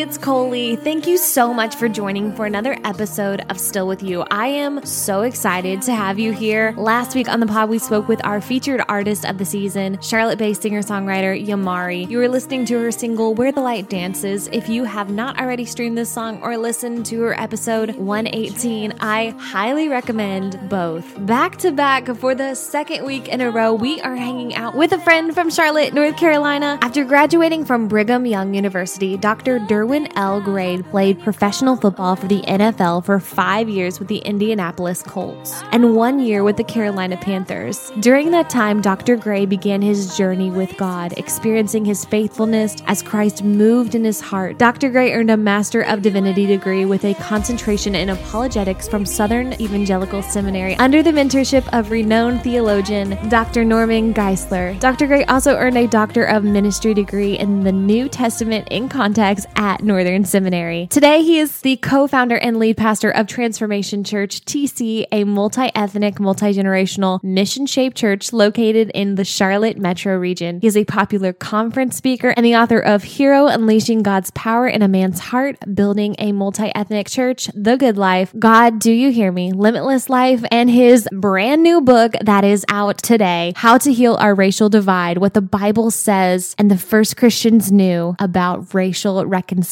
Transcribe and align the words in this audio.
it's 0.00 0.18
Coley. 0.18 0.76
Thank 0.76 1.06
you 1.06 1.16
so 1.16 1.54
much 1.54 1.74
for 1.74 1.88
joining 1.88 2.30
for 2.34 2.44
another 2.44 2.76
episode 2.84 3.42
of 3.48 3.58
Still 3.58 3.88
With 3.88 4.02
You. 4.02 4.26
I 4.30 4.48
am 4.48 4.84
so 4.84 5.22
excited 5.22 5.80
to 5.82 5.94
have 5.94 6.18
you 6.18 6.32
here. 6.32 6.74
Last 6.76 7.14
week 7.14 7.30
on 7.30 7.40
the 7.40 7.46
pod, 7.46 7.70
we 7.70 7.78
spoke 7.78 8.06
with 8.06 8.22
our 8.22 8.42
featured 8.42 8.82
artist 8.88 9.24
of 9.24 9.38
the 9.38 9.46
season, 9.46 9.98
Charlotte 10.02 10.38
based 10.38 10.60
singer 10.60 10.82
songwriter 10.82 11.34
Yamari. 11.42 12.10
You 12.10 12.18
were 12.18 12.28
listening 12.28 12.66
to 12.66 12.78
her 12.78 12.92
single, 12.92 13.32
Where 13.32 13.52
the 13.52 13.62
Light 13.62 13.88
Dances. 13.88 14.48
If 14.52 14.68
you 14.68 14.84
have 14.84 15.08
not 15.08 15.40
already 15.40 15.64
streamed 15.64 15.96
this 15.96 16.10
song 16.10 16.42
or 16.42 16.58
listened 16.58 17.06
to 17.06 17.22
her 17.22 17.40
episode 17.40 17.96
118, 17.96 18.92
I 19.00 19.30
highly 19.38 19.88
recommend 19.88 20.60
both. 20.68 21.06
Back 21.24 21.56
to 21.58 21.72
back 21.72 22.14
for 22.16 22.34
the 22.34 22.54
second 22.54 23.06
week 23.06 23.28
in 23.28 23.40
a 23.40 23.50
row, 23.50 23.72
we 23.72 24.02
are 24.02 24.14
hanging 24.14 24.54
out 24.56 24.76
with 24.76 24.92
a 24.92 25.00
friend 25.00 25.32
from 25.32 25.48
Charlotte, 25.48 25.94
North 25.94 26.18
Carolina. 26.18 26.78
After 26.82 27.02
graduating 27.02 27.64
from 27.64 27.88
Brigham 27.88 28.26
Young 28.26 28.52
University, 28.52 29.16
Dr. 29.16 29.58
Derwin 29.58 29.85
L. 30.16 30.40
Gray 30.40 30.82
played 30.82 31.20
professional 31.20 31.76
football 31.76 32.16
for 32.16 32.26
the 32.26 32.42
NFL 32.42 33.04
for 33.04 33.20
five 33.20 33.68
years 33.68 33.98
with 33.98 34.08
the 34.08 34.18
Indianapolis 34.18 35.02
Colts 35.02 35.62
and 35.72 35.94
one 35.94 36.18
year 36.18 36.42
with 36.42 36.56
the 36.56 36.64
Carolina 36.64 37.16
Panthers. 37.16 37.92
During 38.00 38.30
that 38.32 38.50
time, 38.50 38.80
Dr. 38.80 39.16
Gray 39.16 39.46
began 39.46 39.82
his 39.82 40.16
journey 40.16 40.50
with 40.50 40.76
God, 40.76 41.12
experiencing 41.16 41.84
his 41.84 42.04
faithfulness 42.04 42.76
as 42.86 43.02
Christ 43.02 43.44
moved 43.44 43.94
in 43.94 44.04
his 44.04 44.20
heart. 44.20 44.58
Dr. 44.58 44.90
Gray 44.90 45.12
earned 45.12 45.30
a 45.30 45.36
Master 45.36 45.82
of 45.82 46.02
Divinity 46.02 46.46
degree 46.46 46.84
with 46.84 47.04
a 47.04 47.14
concentration 47.14 47.94
in 47.94 48.10
apologetics 48.10 48.88
from 48.88 49.06
Southern 49.06 49.52
Evangelical 49.60 50.22
Seminary 50.22 50.74
under 50.76 51.02
the 51.02 51.12
mentorship 51.12 51.66
of 51.72 51.90
renowned 51.90 52.42
theologian 52.42 53.16
Dr. 53.28 53.64
Norman 53.64 54.12
Geisler. 54.12 54.78
Dr. 54.80 55.06
Gray 55.06 55.24
also 55.24 55.54
earned 55.56 55.78
a 55.78 55.86
Doctor 55.86 56.24
of 56.24 56.44
Ministry 56.44 56.94
degree 56.94 57.38
in 57.38 57.62
the 57.62 57.72
New 57.72 58.08
Testament 58.08 58.68
in 58.70 58.88
context 58.88 59.46
at 59.56 59.75
Northern 59.82 60.24
Seminary. 60.24 60.88
Today, 60.90 61.22
he 61.22 61.38
is 61.38 61.60
the 61.60 61.76
co 61.76 62.06
founder 62.06 62.36
and 62.36 62.58
lead 62.58 62.76
pastor 62.76 63.10
of 63.10 63.26
Transformation 63.26 64.04
Church, 64.04 64.44
TC, 64.44 65.06
a 65.12 65.24
multi 65.24 65.70
ethnic, 65.74 66.18
multi 66.18 66.52
generational, 66.52 67.22
mission 67.22 67.66
shaped 67.66 67.96
church 67.96 68.32
located 68.32 68.90
in 68.94 69.16
the 69.16 69.24
Charlotte 69.24 69.78
metro 69.78 70.16
region. 70.16 70.60
He 70.60 70.66
is 70.66 70.76
a 70.76 70.84
popular 70.84 71.32
conference 71.32 71.96
speaker 71.96 72.32
and 72.36 72.46
the 72.46 72.56
author 72.56 72.78
of 72.78 73.04
Hero 73.04 73.46
Unleashing 73.46 74.02
God's 74.02 74.30
Power 74.30 74.66
in 74.66 74.82
a 74.82 74.88
Man's 74.88 75.18
Heart, 75.18 75.74
Building 75.74 76.16
a 76.18 76.32
Multi 76.32 76.72
Ethnic 76.74 77.08
Church, 77.08 77.50
The 77.54 77.76
Good 77.76 77.98
Life, 77.98 78.34
God, 78.38 78.78
Do 78.78 78.92
You 78.92 79.10
Hear 79.10 79.32
Me, 79.32 79.52
Limitless 79.52 80.08
Life, 80.08 80.44
and 80.50 80.70
his 80.70 81.08
brand 81.12 81.62
new 81.62 81.80
book 81.80 82.14
that 82.22 82.44
is 82.44 82.64
out 82.68 82.98
today, 82.98 83.52
How 83.56 83.78
to 83.78 83.92
Heal 83.92 84.14
Our 84.14 84.34
Racial 84.34 84.68
Divide, 84.68 85.18
What 85.18 85.34
the 85.34 85.40
Bible 85.40 85.90
Says 85.90 86.54
and 86.58 86.70
the 86.70 86.78
First 86.78 87.16
Christians 87.16 87.70
Knew 87.70 88.14
About 88.18 88.72
Racial 88.74 89.24
Reconciliation. 89.26 89.65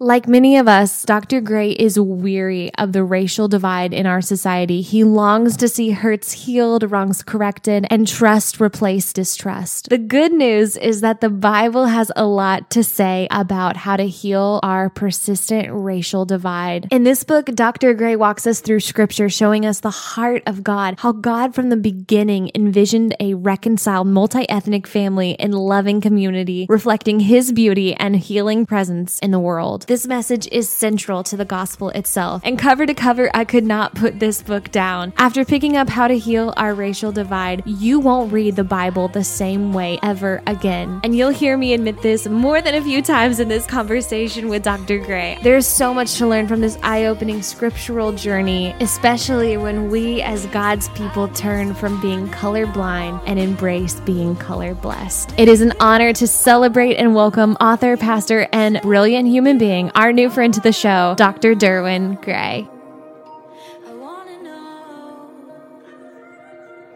Like 0.00 0.26
many 0.26 0.56
of 0.56 0.68
us, 0.68 1.04
Dr. 1.04 1.40
Gray 1.40 1.70
is 1.70 1.98
weary 1.98 2.74
of 2.74 2.92
the 2.92 3.04
racial 3.04 3.48
divide 3.48 3.94
in 3.94 4.06
our 4.06 4.20
society. 4.20 4.80
He 4.80 5.04
longs 5.04 5.56
to 5.58 5.68
see 5.68 5.90
hurts 5.90 6.32
healed, 6.32 6.90
wrongs 6.90 7.22
corrected, 7.22 7.86
and 7.90 8.06
trust 8.06 8.60
replace 8.60 9.12
distrust. 9.12 9.88
The 9.88 9.98
good 9.98 10.32
news 10.32 10.76
is 10.76 11.00
that 11.02 11.20
the 11.20 11.30
Bible 11.30 11.86
has 11.86 12.10
a 12.16 12.26
lot 12.26 12.70
to 12.70 12.82
say 12.82 13.28
about 13.30 13.76
how 13.76 13.96
to 13.96 14.06
heal 14.06 14.60
our 14.62 14.90
persistent 14.90 15.68
racial 15.70 16.24
divide. 16.24 16.88
In 16.90 17.04
this 17.04 17.22
book, 17.22 17.46
Dr. 17.46 17.94
Gray 17.94 18.16
walks 18.16 18.46
us 18.46 18.60
through 18.60 18.80
scripture 18.80 19.28
showing 19.28 19.64
us 19.64 19.80
the 19.80 19.90
heart 19.90 20.42
of 20.46 20.64
God, 20.64 20.96
how 20.98 21.12
God 21.12 21.54
from 21.54 21.68
the 21.68 21.76
beginning 21.76 22.50
envisioned 22.54 23.14
a 23.20 23.34
reconciled 23.34 24.08
multi 24.08 24.48
ethnic 24.48 24.86
family 24.86 25.38
and 25.38 25.54
loving 25.54 26.00
community, 26.00 26.66
reflecting 26.68 27.20
his 27.20 27.52
beauty 27.52 27.94
and 27.94 28.16
healing 28.16 28.66
presence 28.66 28.95
in 29.22 29.30
the 29.30 29.38
world. 29.38 29.84
This 29.86 30.06
message 30.06 30.48
is 30.50 30.70
central 30.70 31.22
to 31.24 31.36
the 31.36 31.44
gospel 31.44 31.90
itself. 31.90 32.40
And 32.44 32.58
cover 32.58 32.86
to 32.86 32.94
cover, 32.94 33.30
I 33.34 33.44
could 33.44 33.64
not 33.64 33.94
put 33.94 34.18
this 34.18 34.42
book 34.42 34.70
down. 34.70 35.12
After 35.18 35.44
picking 35.44 35.76
up 35.76 35.88
how 35.88 36.08
to 36.08 36.16
heal 36.16 36.54
our 36.56 36.74
racial 36.74 37.12
divide, 37.12 37.62
you 37.66 38.00
won't 38.00 38.32
read 38.32 38.56
the 38.56 38.64
Bible 38.64 39.08
the 39.08 39.24
same 39.24 39.72
way 39.72 39.98
ever 40.02 40.42
again. 40.46 41.00
And 41.04 41.14
you'll 41.14 41.30
hear 41.30 41.56
me 41.56 41.74
admit 41.74 42.00
this 42.00 42.26
more 42.26 42.62
than 42.62 42.74
a 42.74 42.82
few 42.82 43.02
times 43.02 43.40
in 43.40 43.48
this 43.48 43.66
conversation 43.66 44.48
with 44.48 44.62
Dr. 44.62 44.98
Gray. 44.98 45.38
There's 45.42 45.66
so 45.66 45.92
much 45.92 46.16
to 46.16 46.26
learn 46.26 46.48
from 46.48 46.60
this 46.60 46.78
eye 46.82 47.04
opening 47.04 47.42
scriptural 47.42 48.12
journey, 48.12 48.74
especially 48.80 49.56
when 49.56 49.90
we 49.90 50.22
as 50.22 50.46
God's 50.46 50.88
people 50.90 51.28
turn 51.28 51.74
from 51.74 52.00
being 52.00 52.28
colorblind 52.28 53.22
and 53.26 53.38
embrace 53.38 54.00
being 54.00 54.36
color 54.36 54.74
blessed. 54.74 55.34
It 55.36 55.48
is 55.48 55.60
an 55.60 55.72
honor 55.80 56.12
to 56.14 56.26
celebrate 56.26 56.96
and 56.96 57.14
welcome 57.14 57.56
author, 57.60 57.96
pastor, 57.96 58.48
and 58.52 58.80
brilliant 58.86 59.26
human 59.26 59.58
being, 59.58 59.90
our 59.96 60.12
new 60.12 60.30
friend 60.30 60.54
to 60.54 60.60
the 60.60 60.72
show, 60.72 61.16
Dr. 61.18 61.56
Derwin 61.56 62.22
Gray. 62.22 62.68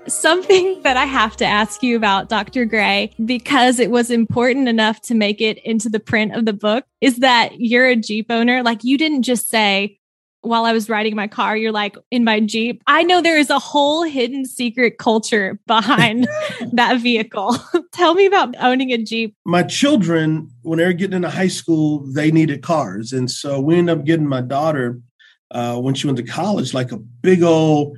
Something 0.06 0.80
that 0.84 0.96
I 0.96 1.04
have 1.06 1.36
to 1.38 1.44
ask 1.44 1.82
you 1.82 1.96
about, 1.96 2.28
Dr. 2.28 2.64
Gray, 2.64 3.12
because 3.24 3.80
it 3.80 3.90
was 3.90 4.08
important 4.08 4.68
enough 4.68 5.00
to 5.02 5.16
make 5.16 5.40
it 5.40 5.58
into 5.64 5.88
the 5.88 5.98
print 5.98 6.36
of 6.36 6.44
the 6.44 6.52
book, 6.52 6.84
is 7.00 7.16
that 7.16 7.60
you're 7.60 7.88
a 7.88 7.96
Jeep 7.96 8.30
owner. 8.30 8.62
Like, 8.62 8.84
you 8.84 8.96
didn't 8.96 9.22
just 9.22 9.50
say, 9.50 9.98
while 10.42 10.64
I 10.64 10.72
was 10.72 10.88
riding 10.88 11.14
my 11.14 11.26
car, 11.26 11.56
you're 11.56 11.72
like 11.72 11.96
in 12.10 12.24
my 12.24 12.40
Jeep. 12.40 12.82
I 12.86 13.02
know 13.02 13.20
there 13.20 13.38
is 13.38 13.50
a 13.50 13.58
whole 13.58 14.04
hidden 14.04 14.44
secret 14.44 14.98
culture 14.98 15.58
behind 15.66 16.28
that 16.72 17.00
vehicle. 17.00 17.56
Tell 17.92 18.14
me 18.14 18.26
about 18.26 18.54
owning 18.58 18.92
a 18.92 18.98
Jeep. 18.98 19.34
My 19.44 19.62
children, 19.62 20.50
when 20.62 20.78
they 20.78 20.86
were 20.86 20.92
getting 20.92 21.16
into 21.16 21.30
high 21.30 21.48
school, 21.48 22.06
they 22.12 22.30
needed 22.30 22.62
cars. 22.62 23.12
And 23.12 23.30
so 23.30 23.60
we 23.60 23.76
ended 23.76 23.98
up 23.98 24.04
getting 24.04 24.26
my 24.26 24.40
daughter, 24.40 25.00
uh, 25.50 25.76
when 25.76 25.94
she 25.94 26.06
went 26.06 26.16
to 26.18 26.24
college, 26.24 26.72
like 26.72 26.92
a 26.92 26.96
big 26.96 27.42
old 27.42 27.96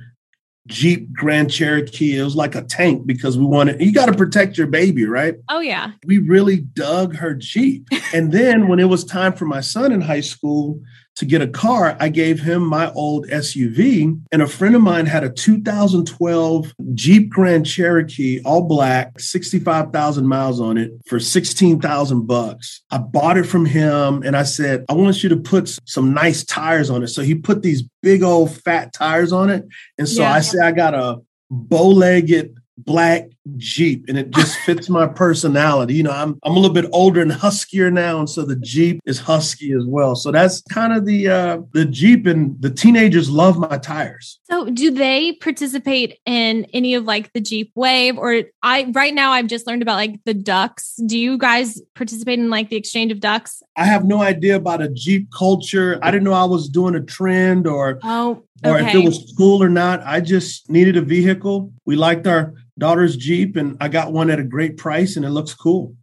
Jeep 0.67 1.13
Grand 1.13 1.51
Cherokee. 1.51 2.17
It 2.17 2.23
was 2.23 2.35
like 2.35 2.55
a 2.55 2.63
tank 2.63 3.05
because 3.05 3.37
we 3.37 3.45
wanted, 3.45 3.81
you 3.81 3.93
got 3.93 4.07
to 4.07 4.13
protect 4.13 4.57
your 4.57 4.67
baby, 4.67 5.05
right? 5.05 5.35
Oh, 5.49 5.59
yeah. 5.59 5.91
We 6.05 6.17
really 6.17 6.57
dug 6.57 7.15
her 7.15 7.33
Jeep. 7.35 7.87
and 8.13 8.31
then 8.31 8.67
when 8.67 8.79
it 8.79 8.85
was 8.85 9.03
time 9.03 9.33
for 9.33 9.45
my 9.45 9.61
son 9.61 9.91
in 9.91 10.01
high 10.01 10.21
school, 10.21 10.81
to 11.15 11.25
get 11.25 11.41
a 11.41 11.47
car, 11.47 11.95
I 11.99 12.09
gave 12.09 12.41
him 12.41 12.65
my 12.65 12.91
old 12.93 13.27
SUV. 13.27 14.19
And 14.31 14.41
a 14.41 14.47
friend 14.47 14.75
of 14.75 14.81
mine 14.81 15.05
had 15.05 15.23
a 15.23 15.29
2012 15.29 16.73
Jeep 16.93 17.29
Grand 17.29 17.65
Cherokee, 17.65 18.41
all 18.43 18.63
black, 18.63 19.19
65,000 19.19 20.27
miles 20.27 20.59
on 20.59 20.77
it 20.77 20.91
for 21.07 21.19
16,000 21.19 22.25
bucks. 22.25 22.81
I 22.89 22.97
bought 22.97 23.37
it 23.37 23.43
from 23.43 23.65
him 23.65 24.23
and 24.23 24.35
I 24.35 24.43
said, 24.43 24.85
I 24.89 24.93
want 24.93 25.23
you 25.23 25.29
to 25.29 25.37
put 25.37 25.77
some 25.85 26.13
nice 26.13 26.43
tires 26.43 26.89
on 26.89 27.03
it. 27.03 27.07
So 27.07 27.21
he 27.21 27.35
put 27.35 27.61
these 27.61 27.83
big 28.01 28.23
old 28.23 28.55
fat 28.55 28.93
tires 28.93 29.31
on 29.31 29.49
it. 29.49 29.65
And 29.97 30.09
so 30.09 30.23
yeah. 30.23 30.33
I 30.33 30.39
said, 30.39 30.61
I 30.61 30.71
got 30.71 30.93
a 30.93 31.21
bow 31.49 31.89
legged 31.89 32.57
black 32.77 33.29
Jeep 33.57 34.05
and 34.07 34.17
it 34.17 34.31
just 34.31 34.57
fits 34.65 34.89
my 34.89 35.07
personality. 35.07 35.95
You 35.95 36.03
know, 36.03 36.11
I'm 36.11 36.39
I'm 36.43 36.53
a 36.53 36.59
little 36.59 36.73
bit 36.73 36.89
older 36.91 37.21
and 37.21 37.31
huskier 37.31 37.91
now, 37.91 38.19
and 38.19 38.29
so 38.29 38.43
the 38.43 38.55
Jeep 38.55 39.01
is 39.05 39.19
husky 39.19 39.73
as 39.73 39.85
well. 39.85 40.15
So 40.15 40.31
that's 40.31 40.61
kind 40.63 40.93
of 40.93 41.05
the 41.05 41.29
uh 41.29 41.57
the 41.73 41.85
Jeep 41.85 42.25
and 42.25 42.59
the 42.61 42.69
teenagers 42.69 43.29
love 43.29 43.57
my 43.57 43.77
tires. 43.77 44.39
So 44.49 44.69
do 44.69 44.91
they 44.91 45.33
participate 45.33 46.19
in 46.25 46.65
any 46.73 46.93
of 46.93 47.05
like 47.05 47.33
the 47.33 47.41
Jeep 47.41 47.71
wave 47.75 48.17
or 48.17 48.43
I 48.61 48.91
right 48.93 49.13
now 49.13 49.31
I've 49.31 49.47
just 49.47 49.67
learned 49.67 49.81
about 49.81 49.95
like 49.95 50.19
the 50.25 50.33
ducks. 50.33 50.95
Do 51.05 51.17
you 51.17 51.37
guys 51.37 51.81
participate 51.95 52.39
in 52.39 52.49
like 52.49 52.69
the 52.69 52.77
exchange 52.77 53.11
of 53.11 53.19
ducks? 53.19 53.61
I 53.75 53.85
have 53.85 54.05
no 54.05 54.21
idea 54.21 54.55
about 54.55 54.81
a 54.81 54.89
Jeep 54.89 55.31
culture. 55.31 55.99
I 56.01 56.11
didn't 56.11 56.23
know 56.23 56.33
I 56.33 56.45
was 56.45 56.69
doing 56.69 56.95
a 56.95 57.01
trend 57.01 57.67
or 57.67 57.99
oh 58.03 58.43
or 58.63 58.79
if 58.79 58.93
it 58.93 59.03
was 59.03 59.33
cool 59.37 59.61
or 59.63 59.69
not. 59.69 60.01
I 60.05 60.21
just 60.21 60.69
needed 60.69 60.97
a 60.97 61.01
vehicle. 61.01 61.71
We 61.85 61.95
liked 61.95 62.27
our 62.27 62.53
daughter's 62.77 63.15
Jeep 63.15 63.55
and 63.55 63.77
I 63.79 63.87
got 63.87 64.13
one 64.13 64.29
at 64.29 64.39
a 64.39 64.43
great 64.43 64.77
price 64.77 65.15
and 65.15 65.25
it 65.25 65.29
looks 65.29 65.53
cool. 65.53 65.95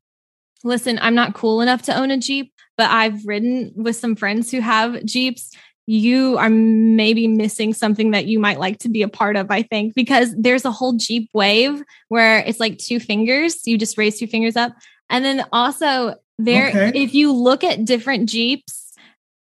Listen, 0.62 0.99
I'm 1.01 1.15
not 1.15 1.35
cool 1.35 1.61
enough 1.61 1.83
to 1.83 1.97
own 1.97 2.11
a 2.11 2.19
Jeep, 2.19 2.53
but 2.77 2.91
I've 2.91 3.25
ridden 3.27 3.73
with 3.75 3.97
some 3.97 4.15
friends 4.15 4.51
who 4.51 4.61
have 4.61 5.05
Jeeps. 5.05 5.51
You 5.87 6.37
are 6.39 6.51
maybe 6.51 7.27
missing 7.27 7.73
something 7.75 8.11
that 8.12 8.27
you 8.27 8.39
might 8.39 8.61
like 8.61 8.79
to 8.81 8.89
be 8.89 9.03
a 9.03 9.09
part 9.09 9.37
of, 9.37 9.51
I 9.51 9.62
think, 9.62 9.95
because 9.95 10.35
there's 10.37 10.65
a 10.65 10.71
whole 10.71 10.93
Jeep 10.93 11.31
wave 11.33 11.83
where 12.09 12.41
it's 12.41 12.61
like 12.61 12.79
two 12.79 13.01
fingers. 13.01 13.67
You 13.67 13.79
just 13.79 13.99
raise 13.99 14.19
two 14.19 14.27
fingers 14.27 14.57
up. 14.57 14.73
And 15.09 15.25
then 15.25 15.45
also, 15.53 16.15
there, 16.39 16.69
okay. 16.69 16.93
if 16.95 17.15
you 17.15 17.33
look 17.33 17.65
at 17.65 17.85
different 17.85 18.29
Jeeps, 18.29 18.89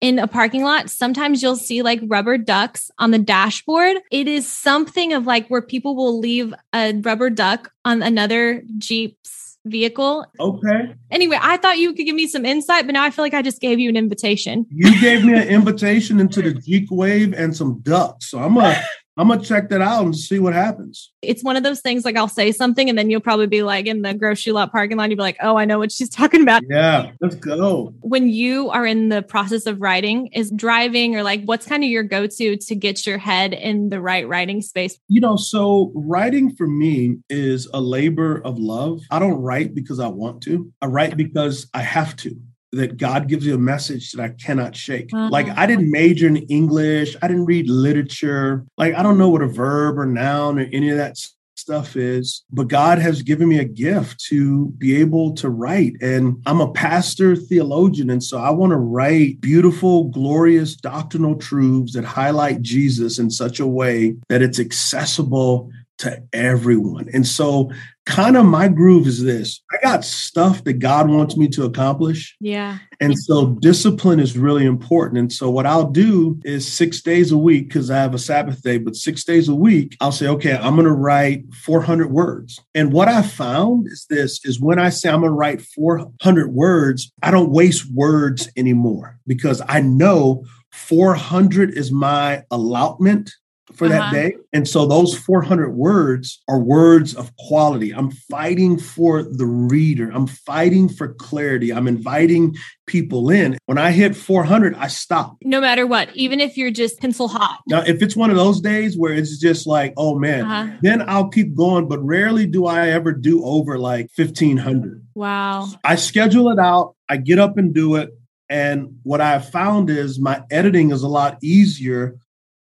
in 0.00 0.18
a 0.18 0.26
parking 0.26 0.62
lot, 0.62 0.90
sometimes 0.90 1.42
you'll 1.42 1.56
see 1.56 1.82
like 1.82 2.00
rubber 2.06 2.36
ducks 2.36 2.90
on 2.98 3.10
the 3.10 3.18
dashboard. 3.18 3.96
It 4.10 4.28
is 4.28 4.46
something 4.46 5.12
of 5.12 5.26
like 5.26 5.48
where 5.48 5.62
people 5.62 5.96
will 5.96 6.18
leave 6.18 6.52
a 6.74 6.92
rubber 7.00 7.30
duck 7.30 7.72
on 7.84 8.02
another 8.02 8.62
Jeep's 8.78 9.58
vehicle. 9.64 10.26
Okay. 10.38 10.94
Anyway, 11.10 11.38
I 11.40 11.56
thought 11.56 11.78
you 11.78 11.94
could 11.94 12.04
give 12.04 12.14
me 12.14 12.26
some 12.26 12.44
insight, 12.44 12.86
but 12.86 12.92
now 12.92 13.02
I 13.02 13.10
feel 13.10 13.24
like 13.24 13.34
I 13.34 13.42
just 13.42 13.60
gave 13.60 13.78
you 13.78 13.88
an 13.88 13.96
invitation. 13.96 14.66
You 14.70 15.00
gave 15.00 15.24
me 15.24 15.32
an 15.32 15.48
invitation 15.48 16.20
into 16.20 16.42
the 16.42 16.52
Jeep 16.54 16.88
wave 16.90 17.32
and 17.32 17.56
some 17.56 17.80
ducks. 17.80 18.30
So 18.30 18.38
I'm 18.38 18.54
gonna 18.54 18.78
I'm 19.16 19.28
gonna 19.28 19.42
check 19.42 19.68
that 19.68 19.80
out 19.80 20.04
and 20.04 20.16
see 20.16 20.38
what 20.38 20.54
happens. 20.54 21.12
It's 21.22 21.44
one 21.44 21.56
of 21.56 21.62
those 21.62 21.80
things 21.80 22.04
like 22.04 22.16
I'll 22.16 22.28
say 22.28 22.50
something 22.50 22.88
and 22.88 22.98
then 22.98 23.10
you'll 23.10 23.20
probably 23.20 23.46
be 23.46 23.62
like 23.62 23.86
in 23.86 24.02
the 24.02 24.12
grocery 24.14 24.52
lot 24.52 24.72
parking 24.72 24.96
lot, 24.96 25.08
you'll 25.10 25.16
be 25.16 25.22
like, 25.22 25.36
oh, 25.40 25.56
I 25.56 25.64
know 25.64 25.78
what 25.78 25.92
she's 25.92 26.08
talking 26.10 26.42
about. 26.42 26.62
Yeah, 26.68 27.12
let's 27.20 27.36
go. 27.36 27.94
When 28.00 28.28
you 28.28 28.70
are 28.70 28.84
in 28.84 29.08
the 29.08 29.22
process 29.22 29.66
of 29.66 29.80
writing, 29.80 30.28
is 30.28 30.50
driving 30.50 31.14
or 31.16 31.22
like 31.22 31.42
what's 31.44 31.66
kind 31.66 31.84
of 31.84 31.90
your 31.90 32.02
go-to 32.02 32.56
to 32.56 32.74
get 32.74 33.06
your 33.06 33.18
head 33.18 33.52
in 33.52 33.88
the 33.88 34.00
right 34.00 34.26
writing 34.26 34.62
space? 34.62 34.98
You 35.08 35.20
know, 35.20 35.36
so 35.36 35.92
writing 35.94 36.54
for 36.54 36.66
me 36.66 37.18
is 37.28 37.68
a 37.72 37.80
labor 37.80 38.40
of 38.44 38.58
love. 38.58 39.00
I 39.10 39.18
don't 39.18 39.40
write 39.40 39.74
because 39.74 40.00
I 40.00 40.08
want 40.08 40.42
to. 40.42 40.72
I 40.82 40.86
write 40.86 41.16
because 41.16 41.68
I 41.72 41.82
have 41.82 42.16
to 42.16 42.36
that 42.74 42.96
God 42.96 43.28
gives 43.28 43.46
you 43.46 43.54
a 43.54 43.58
message 43.58 44.12
that 44.12 44.22
I 44.22 44.28
cannot 44.30 44.76
shake. 44.76 45.10
Uh-huh. 45.12 45.28
Like 45.30 45.48
I 45.48 45.66
didn't 45.66 45.90
major 45.90 46.26
in 46.26 46.36
English, 46.36 47.16
I 47.22 47.28
didn't 47.28 47.46
read 47.46 47.68
literature. 47.68 48.64
Like 48.76 48.94
I 48.94 49.02
don't 49.02 49.18
know 49.18 49.30
what 49.30 49.42
a 49.42 49.46
verb 49.46 49.98
or 49.98 50.06
noun 50.06 50.58
or 50.58 50.66
any 50.72 50.90
of 50.90 50.96
that 50.96 51.18
stuff 51.56 51.96
is, 51.96 52.44
but 52.50 52.68
God 52.68 52.98
has 52.98 53.22
given 53.22 53.48
me 53.48 53.58
a 53.58 53.64
gift 53.64 54.20
to 54.26 54.66
be 54.78 54.96
able 54.96 55.34
to 55.36 55.48
write. 55.48 55.94
And 56.02 56.42
I'm 56.46 56.60
a 56.60 56.72
pastor 56.72 57.36
theologian. 57.36 58.10
And 58.10 58.22
so 58.22 58.38
I 58.38 58.50
want 58.50 58.72
to 58.72 58.76
write 58.76 59.40
beautiful, 59.40 60.04
glorious 60.04 60.74
doctrinal 60.74 61.36
truths 61.36 61.94
that 61.94 62.04
highlight 62.04 62.60
Jesus 62.60 63.18
in 63.18 63.30
such 63.30 63.60
a 63.60 63.66
way 63.66 64.16
that 64.28 64.42
it's 64.42 64.60
accessible 64.60 65.70
to 65.98 66.22
everyone. 66.32 67.08
And 67.12 67.26
so, 67.26 67.70
kind 68.06 68.36
of 68.36 68.44
my 68.44 68.68
groove 68.68 69.06
is 69.06 69.22
this 69.22 69.62
I 69.72 69.78
got 69.82 70.04
stuff 70.04 70.62
that 70.64 70.74
God 70.74 71.08
wants 71.08 71.36
me 71.36 71.48
to 71.48 71.64
accomplish. 71.64 72.36
Yeah. 72.40 72.78
And 73.00 73.18
so, 73.18 73.46
discipline 73.60 74.20
is 74.20 74.36
really 74.36 74.66
important. 74.66 75.18
And 75.18 75.32
so, 75.32 75.50
what 75.50 75.66
I'll 75.66 75.90
do 75.90 76.40
is 76.44 76.70
six 76.70 77.00
days 77.00 77.32
a 77.32 77.38
week, 77.38 77.68
because 77.68 77.90
I 77.90 77.96
have 77.98 78.14
a 78.14 78.18
Sabbath 78.18 78.62
day, 78.62 78.78
but 78.78 78.96
six 78.96 79.24
days 79.24 79.48
a 79.48 79.54
week, 79.54 79.96
I'll 80.00 80.12
say, 80.12 80.26
okay, 80.28 80.56
I'm 80.56 80.74
going 80.74 80.86
to 80.86 80.92
write 80.92 81.44
400 81.54 82.10
words. 82.10 82.60
And 82.74 82.92
what 82.92 83.08
I 83.08 83.22
found 83.22 83.86
is 83.88 84.06
this 84.08 84.44
is 84.44 84.60
when 84.60 84.78
I 84.78 84.88
say 84.88 85.08
I'm 85.08 85.20
going 85.20 85.30
to 85.30 85.36
write 85.36 85.62
400 85.62 86.52
words, 86.52 87.12
I 87.22 87.30
don't 87.30 87.50
waste 87.50 87.90
words 87.92 88.48
anymore 88.56 89.18
because 89.26 89.62
I 89.68 89.80
know 89.80 90.44
400 90.72 91.70
is 91.70 91.92
my 91.92 92.42
allotment 92.50 93.32
for 93.76 93.86
uh-huh. 93.86 93.98
that 93.98 94.12
day. 94.12 94.36
And 94.52 94.68
so 94.68 94.86
those 94.86 95.16
400 95.16 95.70
words 95.74 96.42
are 96.48 96.58
words 96.58 97.14
of 97.14 97.34
quality. 97.36 97.92
I'm 97.92 98.10
fighting 98.10 98.78
for 98.78 99.22
the 99.22 99.46
reader. 99.46 100.10
I'm 100.10 100.26
fighting 100.26 100.88
for 100.88 101.14
clarity. 101.14 101.72
I'm 101.72 101.88
inviting 101.88 102.56
people 102.86 103.30
in. 103.30 103.58
When 103.66 103.78
I 103.78 103.90
hit 103.90 104.14
400, 104.14 104.74
I 104.74 104.88
stop. 104.88 105.36
No 105.42 105.60
matter 105.60 105.86
what, 105.86 106.14
even 106.14 106.40
if 106.40 106.56
you're 106.56 106.70
just 106.70 107.00
pencil 107.00 107.28
hot. 107.28 107.60
Now, 107.66 107.82
if 107.82 108.02
it's 108.02 108.16
one 108.16 108.30
of 108.30 108.36
those 108.36 108.60
days 108.60 108.96
where 108.96 109.12
it's 109.12 109.38
just 109.38 109.66
like, 109.66 109.94
oh 109.96 110.18
man, 110.18 110.44
uh-huh. 110.44 110.76
then 110.82 111.02
I'll 111.08 111.28
keep 111.28 111.54
going. 111.54 111.88
But 111.88 112.04
rarely 112.04 112.46
do 112.46 112.66
I 112.66 112.88
ever 112.88 113.12
do 113.12 113.44
over 113.44 113.78
like 113.78 114.10
1500. 114.14 115.04
Wow. 115.14 115.68
I 115.82 115.96
schedule 115.96 116.50
it 116.50 116.58
out. 116.58 116.94
I 117.08 117.16
get 117.16 117.38
up 117.38 117.58
and 117.58 117.74
do 117.74 117.96
it. 117.96 118.10
And 118.50 118.98
what 119.02 119.20
I 119.20 119.30
have 119.30 119.50
found 119.50 119.90
is 119.90 120.20
my 120.20 120.42
editing 120.50 120.90
is 120.90 121.02
a 121.02 121.08
lot 121.08 121.38
easier 121.42 122.16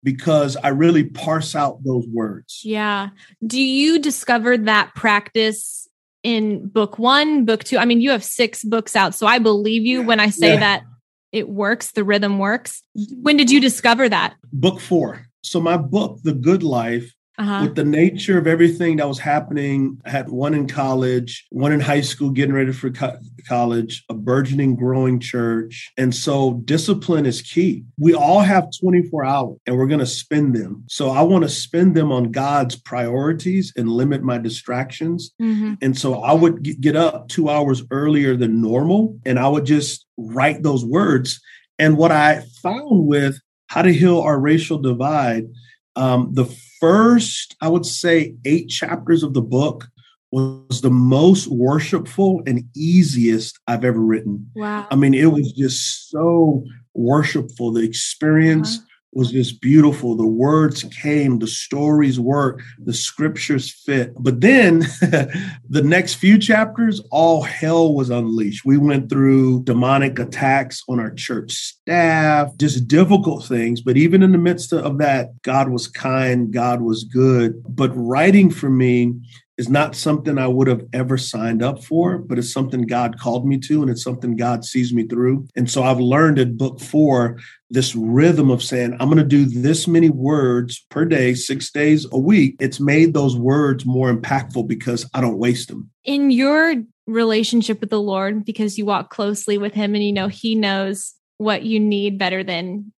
because 0.03 0.55
I 0.57 0.69
really 0.69 1.03
parse 1.03 1.55
out 1.55 1.83
those 1.83 2.07
words. 2.07 2.61
Yeah. 2.63 3.09
Do 3.45 3.61
you 3.61 3.99
discover 3.99 4.57
that 4.57 4.95
practice 4.95 5.87
in 6.23 6.67
book 6.67 6.99
one, 6.99 7.45
book 7.45 7.63
two? 7.63 7.77
I 7.77 7.85
mean, 7.85 8.01
you 8.01 8.11
have 8.11 8.23
six 8.23 8.63
books 8.63 8.95
out. 8.95 9.13
So 9.15 9.27
I 9.27 9.39
believe 9.39 9.85
you 9.85 10.01
when 10.03 10.19
I 10.19 10.29
say 10.29 10.53
yeah. 10.53 10.59
that 10.59 10.83
it 11.31 11.49
works, 11.49 11.91
the 11.91 12.03
rhythm 12.03 12.39
works. 12.39 12.81
Mm-hmm. 12.97 13.21
When 13.21 13.37
did 13.37 13.51
you 13.51 13.59
discover 13.59 14.09
that? 14.09 14.35
Book 14.51 14.79
four. 14.79 15.25
So 15.43 15.61
my 15.61 15.77
book, 15.77 16.19
The 16.23 16.33
Good 16.33 16.63
Life, 16.63 17.13
uh-huh. 17.39 17.61
with 17.63 17.75
the 17.75 17.85
nature 17.85 18.37
of 18.37 18.47
everything 18.47 18.97
that 18.97 19.07
was 19.07 19.17
happening. 19.17 19.99
I 20.05 20.09
had 20.09 20.29
one 20.29 20.53
in 20.53 20.67
college, 20.67 21.47
one 21.49 21.71
in 21.71 21.79
high 21.79 22.01
school, 22.01 22.31
getting 22.31 22.53
ready 22.53 22.73
for 22.73 22.91
co- 22.91 23.17
college, 23.47 24.03
a 24.09 24.13
burgeoning, 24.13 24.75
growing 24.75 25.19
church. 25.19 25.91
And 25.97 26.13
so 26.13 26.61
discipline 26.65 27.25
is 27.25 27.41
key. 27.41 27.85
We 27.97 28.13
all 28.13 28.41
have 28.41 28.67
24 28.81 29.25
hours 29.25 29.57
and 29.65 29.77
we're 29.77 29.87
going 29.87 29.99
to 30.01 30.05
spend 30.05 30.55
them. 30.55 30.83
So 30.89 31.09
I 31.09 31.21
want 31.21 31.43
to 31.43 31.49
spend 31.49 31.95
them 31.95 32.11
on 32.11 32.31
God's 32.31 32.75
priorities 32.75 33.71
and 33.77 33.89
limit 33.89 34.21
my 34.21 34.37
distractions. 34.37 35.31
Mm-hmm. 35.41 35.75
And 35.81 35.97
so 35.97 36.21
I 36.21 36.33
would 36.33 36.81
get 36.81 36.97
up 36.97 37.29
two 37.29 37.49
hours 37.49 37.83
earlier 37.89 38.35
than 38.35 38.61
normal 38.61 39.17
and 39.25 39.39
I 39.39 39.47
would 39.47 39.65
just 39.65 40.05
write 40.17 40.61
those 40.61 40.83
words. 40.83 41.39
And 41.77 41.97
what 41.97 42.11
I 42.11 42.43
found 42.61 43.07
with 43.07 43.39
how 43.67 43.83
to 43.83 43.93
heal 43.93 44.19
our 44.19 44.37
racial 44.37 44.79
divide, 44.79 45.45
um, 45.99 46.29
the 46.33 46.45
first, 46.79 47.55
I 47.61 47.67
would 47.67 47.85
say, 47.85 48.35
eight 48.45 48.69
chapters 48.69 49.21
of 49.21 49.33
the 49.33 49.41
book 49.41 49.87
was 50.31 50.81
the 50.81 50.89
most 50.89 51.47
worshipful 51.47 52.41
and 52.47 52.63
easiest 52.75 53.59
I've 53.67 53.83
ever 53.83 53.99
written. 53.99 54.49
Wow. 54.55 54.87
I 54.89 54.95
mean, 54.95 55.13
it 55.13 55.25
was 55.25 55.51
just 55.51 56.09
so 56.09 56.63
worshipful. 56.93 57.73
The 57.73 57.83
experience 57.83 58.77
uh-huh 58.77 58.85
was 59.11 59.31
just 59.31 59.61
beautiful. 59.61 60.15
The 60.15 60.27
words 60.27 60.83
came, 60.83 61.39
the 61.39 61.47
stories 61.47 62.19
worked, 62.19 62.63
the 62.79 62.93
scriptures 62.93 63.71
fit. 63.71 64.13
But 64.19 64.41
then 64.41 64.79
the 65.69 65.81
next 65.83 66.15
few 66.15 66.37
chapters, 66.37 67.01
all 67.11 67.41
hell 67.41 67.93
was 67.93 68.09
unleashed. 68.09 68.65
We 68.65 68.77
went 68.77 69.09
through 69.09 69.63
demonic 69.63 70.19
attacks 70.19 70.83
on 70.87 70.99
our 70.99 71.11
church 71.11 71.53
staff, 71.53 72.55
just 72.57 72.87
difficult 72.87 73.45
things. 73.45 73.81
But 73.81 73.97
even 73.97 74.21
in 74.21 74.31
the 74.31 74.37
midst 74.37 74.73
of 74.73 74.97
that, 74.99 75.41
God 75.41 75.69
was 75.69 75.87
kind, 75.87 76.53
God 76.53 76.81
was 76.81 77.03
good. 77.03 77.63
But 77.67 77.91
writing 77.95 78.51
for 78.51 78.69
me 78.69 79.13
is 79.59 79.67
not 79.67 79.93
something 79.93 80.37
I 80.37 80.47
would 80.47 80.67
have 80.67 80.85
ever 80.93 81.17
signed 81.17 81.61
up 81.61 81.83
for, 81.83 82.17
but 82.17 82.39
it's 82.39 82.51
something 82.51 82.83
God 82.83 83.19
called 83.19 83.45
me 83.45 83.57
to, 83.59 83.81
and 83.81 83.91
it's 83.91 84.01
something 84.01 84.37
God 84.37 84.63
sees 84.63 84.93
me 84.93 85.05
through. 85.05 85.47
And 85.53 85.69
so 85.69 85.83
I've 85.83 85.99
learned 85.99 86.39
at 86.39 86.57
book 86.57 86.79
four 86.79 87.37
this 87.69 87.93
rhythm 87.93 88.49
of 88.49 88.63
saying, 88.63 88.95
I'm 88.99 89.09
going 89.09 89.17
to 89.17 89.23
do 89.25 89.45
this 89.45 89.85
many 89.85 90.09
words 90.09 90.85
per 90.89 91.03
day, 91.03 91.33
six 91.33 91.71
days 91.71 92.07
a 92.13 92.17
week. 92.17 92.55
It's 92.61 92.79
made 92.79 93.13
those 93.13 93.35
words 93.35 93.85
more 93.85 94.11
impactful 94.11 94.65
because 94.65 95.07
I 95.13 95.19
don't 95.19 95.37
waste 95.37 95.67
them. 95.67 95.89
In 96.05 96.31
your 96.31 96.75
relationship 97.05 97.81
with 97.81 97.89
the 97.89 98.01
Lord, 98.01 98.45
because 98.45 98.77
you 98.77 98.85
walk 98.85 99.09
closely 99.09 99.57
with 99.57 99.73
Him 99.73 99.93
and 99.93 100.03
you 100.03 100.13
know 100.13 100.29
He 100.29 100.55
knows 100.55 101.13
what 101.37 101.63
you 101.63 101.81
need 101.81 102.17
better 102.17 102.45
than 102.45 102.93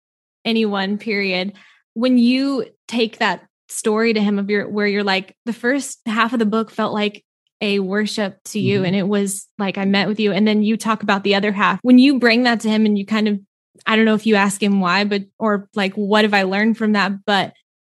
anyone, 0.44 0.98
period. 0.98 1.54
When 1.94 2.18
you 2.18 2.66
take 2.90 3.20
that 3.20 3.49
story 3.70 4.14
to 4.14 4.22
him 4.22 4.40
of 4.40 4.50
your 4.50 4.68
where 4.68 4.88
you're 4.88 5.04
like 5.04 5.36
the 5.46 5.54
first 5.54 6.00
half 6.06 6.34
of 6.34 6.40
the 6.40 6.46
book 6.46 6.72
felt 6.72 6.94
like 6.94 7.24
a 7.62 7.80
worship 7.80 8.40
to 8.46 8.60
you 8.60 8.78
mm-hmm. 8.78 8.86
and 8.86 8.96
it 8.96 9.08
was 9.08 9.48
like 9.58 9.78
I 9.78 9.86
met 9.86 10.08
with 10.08 10.20
you. 10.20 10.32
And 10.32 10.48
then 10.48 10.64
you 10.64 10.78
talk 10.78 11.04
about 11.04 11.24
the 11.24 11.36
other 11.36 11.52
half. 11.52 11.80
When 11.82 12.00
you 12.00 12.20
bring 12.20 12.44
that 12.44 12.62
to 12.62 12.70
him 12.70 12.86
and 12.86 12.98
you 12.98 13.06
kind 13.06 13.28
of 13.28 13.40
I 13.86 13.96
don't 13.96 14.06
know 14.06 14.16
if 14.16 14.26
you 14.26 14.36
ask 14.36 14.62
him 14.62 14.82
why 14.82 15.04
but 15.04 15.24
or 15.38 15.70
like 15.76 15.94
what 15.94 16.24
have 16.24 16.34
I 16.34 16.44
learned 16.44 16.78
from 16.78 16.94
that? 16.94 17.26
But 17.26 17.54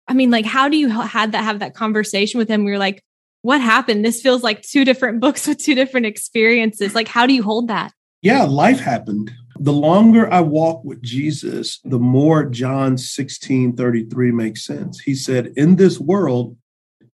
I 0.08 0.14
mean 0.14 0.32
like 0.32 0.46
how 0.46 0.68
do 0.68 0.78
you 0.78 0.90
had 0.90 1.34
that 1.34 1.44
have 1.44 1.60
that 1.60 1.76
conversation 1.76 2.38
with 2.38 2.50
him 2.50 2.64
where 2.64 2.74
you're 2.74 2.80
like 2.80 3.04
what 3.44 3.62
happened? 3.62 4.06
This 4.06 4.22
feels 4.22 4.44
like 4.44 4.62
two 4.62 4.86
different 4.86 5.20
books 5.22 5.48
with 5.48 5.58
two 5.60 5.76
different 5.76 6.06
experiences. 6.06 6.96
Like 6.96 7.08
how 7.08 7.26
do 7.26 7.34
you 7.34 7.44
hold 7.44 7.68
that? 7.68 7.94
Yeah 8.22 8.44
life 8.44 8.80
happened 8.80 9.32
the 9.62 9.74
longer 9.74 10.32
I 10.34 10.42
walk 10.42 10.84
with 10.84 11.04
Jesus, 11.04 11.80
the 11.84 12.00
more 12.00 12.46
John 12.46 12.98
16 12.98 13.76
33 13.76 14.32
makes 14.32 14.66
sense. 14.66 15.00
He 15.00 15.14
said, 15.14 15.54
In 15.56 15.76
this 15.76 16.00
world, 16.00 16.58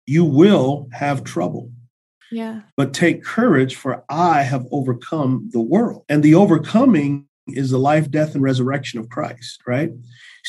you 0.05 0.23
will 0.23 0.87
have 0.93 1.25
trouble. 1.25 1.71
Yeah. 2.31 2.61
But 2.77 2.93
take 2.93 3.23
courage, 3.23 3.75
for 3.75 4.05
I 4.09 4.43
have 4.43 4.65
overcome 4.71 5.49
the 5.51 5.59
world. 5.59 6.05
And 6.07 6.23
the 6.23 6.35
overcoming 6.35 7.26
is 7.49 7.71
the 7.71 7.77
life, 7.77 8.09
death, 8.09 8.35
and 8.35 8.43
resurrection 8.43 8.99
of 8.99 9.09
Christ, 9.09 9.61
right? 9.67 9.91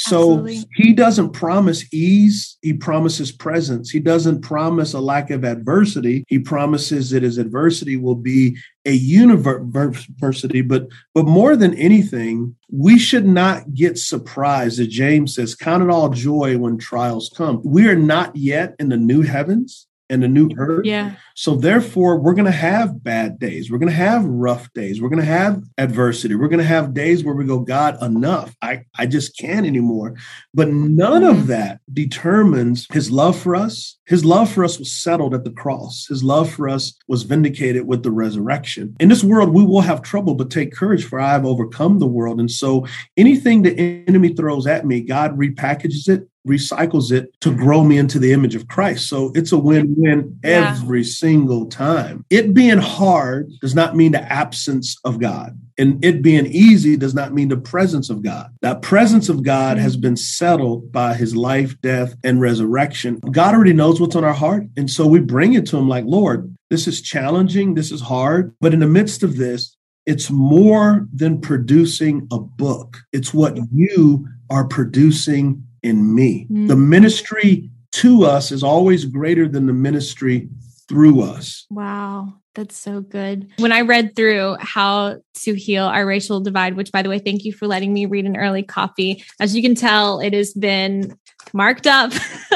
So 0.00 0.38
Absolutely. 0.38 0.64
he 0.76 0.92
doesn't 0.92 1.32
promise 1.32 1.84
ease, 1.92 2.56
he 2.62 2.72
promises 2.72 3.32
presence. 3.32 3.90
He 3.90 3.98
doesn't 3.98 4.42
promise 4.42 4.94
a 4.94 5.00
lack 5.00 5.30
of 5.30 5.44
adversity. 5.44 6.24
He 6.28 6.38
promises 6.38 7.10
that 7.10 7.24
his 7.24 7.36
adversity 7.36 7.96
will 7.96 8.14
be 8.14 8.56
a 8.86 8.92
university, 8.92 10.60
but 10.60 10.86
but 11.14 11.26
more 11.26 11.56
than 11.56 11.74
anything, 11.74 12.54
we 12.70 12.96
should 12.96 13.26
not 13.26 13.74
get 13.74 13.98
surprised, 13.98 14.78
as 14.78 14.86
James 14.86 15.34
says, 15.34 15.56
count 15.56 15.82
it 15.82 15.90
all 15.90 16.10
joy 16.10 16.56
when 16.58 16.78
trials 16.78 17.28
come. 17.36 17.60
We 17.64 17.88
are 17.88 17.96
not 17.96 18.36
yet 18.36 18.76
in 18.78 18.90
the 18.90 18.96
new 18.96 19.22
heavens 19.22 19.88
and 20.08 20.22
the 20.22 20.28
new 20.28 20.48
earth. 20.56 20.86
Yeah. 20.86 21.16
So 21.38 21.54
therefore, 21.54 22.18
we're 22.18 22.34
going 22.34 22.46
to 22.46 22.50
have 22.50 23.04
bad 23.04 23.38
days. 23.38 23.70
We're 23.70 23.78
going 23.78 23.92
to 23.92 23.94
have 23.94 24.24
rough 24.24 24.72
days. 24.72 25.00
We're 25.00 25.08
going 25.08 25.20
to 25.20 25.24
have 25.24 25.62
adversity. 25.78 26.34
We're 26.34 26.48
going 26.48 26.58
to 26.58 26.64
have 26.64 26.94
days 26.94 27.22
where 27.22 27.36
we 27.36 27.44
go, 27.44 27.60
God, 27.60 27.96
enough. 28.02 28.56
I, 28.60 28.86
I 28.96 29.06
just 29.06 29.38
can't 29.38 29.64
anymore. 29.64 30.16
But 30.52 30.70
none 30.70 31.22
of 31.22 31.46
that 31.46 31.78
determines 31.92 32.88
his 32.92 33.12
love 33.12 33.38
for 33.38 33.54
us. 33.54 34.00
His 34.06 34.24
love 34.24 34.50
for 34.50 34.64
us 34.64 34.80
was 34.80 34.90
settled 34.90 35.32
at 35.32 35.44
the 35.44 35.52
cross. 35.52 36.06
His 36.08 36.24
love 36.24 36.50
for 36.50 36.68
us 36.68 36.94
was 37.06 37.22
vindicated 37.22 37.86
with 37.86 38.02
the 38.02 38.10
resurrection. 38.10 38.96
In 38.98 39.08
this 39.08 39.22
world, 39.22 39.50
we 39.54 39.64
will 39.64 39.82
have 39.82 40.02
trouble, 40.02 40.34
but 40.34 40.50
take 40.50 40.72
courage, 40.72 41.04
for 41.04 41.20
I 41.20 41.30
have 41.34 41.46
overcome 41.46 42.00
the 42.00 42.06
world. 42.08 42.40
And 42.40 42.50
so 42.50 42.84
anything 43.16 43.62
the 43.62 43.78
enemy 44.08 44.34
throws 44.34 44.66
at 44.66 44.84
me, 44.84 45.02
God 45.02 45.38
repackages 45.38 46.08
it 46.08 46.26
recycles 46.48 47.12
it 47.12 47.38
to 47.40 47.54
grow 47.54 47.84
me 47.84 47.98
into 47.98 48.18
the 48.18 48.32
image 48.32 48.54
of 48.54 48.68
Christ. 48.68 49.08
So 49.08 49.30
it's 49.34 49.52
a 49.52 49.58
win 49.58 49.94
win 49.96 50.38
yeah. 50.42 50.74
every 50.74 51.04
single 51.04 51.27
time. 51.70 52.24
It 52.30 52.54
being 52.54 52.78
hard 52.78 53.50
does 53.60 53.74
not 53.74 53.96
mean 53.96 54.12
the 54.12 54.22
absence 54.22 54.96
of 55.04 55.20
God. 55.20 55.58
And 55.76 56.04
it 56.04 56.22
being 56.22 56.46
easy 56.46 56.96
does 56.96 57.14
not 57.14 57.32
mean 57.32 57.48
the 57.48 57.56
presence 57.56 58.10
of 58.10 58.22
God. 58.22 58.50
That 58.62 58.82
presence 58.82 59.28
of 59.28 59.44
God 59.44 59.78
has 59.78 59.96
been 59.96 60.16
settled 60.16 60.90
by 60.90 61.14
his 61.14 61.36
life, 61.36 61.80
death, 61.80 62.14
and 62.24 62.40
resurrection. 62.40 63.20
God 63.30 63.54
already 63.54 63.72
knows 63.72 64.00
what's 64.00 64.16
on 64.16 64.24
our 64.24 64.32
heart. 64.32 64.64
And 64.76 64.90
so 64.90 65.06
we 65.06 65.20
bring 65.20 65.54
it 65.54 65.66
to 65.66 65.76
him 65.76 65.88
like, 65.88 66.04
Lord, 66.04 66.52
this 66.70 66.88
is 66.88 67.00
challenging, 67.00 67.74
this 67.74 67.92
is 67.92 68.00
hard. 68.00 68.54
But 68.60 68.74
in 68.74 68.80
the 68.80 68.86
midst 68.86 69.22
of 69.22 69.36
this, 69.36 69.76
it's 70.04 70.30
more 70.30 71.06
than 71.12 71.40
producing 71.40 72.26
a 72.32 72.40
book, 72.40 72.96
it's 73.12 73.32
what 73.34 73.58
you 73.72 74.26
are 74.50 74.66
producing 74.66 75.62
in 75.82 76.14
me. 76.14 76.44
Mm-hmm. 76.44 76.66
The 76.66 76.76
ministry 76.76 77.70
to 77.92 78.24
us 78.24 78.50
is 78.50 78.62
always 78.62 79.04
greater 79.04 79.48
than 79.48 79.66
the 79.66 79.72
ministry 79.72 80.48
through 80.88 81.22
us. 81.22 81.66
Wow. 81.70 82.34
That's 82.58 82.76
so 82.76 83.00
good. 83.00 83.52
When 83.58 83.70
I 83.70 83.82
read 83.82 84.16
through 84.16 84.56
how 84.58 85.18
to 85.42 85.54
heal 85.54 85.84
our 85.84 86.04
racial 86.04 86.40
divide, 86.40 86.74
which 86.74 86.90
by 86.90 87.02
the 87.02 87.08
way, 87.08 87.20
thank 87.20 87.44
you 87.44 87.52
for 87.52 87.68
letting 87.68 87.92
me 87.92 88.06
read 88.06 88.24
an 88.24 88.36
early 88.36 88.64
copy. 88.64 89.22
As 89.38 89.54
you 89.54 89.62
can 89.62 89.76
tell, 89.76 90.18
it 90.18 90.32
has 90.32 90.54
been 90.54 91.16
marked 91.52 91.86
up. 91.86 92.12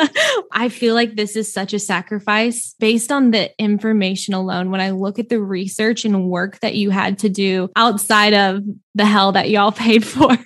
I 0.53 0.71
feel 0.71 0.95
like 0.95 1.15
this 1.15 1.37
is 1.37 1.53
such 1.53 1.73
a 1.73 1.79
sacrifice 1.79 2.75
based 2.81 3.13
on 3.13 3.31
the 3.31 3.53
information 3.61 4.35
alone. 4.35 4.73
When 4.73 4.81
I 4.81 4.91
look 4.91 5.21
at 5.21 5.29
the 5.29 5.41
research 5.41 6.05
and 6.05 6.29
work 6.29 6.59
that 6.61 6.75
you 6.75 6.91
had 6.91 7.21
to 7.21 7.29
do 7.29 7.71
outside 7.77 8.35
of 8.35 8.65
the 8.95 9.05
hell 9.05 9.33
that 9.33 9.51
y'all 9.51 9.73
paid 9.87 10.05
for 10.05 10.37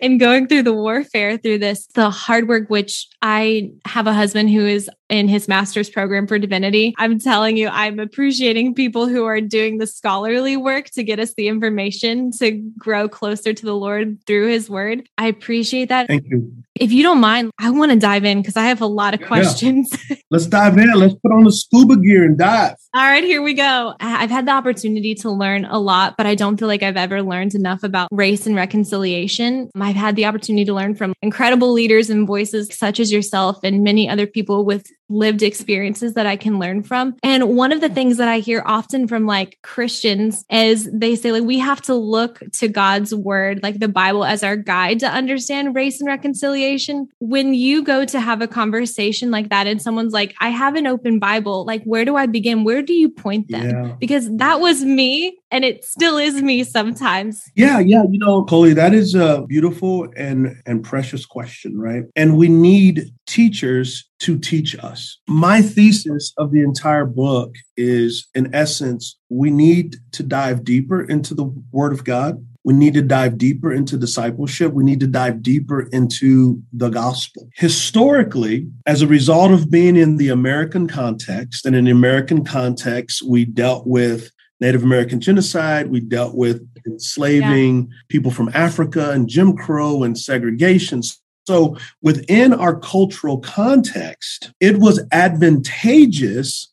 in 0.00 0.18
going 0.18 0.46
through 0.46 0.62
the 0.62 0.72
warfare 0.72 1.36
through 1.36 1.58
this, 1.58 1.86
the 1.94 2.10
hard 2.10 2.48
work, 2.48 2.68
which 2.68 3.08
I 3.22 3.70
have 3.84 4.06
a 4.06 4.12
husband 4.12 4.50
who 4.50 4.66
is 4.66 4.90
in 5.08 5.28
his 5.28 5.48
master's 5.48 5.90
program 5.90 6.26
for 6.26 6.38
divinity. 6.38 6.94
I'm 6.98 7.18
telling 7.18 7.56
you, 7.56 7.68
I'm 7.68 7.98
appreciating 7.98 8.74
people 8.74 9.06
who 9.06 9.24
are 9.24 9.40
doing 9.40 9.78
the 9.78 9.86
scholarly 9.86 10.56
work 10.56 10.86
to 10.90 11.04
get 11.04 11.20
us 11.20 11.34
the 11.34 11.48
information 11.48 12.30
to 12.38 12.52
grow 12.78 13.08
closer 13.08 13.52
to 13.52 13.66
the 13.66 13.74
Lord 13.74 14.18
through 14.26 14.48
his 14.48 14.68
word. 14.68 15.08
I 15.18 15.28
appreciate 15.28 15.88
that. 15.90 16.08
Thank 16.08 16.24
you. 16.28 16.52
If 16.74 16.90
you 16.90 17.04
don't 17.04 17.20
mind, 17.20 17.52
I 17.60 17.70
want 17.70 17.92
to 17.92 17.98
dive 17.98 18.24
in 18.24 18.40
because 18.40 18.56
I 18.56 18.64
have 18.64 18.80
a 18.80 18.86
lot 18.86 19.14
of 19.14 19.22
questions. 19.22 19.96
Yeah. 20.10 20.16
Let's 20.30 20.46
dive 20.46 20.76
in. 20.76 20.92
Let's 20.94 21.14
put 21.14 21.30
on 21.30 21.44
the 21.44 21.52
scuba 21.52 21.96
gear 21.96 22.24
and 22.24 22.36
dive. 22.36 22.74
All 22.94 23.02
right, 23.02 23.22
here 23.22 23.42
we 23.42 23.54
go. 23.54 23.94
I've 24.00 24.30
had 24.30 24.46
the 24.46 24.52
opportunity 24.52 25.14
to 25.16 25.30
learn 25.30 25.66
a 25.66 25.78
lot, 25.78 26.16
but 26.16 26.26
I 26.26 26.34
don't 26.34 26.56
feel 26.56 26.66
like 26.66 26.82
I've 26.82 26.96
ever 26.96 27.22
learned 27.22 27.54
enough 27.54 27.83
about 27.84 28.08
race 28.10 28.46
and 28.46 28.56
reconciliation. 28.56 29.70
I've 29.78 29.96
had 29.96 30.16
the 30.16 30.24
opportunity 30.24 30.64
to 30.64 30.74
learn 30.74 30.94
from 30.94 31.14
incredible 31.22 31.72
leaders 31.72 32.10
and 32.10 32.26
voices 32.26 32.68
such 32.72 32.98
as 32.98 33.12
yourself 33.12 33.58
and 33.62 33.84
many 33.84 34.08
other 34.08 34.26
people 34.26 34.64
with 34.64 34.90
lived 35.08 35.42
experiences 35.42 36.14
that 36.14 36.26
I 36.26 36.36
can 36.36 36.58
learn 36.58 36.82
from. 36.82 37.16
And 37.22 37.56
one 37.56 37.72
of 37.72 37.80
the 37.80 37.88
things 37.88 38.16
that 38.16 38.28
I 38.28 38.38
hear 38.38 38.62
often 38.64 39.06
from 39.06 39.26
like 39.26 39.58
Christians 39.62 40.44
is 40.50 40.88
they 40.92 41.14
say, 41.16 41.32
like, 41.32 41.44
we 41.44 41.58
have 41.58 41.82
to 41.82 41.94
look 41.94 42.42
to 42.54 42.68
God's 42.68 43.14
word, 43.14 43.62
like 43.62 43.78
the 43.78 43.88
Bible, 43.88 44.24
as 44.24 44.42
our 44.42 44.56
guide 44.56 45.00
to 45.00 45.08
understand 45.08 45.74
race 45.74 46.00
and 46.00 46.08
reconciliation. 46.08 47.08
When 47.18 47.54
you 47.54 47.82
go 47.82 48.04
to 48.04 48.20
have 48.20 48.40
a 48.40 48.48
conversation 48.48 49.30
like 49.30 49.50
that, 49.50 49.66
and 49.66 49.80
someone's 49.80 50.12
like, 50.12 50.34
I 50.40 50.48
have 50.48 50.74
an 50.74 50.86
open 50.86 51.18
Bible, 51.18 51.64
like, 51.64 51.84
where 51.84 52.04
do 52.04 52.16
I 52.16 52.26
begin? 52.26 52.64
Where 52.64 52.82
do 52.82 52.92
you 52.92 53.08
point 53.08 53.48
them? 53.48 53.68
Yeah. 53.68 53.96
Because 53.98 54.34
that 54.36 54.60
was 54.60 54.84
me 54.84 55.38
and 55.50 55.64
it 55.64 55.84
still 55.84 56.16
is 56.16 56.42
me 56.42 56.64
sometimes. 56.64 57.50
Yeah, 57.54 57.78
yeah. 57.78 58.02
You 58.10 58.18
know, 58.18 58.44
Coley, 58.44 58.74
that 58.74 58.92
is 58.92 59.14
a 59.14 59.44
beautiful 59.46 60.08
and, 60.16 60.56
and 60.66 60.82
precious 60.82 61.24
question, 61.26 61.78
right? 61.78 62.04
And 62.16 62.36
we 62.36 62.48
need 62.48 63.12
teachers 63.34 64.08
to 64.20 64.38
teach 64.38 64.76
us. 64.78 65.18
My 65.26 65.60
thesis 65.60 66.32
of 66.38 66.52
the 66.52 66.62
entire 66.62 67.04
book 67.04 67.56
is, 67.76 68.28
in 68.32 68.54
essence, 68.54 69.16
we 69.28 69.50
need 69.50 69.96
to 70.12 70.22
dive 70.22 70.62
deeper 70.62 71.02
into 71.02 71.34
the 71.34 71.52
Word 71.72 71.92
of 71.92 72.04
God. 72.04 72.46
We 72.62 72.74
need 72.74 72.94
to 72.94 73.02
dive 73.02 73.36
deeper 73.36 73.72
into 73.72 73.98
discipleship. 73.98 74.72
We 74.72 74.84
need 74.84 75.00
to 75.00 75.08
dive 75.08 75.42
deeper 75.42 75.80
into 75.92 76.62
the 76.72 76.90
gospel. 76.90 77.48
Historically, 77.56 78.68
as 78.86 79.02
a 79.02 79.08
result 79.08 79.50
of 79.50 79.68
being 79.68 79.96
in 79.96 80.16
the 80.16 80.28
American 80.28 80.86
context, 80.86 81.66
and 81.66 81.74
in 81.74 81.86
the 81.86 81.90
American 81.90 82.44
context, 82.44 83.20
we 83.26 83.44
dealt 83.44 83.84
with 83.84 84.30
Native 84.60 84.84
American 84.84 85.20
genocide, 85.20 85.90
we 85.90 85.98
dealt 86.00 86.36
with 86.36 86.66
enslaving 86.86 87.82
yeah. 87.82 87.96
people 88.08 88.30
from 88.30 88.50
Africa 88.54 89.10
and 89.10 89.28
Jim 89.28 89.56
Crow 89.56 90.04
and 90.04 90.16
segregation. 90.16 91.02
So 91.46 91.76
within 92.02 92.52
our 92.52 92.78
cultural 92.78 93.38
context, 93.38 94.52
it 94.60 94.78
was 94.78 95.04
advantageous 95.12 96.72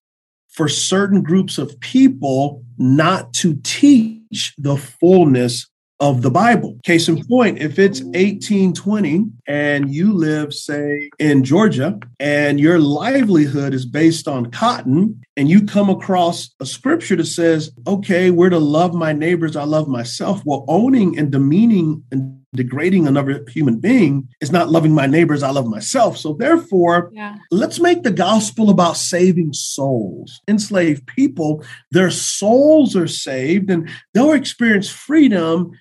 for 0.49 0.67
certain 0.67 1.21
groups 1.21 1.57
of 1.57 1.79
people 1.79 2.63
not 2.77 3.33
to 3.33 3.59
teach 3.63 4.53
the 4.57 4.77
fullness 4.77 5.67
of 6.01 6.23
the 6.23 6.31
Bible. 6.31 6.79
Case 6.83 7.07
in 7.07 7.23
point, 7.25 7.59
if 7.59 7.77
it's 7.77 8.01
1820 8.01 9.27
and 9.47 9.93
you 9.93 10.11
live, 10.11 10.51
say, 10.51 11.11
in 11.19 11.43
Georgia, 11.43 11.99
and 12.19 12.59
your 12.59 12.79
livelihood 12.79 13.73
is 13.73 13.85
based 13.85 14.27
on 14.27 14.49
cotton, 14.49 15.21
and 15.37 15.47
you 15.47 15.63
come 15.63 15.91
across 15.91 16.49
a 16.59 16.65
scripture 16.65 17.15
that 17.15 17.25
says, 17.25 17.71
okay, 17.85 18.31
we're 18.31 18.49
to 18.49 18.57
love 18.57 18.95
my 18.95 19.13
neighbors, 19.13 19.55
I 19.55 19.63
love 19.63 19.87
myself. 19.87 20.41
Well, 20.43 20.65
owning 20.67 21.19
and 21.19 21.31
demeaning 21.31 22.03
and 22.11 22.40
degrading 22.53 23.08
another 23.08 23.46
human 23.48 23.79
being 23.79 24.27
is 24.41 24.51
not 24.51 24.70
loving 24.70 24.93
my 24.93 25.05
neighbors, 25.05 25.43
I 25.43 25.51
love 25.51 25.67
myself. 25.67 26.17
So, 26.17 26.34
therefore, 26.34 27.12
yeah. 27.13 27.38
let's 27.50 27.79
make 27.79 28.03
the 28.03 28.12
gospel 28.12 28.70
about 28.70 28.98
saving 28.98 29.53
souls. 29.53 30.41
Enslaved 30.48 31.08
people, 31.08 31.63
their 31.91 32.12
souls 32.12 32.96
are 32.96 33.08
saved 33.08 33.70
and 33.70 33.89
they'll 34.13 34.34
experience 34.34 34.89
freedom 34.89 35.72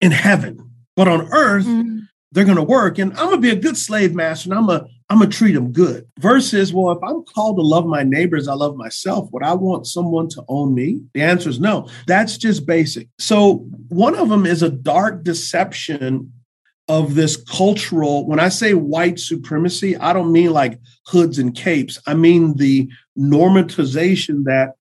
in 0.00 0.12
heaven, 0.12 0.70
but 0.96 1.08
on 1.08 1.28
earth, 1.32 1.66
mm-hmm. 1.66 2.00
they're 2.32 2.44
going 2.44 2.56
to 2.56 2.62
work. 2.62 2.98
And 2.98 3.12
I'm 3.12 3.26
going 3.26 3.36
to 3.36 3.40
be 3.40 3.50
a 3.50 3.60
good 3.60 3.76
slave 3.76 4.14
master 4.14 4.50
and 4.50 4.58
I'm 4.58 4.66
going 4.66 4.80
to 4.80 4.86
I'm 5.10 5.18
going 5.18 5.30
to 5.30 5.36
treat 5.36 5.52
them 5.52 5.72
good. 5.72 6.08
Versus, 6.20 6.72
well, 6.72 6.92
if 6.92 7.02
I'm 7.02 7.24
called 7.24 7.56
to 7.56 7.62
love 7.62 7.84
my 7.84 8.04
neighbors, 8.04 8.46
I 8.46 8.54
love 8.54 8.76
myself. 8.76 9.28
Would 9.32 9.42
I 9.42 9.54
want 9.54 9.88
someone 9.88 10.28
to 10.30 10.44
own 10.48 10.72
me? 10.74 11.02
The 11.14 11.22
answer 11.22 11.50
is 11.50 11.58
no. 11.58 11.88
That's 12.06 12.38
just 12.38 12.64
basic. 12.64 13.08
So, 13.18 13.66
one 13.88 14.14
of 14.14 14.28
them 14.28 14.46
is 14.46 14.62
a 14.62 14.70
dark 14.70 15.24
deception 15.24 16.32
of 16.90 17.14
this 17.14 17.36
cultural, 17.36 18.26
when 18.26 18.40
I 18.40 18.48
say 18.48 18.74
white 18.74 19.20
supremacy, 19.20 19.96
I 19.96 20.12
don't 20.12 20.32
mean 20.32 20.50
like 20.50 20.80
hoods 21.06 21.38
and 21.38 21.54
capes. 21.54 22.00
I 22.04 22.14
mean 22.14 22.56
the 22.56 22.90
normatization 23.16 24.42
that, 24.44 24.72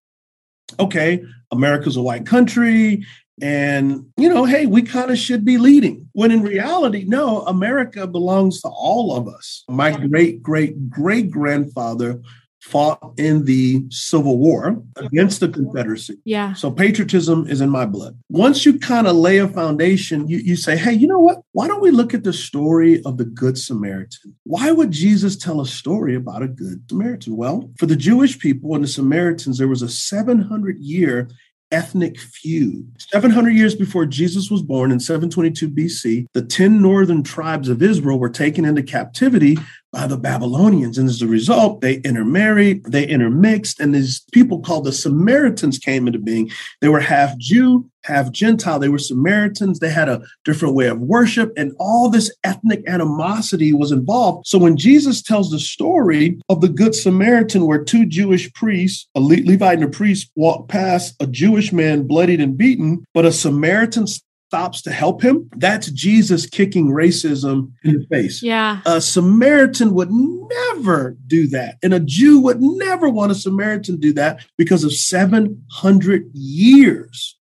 okay, 0.80 1.24
America's 1.52 1.98
a 1.98 2.02
white 2.02 2.26
country 2.26 3.06
and, 3.42 4.06
you 4.18 4.30
know, 4.30 4.46
hey, 4.46 4.66
we 4.66 4.82
kind 4.82 5.12
of 5.12 5.18
should 5.18 5.46
be 5.46 5.58
leading. 5.58 6.10
When 6.14 6.32
in 6.32 6.42
reality, 6.42 7.06
no, 7.08 7.42
America 7.42 8.08
belongs 8.08 8.62
to 8.62 8.70
all 8.70 9.16
of 9.16 9.28
us. 9.28 9.64
My 9.70 9.92
great, 9.92 10.42
great, 10.42 10.90
great 10.90 11.32
grandfather 11.32 12.22
fought 12.62 13.14
in 13.18 13.46
the 13.46 13.86
Civil 13.90 14.38
War 14.38 14.82
against 14.98 15.40
the 15.40 15.48
Confederacy. 15.48 16.18
Yeah. 16.26 16.54
So 16.54 16.70
patriotism 16.70 17.48
is 17.48 17.62
in 17.62 17.70
my 17.70 17.86
blood. 17.86 18.20
Once 18.30 18.66
you 18.66 18.78
kind 18.78 19.08
of 19.08 19.16
lay 19.16 19.38
a 19.38 19.48
foundation, 19.48 20.28
you, 20.28 20.38
you 20.40 20.56
say, 20.56 20.76
hey, 20.76 20.94
you 20.94 21.08
know 21.08 21.20
what? 21.20 21.42
Why 21.54 21.68
don't 21.68 21.82
we 21.82 21.92
look 21.92 22.14
at 22.14 22.24
the 22.24 22.34
story 22.34 23.02
of 23.06 23.18
the 23.18 23.26
Good 23.26 23.58
Samaritan? 23.58 24.36
Why 24.44 24.72
would 24.72 24.92
Jesus 24.92 25.38
tell 25.38 25.62
a 25.62 25.66
story 25.66 26.16
about 26.16 26.44
a 26.44 26.48
Good 26.48 26.84
Samaritan? 26.90 27.38
Well, 27.38 27.72
for 27.78 27.86
the 27.86 27.96
Jewish 27.96 28.38
people 28.38 28.76
and 28.76 28.84
the 28.84 28.90
Samaritans, 28.90 29.58
there 29.58 29.68
was 29.68 29.82
a 29.82 29.90
700 29.90 30.80
year 30.80 31.30
ethnic 31.72 32.20
feud. 32.20 32.92
700 32.98 33.52
years 33.52 33.76
before 33.76 34.06
Jesus 34.06 34.50
was 34.50 34.62
born 34.62 34.92
in 34.92 35.00
722 35.00 35.70
BC, 35.70 36.26
the 36.34 36.42
10 36.42 36.82
northern 36.82 37.24
tribes 37.24 37.70
of 37.70 37.82
Israel 37.82 38.20
were 38.20 38.30
taken 38.30 38.66
into 38.66 38.84
captivity 38.84 39.58
by 39.92 40.06
the 40.06 40.18
Babylonians. 40.18 40.98
And 40.98 41.10
as 41.10 41.22
a 41.22 41.28
result, 41.28 41.82
they 41.82 41.96
intermarried, 42.02 42.84
they 42.86 43.08
intermixed, 43.08 43.80
and 43.80 43.94
these 43.94 44.22
people 44.32 44.60
called 44.60 44.86
the 44.86 44.92
Samaritans 44.92 45.80
came 45.80 46.08
into 46.08 46.20
being. 46.20 46.52
They 46.82 46.90
were 46.90 47.00
half 47.00 47.38
Jew, 47.38 47.90
half 48.04 48.32
Gentile. 48.32 48.80
They 48.80 48.90
were 48.90 49.00
Samaritans. 49.00 49.80
They 49.80 49.90
had 49.90 50.10
a 50.10 50.22
different 50.46 50.76
way 50.76 50.88
of 50.88 51.02
worship, 51.02 51.52
and 51.58 51.74
all 51.80 52.10
this 52.10 52.32
ethnic 52.44 52.84
animosity 52.88 53.74
was 53.74 53.92
involved. 53.92 54.48
So 54.48 54.60
when 54.60 54.78
Jesus 54.78 55.22
tells 55.22 55.50
the 55.50 55.60
story 55.60 56.40
of 56.50 56.62
the 56.62 56.70
Good 56.70 56.94
Samaritan, 56.94 57.66
where 57.66 57.84
two 57.84 58.06
Jewish 58.06 58.52
priests, 58.54 59.08
a 59.16 59.20
Levite 59.20 59.80
and 59.80 59.84
a 59.84 59.90
priest, 59.90 60.30
walked 60.36 60.70
past 60.70 61.16
a 61.20 61.28
Jewish 61.28 61.74
man 61.74 62.04
bloodied 62.04 62.42
and 62.42 62.58
beaten, 62.58 63.06
but 63.14 63.26
a 63.26 63.32
Samaritan 63.32 64.06
stops 64.50 64.82
to 64.82 64.92
help 64.92 65.22
him, 65.22 65.48
that's 65.58 65.92
Jesus 65.92 66.48
kicking 66.48 66.88
racism 66.88 67.72
in 67.84 68.00
the 68.00 68.06
face. 68.08 68.42
Yeah. 68.42 68.82
A 68.84 69.00
Samaritan 69.00 69.94
would 69.94 70.10
never 70.10 71.16
do 71.28 71.46
that. 71.50 71.78
And 71.84 71.94
a 71.94 72.00
Jew 72.00 72.40
would 72.40 72.60
never 72.60 73.10
want 73.10 73.32
a 73.32 73.36
Samaritan 73.36 74.00
do 74.00 74.12
that 74.14 74.44
because 74.58 74.84
of 74.84 74.92
700 74.92 76.32
years 76.34 77.38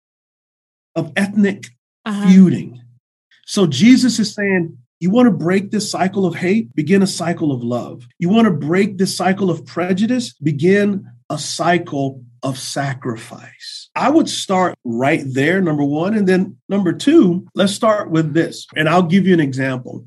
of 0.94 1.12
ethnic 1.16 1.71
uh-huh. 2.04 2.28
feuding. 2.28 2.80
So 3.47 3.66
Jesus 3.66 4.21
is 4.21 4.32
saying, 4.32 4.78
You 5.00 5.11
want 5.11 5.26
to 5.26 5.32
break 5.32 5.73
this 5.73 5.90
cycle 5.90 6.25
of 6.25 6.37
hate? 6.37 6.73
Begin 6.76 7.02
a 7.02 7.09
cycle 7.09 7.50
of 7.50 7.64
love. 7.64 8.06
You 8.21 8.28
want 8.28 8.44
to 8.44 8.52
break 8.52 8.99
this 8.99 9.16
cycle 9.16 9.50
of 9.50 9.66
prejudice? 9.66 10.35
Begin 10.35 11.04
a 11.28 11.37
cycle 11.37 12.23
of 12.42 12.58
sacrifice. 12.58 13.90
I 13.94 14.11
would 14.11 14.28
start 14.28 14.75
right 14.84 15.22
there, 15.25 15.61
number 15.61 15.84
one. 15.84 16.14
And 16.14 16.26
then 16.26 16.56
number 16.68 16.92
two, 16.92 17.46
let's 17.54 17.72
start 17.72 18.11
with 18.11 18.34
this. 18.34 18.66
And 18.76 18.88
I'll 18.88 19.02
give 19.02 19.26
you 19.26 19.34
an 19.34 19.40
example. 19.40 20.06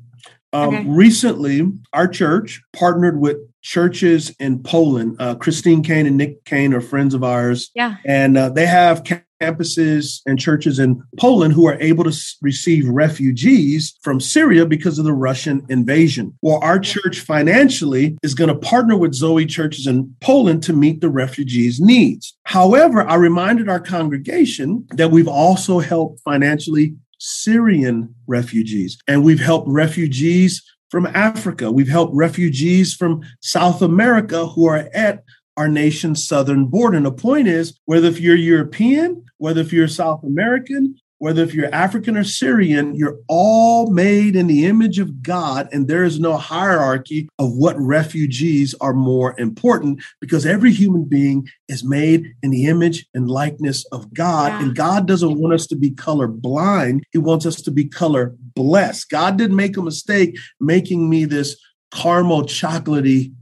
Um, 0.52 0.74
okay. 0.74 0.84
Recently, 0.86 1.70
our 1.92 2.08
church 2.08 2.62
partnered 2.72 3.20
with 3.20 3.36
churches 3.62 4.34
in 4.38 4.62
Poland. 4.62 5.16
Uh, 5.18 5.34
Christine 5.34 5.82
Caine 5.82 6.06
and 6.06 6.16
Nick 6.16 6.44
Caine 6.44 6.72
are 6.72 6.80
friends 6.80 7.14
of 7.14 7.24
ours. 7.24 7.70
Yeah. 7.74 7.96
And 8.04 8.38
uh, 8.38 8.48
they 8.50 8.66
have 8.66 9.02
campuses 9.40 10.20
and 10.26 10.38
churches 10.38 10.78
in 10.78 11.02
Poland 11.18 11.52
who 11.52 11.66
are 11.66 11.80
able 11.80 12.04
to 12.04 12.16
receive 12.42 12.88
refugees 12.88 13.96
from 14.02 14.20
Syria 14.20 14.66
because 14.66 14.98
of 14.98 15.04
the 15.04 15.12
Russian 15.12 15.64
invasion. 15.68 16.36
Well, 16.42 16.58
our 16.62 16.78
church 16.78 17.20
financially 17.20 18.16
is 18.22 18.34
going 18.34 18.48
to 18.48 18.58
partner 18.58 18.96
with 18.96 19.14
Zoe 19.14 19.46
churches 19.46 19.86
in 19.86 20.14
Poland 20.20 20.62
to 20.64 20.72
meet 20.72 21.00
the 21.00 21.10
refugees' 21.10 21.80
needs. 21.80 22.36
However, 22.44 23.06
I 23.06 23.16
reminded 23.16 23.68
our 23.68 23.80
congregation 23.80 24.86
that 24.90 25.10
we've 25.10 25.28
also 25.28 25.78
helped 25.80 26.20
financially 26.20 26.94
Syrian 27.18 28.14
refugees. 28.26 28.98
And 29.08 29.24
we've 29.24 29.40
helped 29.40 29.68
refugees 29.68 30.62
from 30.90 31.06
Africa. 31.06 31.70
We've 31.70 31.88
helped 31.88 32.14
refugees 32.14 32.94
from 32.94 33.22
South 33.40 33.82
America 33.82 34.46
who 34.46 34.66
are 34.66 34.88
at 34.94 35.24
our 35.56 35.68
nation's 35.68 36.26
southern 36.26 36.66
border. 36.66 36.96
And 36.96 37.06
the 37.06 37.12
point 37.12 37.48
is, 37.48 37.78
whether 37.84 38.08
if 38.08 38.20
you're 38.20 38.36
European, 38.36 39.24
whether 39.38 39.60
if 39.60 39.72
you're 39.72 39.88
South 39.88 40.22
American, 40.22 40.96
whether 41.18 41.42
if 41.42 41.54
you're 41.54 41.74
African 41.74 42.16
or 42.16 42.24
Syrian, 42.24 42.94
you're 42.94 43.18
all 43.26 43.90
made 43.90 44.36
in 44.36 44.46
the 44.48 44.66
image 44.66 44.98
of 44.98 45.22
God, 45.22 45.68
and 45.72 45.88
there 45.88 46.04
is 46.04 46.20
no 46.20 46.36
hierarchy 46.36 47.28
of 47.38 47.52
what 47.54 47.78
refugees 47.78 48.74
are 48.80 48.92
more 48.92 49.38
important 49.38 50.02
because 50.20 50.44
every 50.44 50.72
human 50.72 51.04
being 51.04 51.48
is 51.68 51.82
made 51.82 52.34
in 52.42 52.50
the 52.50 52.66
image 52.66 53.06
and 53.14 53.30
likeness 53.30 53.86
of 53.92 54.12
God. 54.12 54.52
Yeah. 54.52 54.62
And 54.62 54.76
God 54.76 55.08
doesn't 55.08 55.38
want 55.38 55.54
us 55.54 55.66
to 55.68 55.76
be 55.76 55.90
color 55.90 56.26
blind, 56.26 57.04
He 57.12 57.18
wants 57.18 57.46
us 57.46 57.62
to 57.62 57.70
be 57.70 57.86
color 57.86 58.34
blessed. 58.38 59.08
God 59.08 59.38
didn't 59.38 59.56
make 59.56 59.76
a 59.76 59.82
mistake 59.82 60.36
making 60.60 61.08
me 61.08 61.24
this 61.24 61.56
caramel 61.92 62.42
chocolatey 62.42 63.32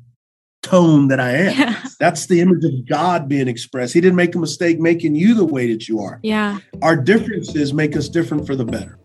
tone 0.65 1.09
that 1.09 1.21
I 1.21 1.31
am. 1.31 1.59
Yeah. 1.59 1.85
That's 2.01 2.27
the 2.27 2.41
image 2.41 2.65
of 2.65 2.89
God 2.89 3.29
being 3.29 3.49
expressed. 3.49 3.95
He 3.95 4.01
didn't 4.01 4.17
make 4.17 4.35
a 4.35 4.39
mistake 4.39 4.81
making 4.81 5.15
you 5.15 5.35
the 5.35 5.45
way 5.45 5.71
that 5.73 5.89
you 5.89 6.01
are. 6.01 6.19
Yeah. 6.23 6.59
Our 6.83 6.97
differences 6.97 7.73
make 7.73 7.97
us 7.97 8.09
different 8.09 8.47
for 8.47 8.57
the 8.57 8.65
better. 8.65 8.99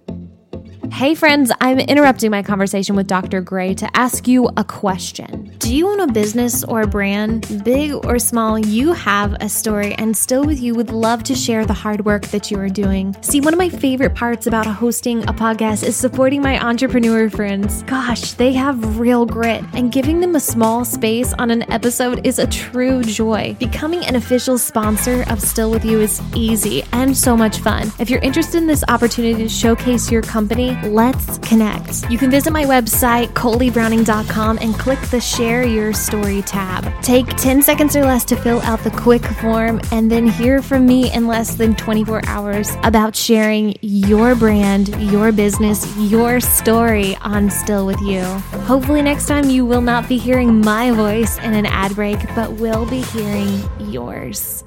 Hey, 0.92 1.16
friends, 1.16 1.52
I'm 1.62 1.80
interrupting 1.80 2.30
my 2.32 2.44
conversation 2.44 2.96
with 2.96 3.08
Dr. 3.08 3.40
Gray 3.42 3.74
to 3.76 3.98
ask 3.98 4.28
you 4.28 4.50
a 4.58 4.64
question. 4.64 5.56
Do 5.60 5.74
you 5.74 5.88
own 5.88 6.00
a 6.02 6.08
business 6.08 6.64
or 6.64 6.82
a 6.82 6.88
brand? 6.88 7.62
Big 7.64 7.94
or 8.06 8.20
small, 8.20 8.60
you 8.60 8.92
have 8.94 9.34
a 9.40 9.48
story, 9.48 9.94
and 9.94 10.18
Still 10.18 10.44
With 10.44 10.60
You 10.60 10.76
would 10.76 10.90
love 10.90 11.24
to 11.26 11.36
share 11.36 11.66
the 11.66 11.74
hard 11.74 12.06
work 12.06 12.26
that 12.28 12.52
you 12.52 12.60
are 12.60 12.70
doing. 12.70 13.16
See, 13.22 13.40
one 13.40 13.54
of 13.54 13.60
my 13.60 13.70
favorite 13.70 14.16
parts 14.16 14.48
about 14.48 14.66
hosting 14.66 15.24
a 15.24 15.34
podcast 15.34 15.84
is 15.84 15.96
supporting 15.96 16.42
my 16.42 16.60
entrepreneur 16.60 17.30
friends. 17.30 17.84
Gosh, 17.84 18.34
they 18.34 18.52
have 18.54 19.00
real 19.00 19.26
grit, 19.26 19.64
and 19.74 19.92
giving 19.92 20.20
them 20.20 20.36
a 20.36 20.40
small 20.40 20.84
space 20.84 21.34
on 21.34 21.52
an 21.52 21.72
episode 21.72 22.26
is 22.26 22.40
a 22.40 22.48
true 22.48 23.04
joy. 23.04 23.56
Becoming 23.60 24.04
an 24.06 24.16
official 24.16 24.58
sponsor 24.58 25.24
of 25.30 25.40
Still 25.40 25.72
With 25.72 25.86
You 25.86 26.02
is 26.02 26.22
easy 26.36 26.84
and 26.92 27.16
so 27.16 27.38
much 27.38 27.60
fun. 27.60 27.92
If 28.00 28.10
you're 28.10 28.22
interested 28.22 28.58
in 28.58 28.68
this 28.68 28.84
opportunity 28.88 29.44
to 29.44 29.50
showcase 29.50 30.12
your 30.12 30.24
company, 30.24 30.79
let's 30.84 31.38
connect. 31.40 32.10
You 32.10 32.18
can 32.18 32.32
visit 32.32 32.52
my 32.52 32.64
website, 32.66 33.28
ColeyBrowning.com, 33.30 34.60
and 34.62 34.74
click 34.76 35.00
the 35.12 35.20
Share 35.20 35.66
Your 35.66 35.94
Story 35.94 36.42
tab. 36.44 36.92
Take 37.02 37.28
10 37.36 37.62
seconds 37.62 37.96
or 37.96 38.04
less 38.04 38.24
to 38.26 38.36
fill 38.36 38.62
out 38.62 38.84
the 38.84 38.92
quick 38.92 39.24
form 39.24 39.82
and 39.92 40.12
then 40.12 40.28
hear 40.28 40.62
from 40.62 40.86
me 40.86 41.12
in 41.14 41.28
less 41.28 41.56
than 41.56 41.76
24 41.76 42.22
hours 42.28 42.72
about 42.84 43.16
sharing 43.16 43.76
your 43.82 44.36
brand, 44.36 44.90
your 45.12 45.32
business, 45.32 45.86
your 45.98 46.40
story 46.40 47.16
on 47.18 47.50
Still 47.50 47.86
With 47.86 48.00
You. 48.02 48.24
Hopefully, 48.66 49.02
next 49.02 49.28
time 49.28 49.50
you 49.50 49.66
will 49.66 49.82
not 49.82 50.08
be 50.08 50.18
hearing 50.18 50.62
my 50.62 50.92
voice 50.92 51.38
in 51.40 51.54
an 51.54 51.66
ad 51.66 51.96
break, 51.96 52.20
but 52.36 52.52
will 52.54 52.86
be 52.86 53.02
hearing 53.02 53.62
yours 53.92 54.64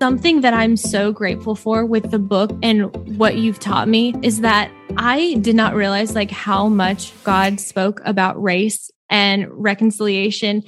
something 0.00 0.40
that 0.40 0.54
I'm 0.54 0.78
so 0.78 1.12
grateful 1.12 1.54
for 1.54 1.84
with 1.84 2.10
the 2.10 2.18
book 2.18 2.50
and 2.62 3.18
what 3.18 3.36
you've 3.36 3.58
taught 3.58 3.86
me 3.86 4.14
is 4.22 4.40
that 4.40 4.72
I 4.96 5.34
did 5.42 5.54
not 5.54 5.74
realize 5.74 6.14
like 6.14 6.30
how 6.30 6.68
much 6.68 7.12
God 7.22 7.60
spoke 7.60 8.00
about 8.06 8.42
race 8.42 8.90
and 9.10 9.46
reconciliation 9.50 10.64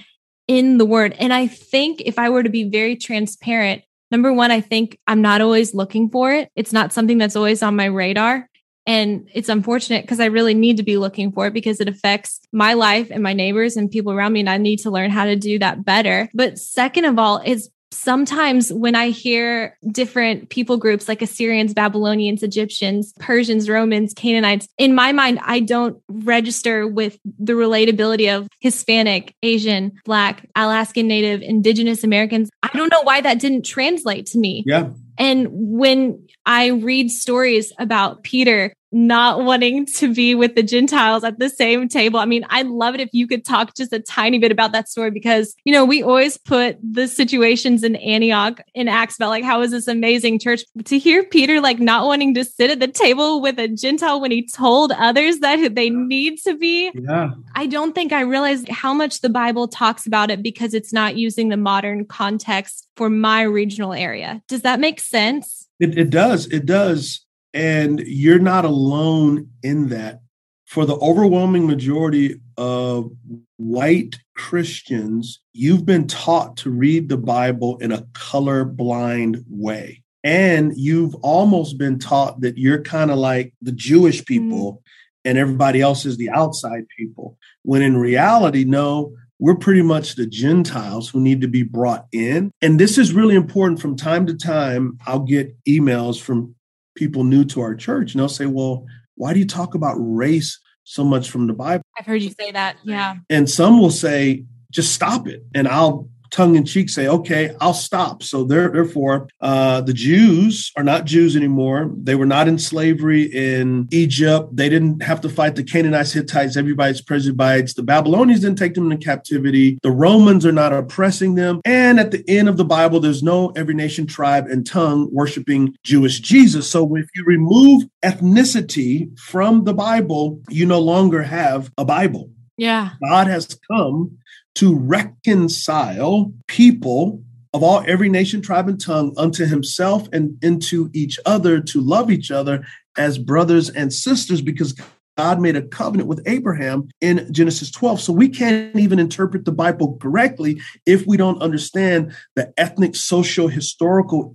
in 0.49 0.77
the 0.77 0.85
word. 0.85 1.16
And 1.18 1.33
I 1.33 1.47
think 1.47 2.03
if 2.05 2.18
I 2.18 2.29
were 2.29 2.42
to 2.42 2.51
be 2.51 2.64
very 2.64 2.95
transparent, 2.95 3.83
number 4.11 4.35
one, 4.35 4.51
I 4.51 4.61
think 4.61 4.99
I'm 5.07 5.23
not 5.23 5.40
always 5.40 5.73
looking 5.73 6.11
for 6.11 6.31
it. 6.31 6.51
It's 6.55 6.75
not 6.75 6.92
something 6.92 7.16
that's 7.16 7.37
always 7.37 7.62
on 7.62 7.75
my 7.75 7.87
radar. 7.87 8.51
And 8.85 9.31
it's 9.33 9.49
unfortunate 9.49 10.03
because 10.03 10.21
I 10.21 10.27
really 10.27 10.55
need 10.55 10.77
to 10.77 10.83
be 10.83 10.99
looking 10.99 11.33
for 11.33 11.47
it 11.47 11.55
because 11.55 11.81
it 11.81 11.88
affects 11.88 12.40
my 12.53 12.75
life 12.75 13.09
and 13.11 13.23
my 13.23 13.33
neighbors 13.33 13.79
and 13.79 13.90
people 13.90 14.12
around 14.12 14.35
me. 14.35 14.40
And 14.40 14.51
I 14.51 14.59
need 14.59 14.81
to 14.81 14.90
learn 14.90 15.11
how 15.11 15.25
to 15.25 15.37
do 15.37 15.59
that 15.61 15.87
better. 15.87 16.29
But 16.35 16.59
second 16.59 17.07
of 17.07 17.18
all, 17.18 17.40
it's 17.47 17.71
sometimes 17.92 18.72
when 18.72 18.94
I 18.94 19.11
hear 19.11 19.76
different 19.90 20.48
people 20.48 20.76
groups 20.76 21.09
like 21.09 21.22
Assyrians, 21.22 21.74
Babylonians, 21.74 22.42
Egyptians, 22.42 23.12
Persians, 23.18 23.68
Romans, 23.68 24.14
Canaanites, 24.14 24.68
in 24.78 24.94
my 24.94 25.12
mind, 25.12 25.38
I 25.42 25.61
don't 25.61 26.00
register 26.09 26.87
with 26.87 27.18
the 27.38 27.52
relatability 27.52 28.35
of 28.35 28.48
Hispanic, 28.61 29.35
Asian, 29.42 29.92
Black, 30.05 30.48
Alaskan 30.57 31.07
Native, 31.07 31.42
Indigenous 31.42 32.02
Americans. 32.02 32.50
I 32.62 32.70
don't 32.74 32.90
know 32.90 33.02
why 33.02 33.20
that 33.20 33.38
didn't 33.38 33.64
translate 33.64 34.26
to 34.26 34.38
me. 34.38 34.64
Yeah. 34.66 34.90
And 35.18 35.48
when 35.50 36.26
I 36.46 36.68
read 36.68 37.11
stories 37.11 37.72
about 37.78 38.22
Peter 38.22 38.72
not 38.92 39.44
wanting 39.44 39.87
to 39.87 40.12
be 40.14 40.35
with 40.35 40.55
the 40.55 40.62
Gentiles 40.62 41.24
at 41.24 41.38
the 41.38 41.48
same 41.48 41.88
table. 41.88 42.20
I 42.20 42.26
mean, 42.26 42.44
I'd 42.50 42.66
love 42.66 42.94
it 42.94 43.00
if 43.00 43.09
you 43.12 43.26
could 43.26 43.44
talk 43.44 43.74
just 43.74 43.92
a 43.92 44.00
tiny 44.00 44.38
bit 44.38 44.52
about 44.52 44.72
that 44.72 44.88
story 44.88 45.11
because, 45.11 45.55
you 45.64 45.72
know, 45.72 45.85
we 45.85 46.02
always 46.02 46.37
put 46.37 46.78
the 46.83 47.09
situations 47.09 47.83
in 47.83 47.96
Antioch 47.96 48.61
in 48.74 48.88
Acts 48.88 49.16
about 49.16 49.31
like, 49.31 49.44
how 49.44 49.62
is 49.62 49.70
this 49.70 49.88
amazing 49.88 50.38
church? 50.38 50.62
To 50.85 50.98
hear 50.98 51.22
Peter 51.22 51.61
like 51.61 51.78
not 51.78 52.07
wanting 52.07 52.35
to 52.35 52.44
sit 52.44 52.70
at 52.70 52.81
the 52.81 52.88
table 52.88 53.40
with 53.40 53.59
a 53.59 53.68
Gentile 53.68 54.20
when 54.20 54.31
he 54.31 54.46
told 54.46 54.92
others 54.92 55.38
that 55.38 55.74
they 55.74 55.90
need 55.90 56.38
to 56.44 56.57
be. 56.57 56.90
Yeah. 56.94 57.31
I 57.55 57.66
don't 57.66 57.94
think 57.94 58.12
I 58.12 58.20
realized 58.20 58.68
how 58.68 58.92
much 58.92 59.20
the 59.20 59.31
Bible 59.31 59.68
talks 59.68 60.07
about 60.07 60.31
it 60.31 60.42
because 60.42 60.74
it's 60.74 60.92
not 60.92 61.16
using 61.16 61.48
the 61.48 61.57
modern 61.57 62.05
context 62.05 62.88
for 62.96 63.09
my 63.09 63.42
regional 63.42 63.92
area. 63.92 64.42
Does 64.48 64.62
that 64.62 64.81
make 64.81 65.00
sense? 65.00 65.68
It, 65.81 65.96
it 65.96 66.11
does. 66.11 66.46
It 66.46 66.66
does. 66.66 67.24
And 67.55 68.01
you're 68.01 68.38
not 68.38 68.65
alone 68.65 69.51
in 69.62 69.88
that. 69.88 70.21
For 70.67 70.87
the 70.87 70.97
overwhelming 70.97 71.67
majority 71.67 72.41
of 72.57 73.12
white 73.59 74.17
Christians, 74.35 75.41
you've 75.53 75.85
been 75.85 76.07
taught 76.07 76.57
to 76.59 76.71
read 76.71 77.11
the 77.11 77.19
Bible 77.19 77.77
in 77.79 77.93
a 77.93 78.07
color-blind 78.15 79.45
way. 79.51 80.03
And 80.25 80.73
you've 80.77 81.15
almost 81.17 81.77
been 81.77 81.99
taught 81.99 82.41
that 82.41 82.57
you're 82.57 82.83
kind 82.83 83.11
of 83.11 83.19
like 83.19 83.53
the 83.61 83.73
Jewish 83.73 84.25
people 84.25 84.75
mm-hmm. 84.75 85.29
and 85.29 85.37
everybody 85.37 85.83
else 85.83 86.07
is 86.07 86.17
the 86.17 86.31
outside 86.31 86.87
people. 86.97 87.37
When 87.65 87.83
in 87.83 87.97
reality, 87.99 88.65
no, 88.65 89.15
we're 89.38 89.57
pretty 89.57 89.83
much 89.83 90.15
the 90.15 90.27
Gentiles 90.27 91.09
who 91.11 91.21
need 91.21 91.41
to 91.41 91.49
be 91.49 91.65
brought 91.65 92.07
in. 92.12 92.53
And 92.62 92.79
this 92.79 92.97
is 92.97 93.12
really 93.12 93.35
important. 93.35 93.81
From 93.81 93.97
time 93.97 94.25
to 94.27 94.35
time, 94.35 94.99
I'll 95.07 95.21
get 95.21 95.55
emails 95.67 96.21
from 96.21 96.55
people 97.03 97.25
new 97.25 97.45
to 97.45 97.61
our 97.61 97.75
church 97.75 98.12
and 98.12 98.21
they'll 98.21 98.29
say, 98.29 98.47
well, 98.47 98.87
why 99.17 99.33
do 99.33 99.41
you 99.41 99.47
talk 99.47 99.75
about 99.75 99.97
race 99.99 100.61
so 100.85 101.03
much 101.03 101.31
from 101.31 101.49
the 101.49 101.53
Bible? 101.53 101.83
I've 101.99 102.07
heard 102.07 102.23
you 102.23 102.31
say 102.31 102.53
that. 102.53 102.77
Yeah. 102.85 103.17
And 103.29 103.51
some 103.51 103.81
will 103.81 103.91
say, 103.91 104.45
just 104.71 104.95
stop 104.95 105.27
it. 105.27 105.45
And 105.53 105.67
I'll 105.67 106.09
tongue 106.33 106.57
in 106.57 106.64
cheek 106.64 106.88
say, 106.88 107.07
okay, 107.07 107.55
I'll 107.61 107.75
stop. 107.75 108.23
So 108.23 108.45
therefore, 108.45 109.29
uh, 109.40 109.83
the 109.83 109.92
Jews 109.92 110.73
are 110.77 110.83
not 110.83 111.05
Jews 111.05 111.37
anymore. 111.37 111.90
They 111.95 112.14
were 112.14 112.27
not 112.27 112.49
in 112.49 112.59
slavery 112.59 113.25
in 113.25 113.87
Egypt. 113.92 114.57
They 114.57 114.68
didn't 114.68 115.03
have 115.03 115.21
to 115.21 115.29
fight 115.29 115.55
the 115.55 115.62
Canaanites, 115.62 116.12
Hittites, 116.12 116.57
everybody's 116.57 117.03
Perizzites. 117.03 117.75
The 117.75 117.83
Babylonians 117.83 118.40
didn't 118.40 118.59
take 118.59 118.75
them 118.75 118.90
into 118.90 119.05
captivity. 119.05 119.79
The 119.83 119.90
Romans 119.90 120.45
are 120.47 120.53
not 120.53 120.73
oppressing 120.73 121.35
them. 121.35 121.61
And 121.64 122.01
at 122.01 122.11
the 122.11 122.25
end 122.29 122.49
of 122.49 122.57
the 122.57 122.64
Bible, 122.64 122.99
there's 122.99 123.23
no 123.23 123.51
every 123.51 123.75
nation, 123.75 124.07
tribe, 124.07 124.47
and 124.47 124.66
tongue 124.66 125.09
worshiping 125.12 125.77
Jewish 125.85 126.21
Jesus. 126.21 126.71
So 126.71 126.97
if 126.97 127.07
you 127.14 127.25
remove 127.25 127.85
ethnicity 128.03 129.18
from 129.18 129.64
the 129.64 129.75
Bible, 129.75 130.40
you 130.49 130.66
no 130.66 130.81
longer 130.81 131.23
have 131.23 131.71
a 131.77 131.85
Bible. 131.85 132.31
Yeah. 132.57 132.90
God 133.03 133.27
has 133.27 133.59
come 133.71 134.18
to 134.57 134.75
reconcile 134.77 136.33
people 136.47 137.23
of 137.55 137.62
all 137.62 137.85
every 137.87 138.09
nation, 138.09 138.41
tribe, 138.41 138.69
and 138.69 138.81
tongue 138.81 139.12
unto 139.17 139.45
himself 139.45 140.09
and 140.12 140.43
into 140.43 140.91
each 140.95 141.19
other 141.27 141.61
to 141.61 141.81
love 141.81 142.11
each 142.11 142.31
other 142.31 142.65
as 142.97 143.19
brothers 143.19 143.69
and 143.71 143.93
sisters 143.93 144.41
because 144.41 144.75
God 145.17 145.41
made 145.41 145.57
a 145.57 145.62
covenant 145.62 146.09
with 146.09 146.23
Abraham 146.27 146.88
in 147.01 147.31
Genesis 147.33 147.71
12. 147.71 148.01
So 148.01 148.12
we 148.12 148.29
can't 148.29 148.75
even 148.77 148.99
interpret 148.99 149.45
the 149.45 149.53
Bible 149.53 149.99
correctly 150.01 150.61
if 150.87 151.07
we 151.07 151.17
don't 151.17 151.43
understand 151.43 152.15
the 152.35 152.53
ethnic, 152.57 152.97
social, 152.97 153.49
historical 153.49 154.33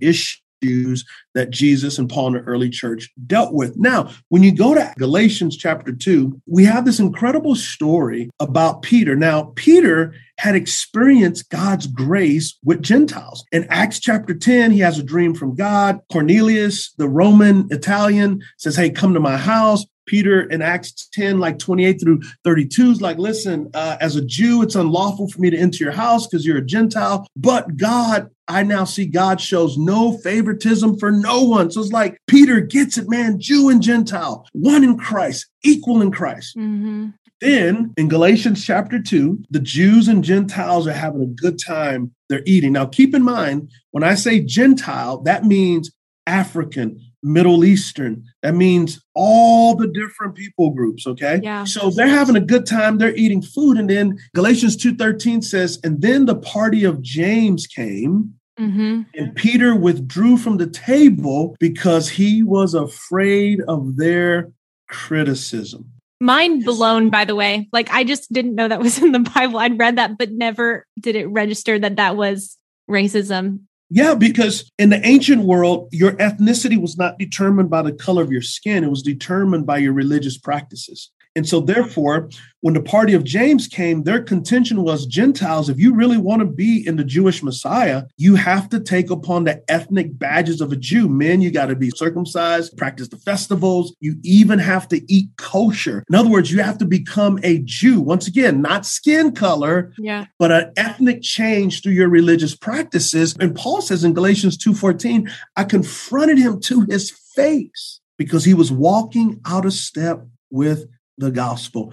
issues 0.62 1.04
that 1.34 1.50
Jesus 1.50 1.98
and 1.98 2.08
Paul 2.08 2.28
in 2.28 2.32
the 2.34 2.40
early 2.40 2.70
church 2.70 3.10
dealt 3.26 3.52
with. 3.52 3.76
Now, 3.76 4.10
when 4.28 4.42
you 4.42 4.52
go 4.52 4.74
to 4.74 4.92
Galatians 4.98 5.56
chapter 5.56 5.92
2, 5.92 6.40
we 6.46 6.64
have 6.64 6.84
this 6.84 6.98
incredible 6.98 7.54
story 7.54 8.30
about 8.40 8.82
Peter. 8.82 9.14
Now, 9.14 9.52
Peter 9.54 10.14
had 10.38 10.54
experienced 10.54 11.50
God's 11.50 11.86
grace 11.86 12.56
with 12.64 12.82
Gentiles. 12.82 13.44
In 13.50 13.66
Acts 13.70 13.98
chapter 13.98 14.34
10, 14.34 14.70
he 14.70 14.80
has 14.80 14.98
a 14.98 15.02
dream 15.02 15.34
from 15.34 15.54
God. 15.54 16.00
Cornelius, 16.12 16.92
the 16.96 17.08
Roman 17.08 17.66
Italian, 17.70 18.42
says, 18.56 18.76
Hey, 18.76 18.90
come 18.90 19.14
to 19.14 19.20
my 19.20 19.36
house. 19.36 19.84
Peter 20.08 20.40
in 20.40 20.60
Acts 20.62 21.08
10, 21.12 21.38
like 21.38 21.58
28 21.58 22.00
through 22.00 22.22
32 22.42 22.90
is 22.90 23.00
like, 23.00 23.18
listen, 23.18 23.70
uh, 23.74 23.96
as 24.00 24.16
a 24.16 24.24
Jew, 24.24 24.62
it's 24.62 24.74
unlawful 24.74 25.28
for 25.28 25.40
me 25.40 25.50
to 25.50 25.56
enter 25.56 25.84
your 25.84 25.92
house 25.92 26.26
because 26.26 26.44
you're 26.44 26.58
a 26.58 26.64
Gentile. 26.64 27.26
But 27.36 27.76
God, 27.76 28.30
I 28.48 28.62
now 28.62 28.84
see 28.84 29.06
God 29.06 29.40
shows 29.40 29.76
no 29.76 30.18
favoritism 30.18 30.98
for 30.98 31.12
no 31.12 31.44
one. 31.44 31.70
So 31.70 31.82
it's 31.82 31.92
like 31.92 32.18
Peter 32.26 32.60
gets 32.60 32.98
it, 32.98 33.08
man, 33.08 33.38
Jew 33.38 33.68
and 33.68 33.82
Gentile, 33.82 34.46
one 34.52 34.82
in 34.82 34.98
Christ, 34.98 35.46
equal 35.62 36.00
in 36.00 36.10
Christ. 36.10 36.56
Mm-hmm. 36.56 37.10
Then 37.40 37.94
in 37.96 38.08
Galatians 38.08 38.64
chapter 38.64 39.00
2, 39.00 39.44
the 39.50 39.60
Jews 39.60 40.08
and 40.08 40.24
Gentiles 40.24 40.88
are 40.88 40.92
having 40.92 41.22
a 41.22 41.26
good 41.26 41.60
time. 41.64 42.12
They're 42.28 42.42
eating. 42.46 42.72
Now, 42.72 42.86
keep 42.86 43.14
in 43.14 43.22
mind, 43.22 43.70
when 43.92 44.02
I 44.02 44.14
say 44.14 44.40
Gentile, 44.40 45.18
that 45.22 45.44
means 45.44 45.92
African, 46.26 47.00
Middle 47.22 47.64
Eastern. 47.64 48.24
That 48.42 48.54
means 48.54 49.00
all 49.14 49.74
the 49.74 49.88
different 49.88 50.34
people 50.34 50.70
groups, 50.70 51.06
okay? 51.06 51.40
Yeah. 51.42 51.64
So 51.64 51.90
they're 51.90 52.08
having 52.08 52.36
a 52.36 52.40
good 52.40 52.66
time, 52.66 52.98
they're 52.98 53.16
eating 53.16 53.42
food 53.42 53.76
and 53.76 53.88
then 53.88 54.18
Galatians 54.34 54.76
2:13 54.76 55.42
says, 55.42 55.78
"And 55.82 56.02
then 56.02 56.26
the 56.26 56.34
party 56.34 56.84
of 56.84 57.02
James 57.02 57.66
came, 57.66 58.34
mm-hmm. 58.58 59.02
and 59.14 59.34
Peter 59.34 59.74
withdrew 59.74 60.36
from 60.36 60.58
the 60.58 60.66
table 60.66 61.56
because 61.58 62.10
he 62.10 62.42
was 62.42 62.74
afraid 62.74 63.60
of 63.62 63.96
their 63.96 64.52
criticism." 64.88 65.86
Mind 66.20 66.64
blown, 66.64 67.10
by 67.10 67.24
the 67.24 67.36
way. 67.36 67.68
Like 67.72 67.90
I 67.90 68.04
just 68.04 68.32
didn't 68.32 68.56
know 68.56 68.68
that 68.68 68.80
was 68.80 69.00
in 69.00 69.12
the 69.12 69.20
Bible. 69.34 69.58
I'd 69.58 69.78
read 69.78 69.96
that, 69.96 70.18
but 70.18 70.32
never 70.32 70.86
did 71.00 71.16
it 71.16 71.26
register 71.26 71.78
that 71.78 71.96
that 71.96 72.16
was 72.16 72.56
racism 72.90 73.60
yeah, 73.90 74.14
because 74.14 74.70
in 74.78 74.90
the 74.90 75.04
ancient 75.06 75.44
world, 75.44 75.88
your 75.92 76.12
ethnicity 76.12 76.80
was 76.80 76.98
not 76.98 77.18
determined 77.18 77.70
by 77.70 77.82
the 77.82 77.92
color 77.92 78.22
of 78.22 78.30
your 78.30 78.42
skin, 78.42 78.84
it 78.84 78.90
was 78.90 79.02
determined 79.02 79.66
by 79.66 79.78
your 79.78 79.92
religious 79.92 80.36
practices. 80.36 81.10
And 81.38 81.48
so, 81.48 81.60
hmm. 81.60 81.66
therefore, 81.66 82.30
when 82.60 82.74
the 82.74 82.82
party 82.82 83.14
of 83.14 83.22
James 83.22 83.68
came, 83.68 84.02
their 84.02 84.20
contention 84.20 84.82
was 84.82 85.06
Gentiles, 85.06 85.68
if 85.68 85.78
you 85.78 85.94
really 85.94 86.18
want 86.18 86.40
to 86.40 86.46
be 86.46 86.84
in 86.84 86.96
the 86.96 87.04
Jewish 87.04 87.44
Messiah, 87.44 88.02
you 88.16 88.34
have 88.34 88.68
to 88.70 88.80
take 88.80 89.08
upon 89.08 89.44
the 89.44 89.62
ethnic 89.70 90.18
badges 90.18 90.60
of 90.60 90.72
a 90.72 90.76
Jew. 90.76 91.08
Men, 91.08 91.40
you 91.40 91.52
got 91.52 91.66
to 91.66 91.76
be 91.76 91.90
circumcised, 91.90 92.76
practice 92.76 93.06
the 93.06 93.18
festivals. 93.18 93.94
You 94.00 94.16
even 94.24 94.58
have 94.58 94.88
to 94.88 95.00
eat 95.12 95.28
kosher. 95.36 96.02
In 96.08 96.16
other 96.16 96.28
words, 96.28 96.50
you 96.50 96.60
have 96.60 96.78
to 96.78 96.84
become 96.84 97.38
a 97.44 97.60
Jew. 97.60 98.00
Once 98.00 98.26
again, 98.26 98.60
not 98.60 98.84
skin 98.84 99.32
color, 99.32 99.92
yeah. 99.96 100.26
but 100.40 100.50
an 100.50 100.72
ethnic 100.76 101.22
change 101.22 101.84
through 101.84 101.92
your 101.92 102.08
religious 102.08 102.56
practices. 102.56 103.36
And 103.38 103.54
Paul 103.54 103.80
says 103.80 104.02
in 104.02 104.12
Galatians 104.12 104.58
2:14, 104.58 105.30
I 105.54 105.62
confronted 105.62 106.38
him 106.38 106.58
to 106.62 106.84
his 106.90 107.12
face 107.36 108.00
because 108.16 108.44
he 108.44 108.54
was 108.54 108.72
walking 108.72 109.40
out 109.46 109.64
of 109.64 109.72
step 109.72 110.26
with 110.50 110.86
the 111.18 111.30
gospel. 111.30 111.92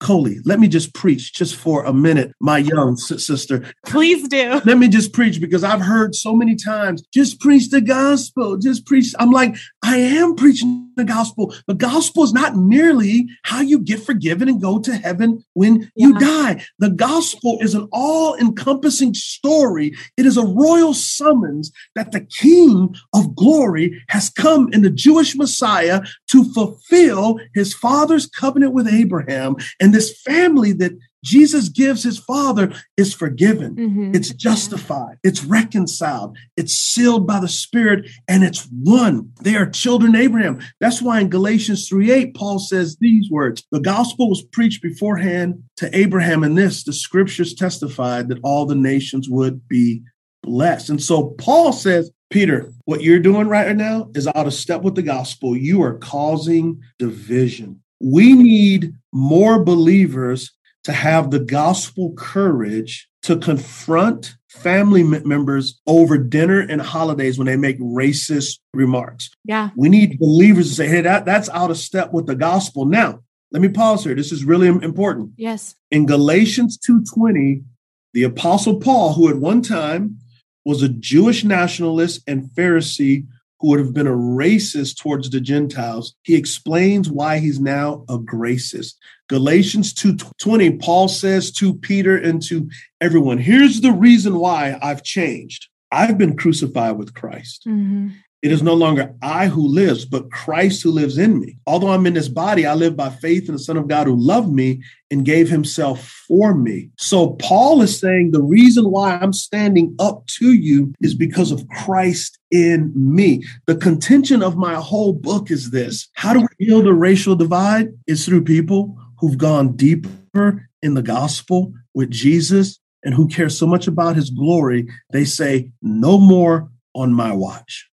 Coley, 0.00 0.38
let 0.46 0.58
me 0.58 0.66
just 0.66 0.94
preach 0.94 1.34
just 1.34 1.54
for 1.54 1.84
a 1.84 1.92
minute, 1.92 2.32
my 2.40 2.56
young 2.56 2.96
sister. 2.96 3.62
Please 3.84 4.26
do. 4.28 4.60
Let 4.64 4.78
me 4.78 4.88
just 4.88 5.12
preach 5.12 5.40
because 5.40 5.62
I've 5.62 5.82
heard 5.82 6.14
so 6.14 6.34
many 6.34 6.56
times, 6.56 7.02
just 7.12 7.38
preach 7.38 7.68
the 7.68 7.82
gospel, 7.82 8.56
just 8.56 8.86
preach. 8.86 9.12
I'm 9.18 9.30
like, 9.30 9.56
I 9.82 9.98
am 9.98 10.36
preaching 10.36 10.89
the 11.00 11.12
gospel. 11.12 11.54
The 11.66 11.74
gospel 11.74 12.24
is 12.24 12.32
not 12.32 12.56
merely 12.56 13.28
how 13.42 13.60
you 13.60 13.78
get 13.78 14.00
forgiven 14.00 14.48
and 14.48 14.60
go 14.60 14.78
to 14.78 14.96
heaven 14.96 15.44
when 15.52 15.90
yeah. 15.94 16.06
you 16.06 16.18
die. 16.18 16.64
The 16.78 16.90
gospel 16.90 17.58
is 17.60 17.74
an 17.74 17.88
all 17.92 18.36
encompassing 18.36 19.12
story. 19.12 19.92
It 20.16 20.24
is 20.24 20.36
a 20.38 20.46
royal 20.46 20.94
summons 20.94 21.70
that 21.94 22.12
the 22.12 22.20
King 22.20 22.94
of 23.12 23.36
glory 23.36 24.02
has 24.08 24.30
come 24.30 24.72
in 24.72 24.80
the 24.82 24.90
Jewish 24.90 25.36
Messiah 25.36 26.00
to 26.30 26.44
fulfill 26.54 27.38
his 27.54 27.74
father's 27.74 28.26
covenant 28.26 28.72
with 28.72 28.88
Abraham 28.88 29.56
and 29.78 29.90
and 29.90 29.94
this 29.96 30.22
family 30.22 30.72
that 30.74 30.92
Jesus 31.24 31.68
gives 31.68 32.02
his 32.02 32.18
father 32.18 32.72
is 32.96 33.12
forgiven. 33.12 33.76
Mm-hmm. 33.76 34.14
It's 34.14 34.30
justified. 34.30 35.18
It's 35.22 35.44
reconciled. 35.44 36.36
It's 36.56 36.74
sealed 36.74 37.26
by 37.26 37.40
the 37.40 37.48
Spirit 37.48 38.10
and 38.28 38.42
it's 38.42 38.68
one. 38.82 39.32
They 39.42 39.56
are 39.56 39.68
children 39.68 40.14
of 40.14 40.20
Abraham. 40.20 40.60
That's 40.80 41.02
why 41.02 41.20
in 41.20 41.28
Galatians 41.28 41.88
3 41.88 42.10
8, 42.10 42.34
Paul 42.34 42.58
says 42.58 42.96
these 42.96 43.30
words 43.30 43.64
The 43.70 43.80
gospel 43.80 44.28
was 44.28 44.42
preached 44.42 44.82
beforehand 44.82 45.62
to 45.76 45.96
Abraham, 45.96 46.42
and 46.42 46.56
this 46.56 46.84
the 46.84 46.92
scriptures 46.92 47.54
testified 47.54 48.28
that 48.28 48.40
all 48.42 48.66
the 48.66 48.74
nations 48.74 49.28
would 49.28 49.66
be 49.68 50.02
blessed. 50.42 50.90
And 50.90 51.02
so 51.02 51.34
Paul 51.38 51.72
says, 51.72 52.10
Peter, 52.30 52.72
what 52.84 53.02
you're 53.02 53.18
doing 53.18 53.48
right 53.48 53.76
now 53.76 54.08
is 54.14 54.28
out 54.28 54.46
of 54.46 54.54
step 54.54 54.82
with 54.82 54.94
the 54.94 55.02
gospel. 55.02 55.56
You 55.56 55.82
are 55.82 55.98
causing 55.98 56.80
division. 56.98 57.82
We 58.00 58.32
need 58.32 58.94
more 59.12 59.62
believers 59.62 60.52
to 60.84 60.92
have 60.92 61.30
the 61.30 61.40
gospel 61.40 62.12
courage 62.16 63.08
to 63.22 63.36
confront 63.36 64.34
family 64.48 65.02
members 65.02 65.80
over 65.86 66.18
dinner 66.18 66.60
and 66.60 66.80
holidays 66.80 67.38
when 67.38 67.46
they 67.46 67.56
make 67.56 67.78
racist 67.78 68.58
remarks. 68.74 69.30
Yeah. 69.44 69.70
We 69.76 69.88
need 69.88 70.18
believers 70.18 70.70
to 70.70 70.74
say, 70.74 70.88
hey, 70.88 71.02
that, 71.02 71.24
that's 71.24 71.48
out 71.50 71.70
of 71.70 71.76
step 71.76 72.12
with 72.12 72.26
the 72.26 72.34
gospel. 72.34 72.84
Now, 72.86 73.20
let 73.52 73.62
me 73.62 73.68
pause 73.68 74.04
here. 74.04 74.14
This 74.14 74.32
is 74.32 74.44
really 74.44 74.68
important. 74.68 75.32
Yes. 75.36 75.74
In 75.90 76.06
Galatians 76.06 76.78
2:20, 76.78 77.64
the 78.12 78.22
apostle 78.22 78.76
Paul, 78.76 79.14
who 79.14 79.28
at 79.28 79.36
one 79.36 79.62
time 79.62 80.18
was 80.64 80.82
a 80.82 80.88
Jewish 80.88 81.42
nationalist 81.42 82.22
and 82.26 82.50
Pharisee 82.50 83.26
who 83.60 83.68
would 83.68 83.78
have 83.78 83.92
been 83.92 84.06
a 84.06 84.10
racist 84.10 84.98
towards 84.98 85.30
the 85.30 85.40
Gentiles, 85.40 86.14
he 86.22 86.34
explains 86.34 87.10
why 87.10 87.38
he's 87.38 87.60
now 87.60 88.04
a 88.08 88.18
gracist. 88.18 88.94
Galatians 89.28 89.92
2:20, 89.94 90.80
Paul 90.80 91.08
says 91.08 91.52
to 91.52 91.74
Peter 91.74 92.16
and 92.16 92.42
to 92.42 92.68
everyone, 93.00 93.38
here's 93.38 93.80
the 93.80 93.92
reason 93.92 94.38
why 94.38 94.78
I've 94.82 95.02
changed. 95.02 95.68
I've 95.92 96.18
been 96.18 96.36
crucified 96.36 96.96
with 96.98 97.14
Christ. 97.14 97.64
Mm-hmm. 97.66 98.08
It 98.42 98.52
is 98.52 98.62
no 98.62 98.72
longer 98.72 99.14
I 99.20 99.48
who 99.48 99.66
lives, 99.66 100.06
but 100.06 100.30
Christ 100.30 100.82
who 100.82 100.90
lives 100.90 101.18
in 101.18 101.38
me. 101.38 101.58
Although 101.66 101.90
I'm 101.90 102.06
in 102.06 102.14
this 102.14 102.28
body, 102.28 102.64
I 102.64 102.72
live 102.72 102.96
by 102.96 103.10
faith 103.10 103.48
in 103.48 103.52
the 103.52 103.58
Son 103.58 103.76
of 103.76 103.86
God 103.86 104.06
who 104.06 104.16
loved 104.16 104.50
me 104.50 104.82
and 105.10 105.26
gave 105.26 105.50
himself 105.50 106.08
for 106.26 106.54
me. 106.54 106.88
So 106.96 107.32
Paul 107.34 107.82
is 107.82 108.00
saying 108.00 108.30
the 108.30 108.42
reason 108.42 108.90
why 108.90 109.16
I'm 109.16 109.34
standing 109.34 109.94
up 109.98 110.26
to 110.38 110.54
you 110.54 110.94
is 111.02 111.14
because 111.14 111.52
of 111.52 111.68
Christ 111.68 112.38
in 112.50 112.92
me. 112.94 113.44
The 113.66 113.76
contention 113.76 114.42
of 114.42 114.56
my 114.56 114.74
whole 114.74 115.12
book 115.12 115.50
is 115.50 115.70
this 115.70 116.08
How 116.14 116.32
do 116.32 116.40
we 116.40 116.66
heal 116.66 116.82
the 116.82 116.94
racial 116.94 117.36
divide? 117.36 117.88
Is 118.06 118.24
through 118.24 118.44
people 118.44 118.96
who've 119.18 119.36
gone 119.36 119.76
deeper 119.76 120.66
in 120.80 120.94
the 120.94 121.02
gospel 121.02 121.74
with 121.92 122.10
Jesus 122.10 122.80
and 123.04 123.14
who 123.14 123.28
care 123.28 123.50
so 123.50 123.66
much 123.66 123.86
about 123.86 124.16
his 124.16 124.30
glory. 124.30 124.88
They 125.12 125.26
say, 125.26 125.72
No 125.82 126.18
more 126.18 126.70
on 126.94 127.12
my 127.12 127.32
watch 127.32 127.89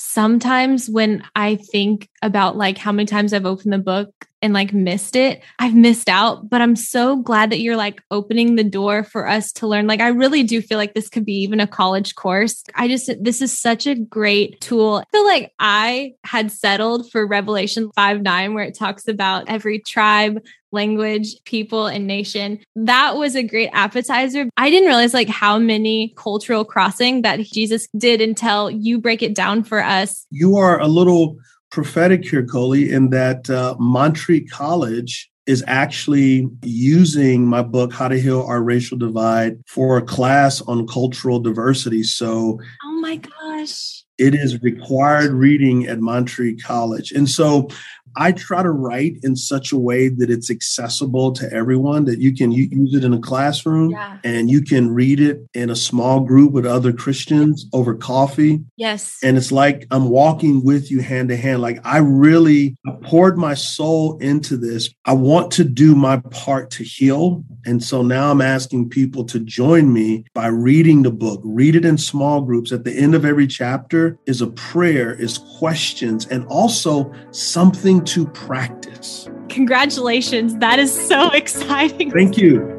sometimes 0.00 0.88
when 0.88 1.24
I 1.34 1.56
think 1.56 2.08
about 2.22 2.56
like 2.56 2.78
how 2.78 2.92
many 2.92 3.04
times 3.04 3.32
I've 3.32 3.44
opened 3.44 3.72
the 3.72 3.78
book 3.78 4.27
and 4.40 4.52
like 4.52 4.72
missed 4.72 5.16
it, 5.16 5.42
I've 5.58 5.74
missed 5.74 6.08
out. 6.08 6.48
But 6.48 6.60
I'm 6.60 6.76
so 6.76 7.16
glad 7.16 7.50
that 7.50 7.60
you're 7.60 7.76
like 7.76 8.02
opening 8.10 8.56
the 8.56 8.64
door 8.64 9.02
for 9.02 9.28
us 9.28 9.52
to 9.54 9.66
learn. 9.66 9.86
Like, 9.86 10.00
I 10.00 10.08
really 10.08 10.42
do 10.42 10.62
feel 10.62 10.78
like 10.78 10.94
this 10.94 11.08
could 11.08 11.24
be 11.24 11.40
even 11.42 11.60
a 11.60 11.66
college 11.66 12.14
course. 12.14 12.62
I 12.74 12.88
just, 12.88 13.10
this 13.20 13.42
is 13.42 13.58
such 13.58 13.86
a 13.86 13.94
great 13.94 14.60
tool. 14.60 14.96
I 14.96 15.04
feel 15.10 15.26
like 15.26 15.52
I 15.58 16.12
had 16.24 16.52
settled 16.52 17.10
for 17.10 17.26
Revelation 17.26 17.90
5 17.94 18.22
9, 18.22 18.54
where 18.54 18.64
it 18.64 18.76
talks 18.76 19.08
about 19.08 19.48
every 19.48 19.80
tribe, 19.80 20.40
language, 20.70 21.42
people, 21.44 21.86
and 21.86 22.06
nation. 22.06 22.60
That 22.76 23.16
was 23.16 23.34
a 23.34 23.42
great 23.42 23.70
appetizer. 23.72 24.48
I 24.56 24.70
didn't 24.70 24.88
realize 24.88 25.14
like 25.14 25.28
how 25.28 25.58
many 25.58 26.14
cultural 26.16 26.64
crossing 26.64 27.22
that 27.22 27.40
Jesus 27.40 27.88
did 27.96 28.20
until 28.20 28.70
you 28.70 29.00
break 29.00 29.22
it 29.22 29.34
down 29.34 29.64
for 29.64 29.82
us. 29.82 30.26
You 30.30 30.56
are 30.56 30.78
a 30.80 30.86
little 30.86 31.38
prophetic 31.70 32.24
here, 32.24 32.44
Coley, 32.44 32.90
in 32.90 33.10
that 33.10 33.48
uh, 33.50 33.74
Montreat 33.78 34.50
College 34.50 35.30
is 35.46 35.64
actually 35.66 36.48
using 36.62 37.46
my 37.46 37.62
book, 37.62 37.92
How 37.92 38.08
to 38.08 38.20
Heal 38.20 38.42
Our 38.42 38.62
Racial 38.62 38.98
Divide, 38.98 39.58
for 39.66 39.96
a 39.96 40.02
class 40.02 40.60
on 40.62 40.86
cultural 40.86 41.40
diversity. 41.40 42.02
So, 42.02 42.60
oh 42.84 43.00
my 43.00 43.16
gosh. 43.16 44.04
It 44.18 44.34
is 44.34 44.60
required 44.62 45.32
reading 45.32 45.86
at 45.86 46.00
Montreat 46.00 46.62
College. 46.62 47.12
And 47.12 47.30
so 47.30 47.68
I 48.16 48.32
try 48.32 48.62
to 48.62 48.70
write 48.70 49.18
in 49.22 49.36
such 49.36 49.72
a 49.72 49.78
way 49.78 50.08
that 50.08 50.30
it's 50.30 50.50
accessible 50.50 51.32
to 51.32 51.52
everyone, 51.52 52.04
that 52.06 52.20
you 52.20 52.34
can 52.34 52.52
use 52.52 52.94
it 52.94 53.04
in 53.04 53.12
a 53.12 53.20
classroom 53.20 53.90
yeah. 53.90 54.18
and 54.24 54.50
you 54.50 54.62
can 54.62 54.90
read 54.92 55.20
it 55.20 55.40
in 55.54 55.70
a 55.70 55.76
small 55.76 56.20
group 56.20 56.52
with 56.52 56.66
other 56.66 56.92
Christians 56.92 57.66
over 57.72 57.94
coffee. 57.94 58.60
Yes. 58.76 59.18
And 59.22 59.36
it's 59.36 59.52
like 59.52 59.86
I'm 59.90 60.08
walking 60.08 60.64
with 60.64 60.90
you 60.90 61.00
hand 61.00 61.28
to 61.28 61.36
hand. 61.36 61.62
Like 61.62 61.80
I 61.84 61.98
really 61.98 62.76
poured 63.02 63.38
my 63.38 63.54
soul 63.54 64.18
into 64.18 64.56
this. 64.56 64.90
I 65.04 65.12
want 65.12 65.52
to 65.52 65.64
do 65.64 65.94
my 65.94 66.18
part 66.30 66.70
to 66.72 66.84
heal. 66.84 67.44
And 67.66 67.82
so 67.82 68.02
now 68.02 68.30
I'm 68.30 68.40
asking 68.40 68.90
people 68.90 69.24
to 69.24 69.40
join 69.40 69.92
me 69.92 70.24
by 70.34 70.48
reading 70.48 71.02
the 71.02 71.10
book, 71.10 71.40
read 71.44 71.76
it 71.76 71.84
in 71.84 71.98
small 71.98 72.40
groups. 72.42 72.72
At 72.72 72.84
the 72.84 72.92
end 72.92 73.14
of 73.14 73.24
every 73.24 73.46
chapter 73.46 74.18
is 74.26 74.40
a 74.40 74.46
prayer, 74.48 75.14
is 75.14 75.38
questions, 75.58 76.26
and 76.26 76.46
also 76.46 77.12
something 77.30 78.04
to 78.06 78.26
practice. 78.28 79.28
Congratulations. 79.48 80.56
That 80.58 80.78
is 80.78 80.92
so 80.92 81.30
exciting. 81.32 82.10
Thank 82.10 82.38
you. 82.38 82.77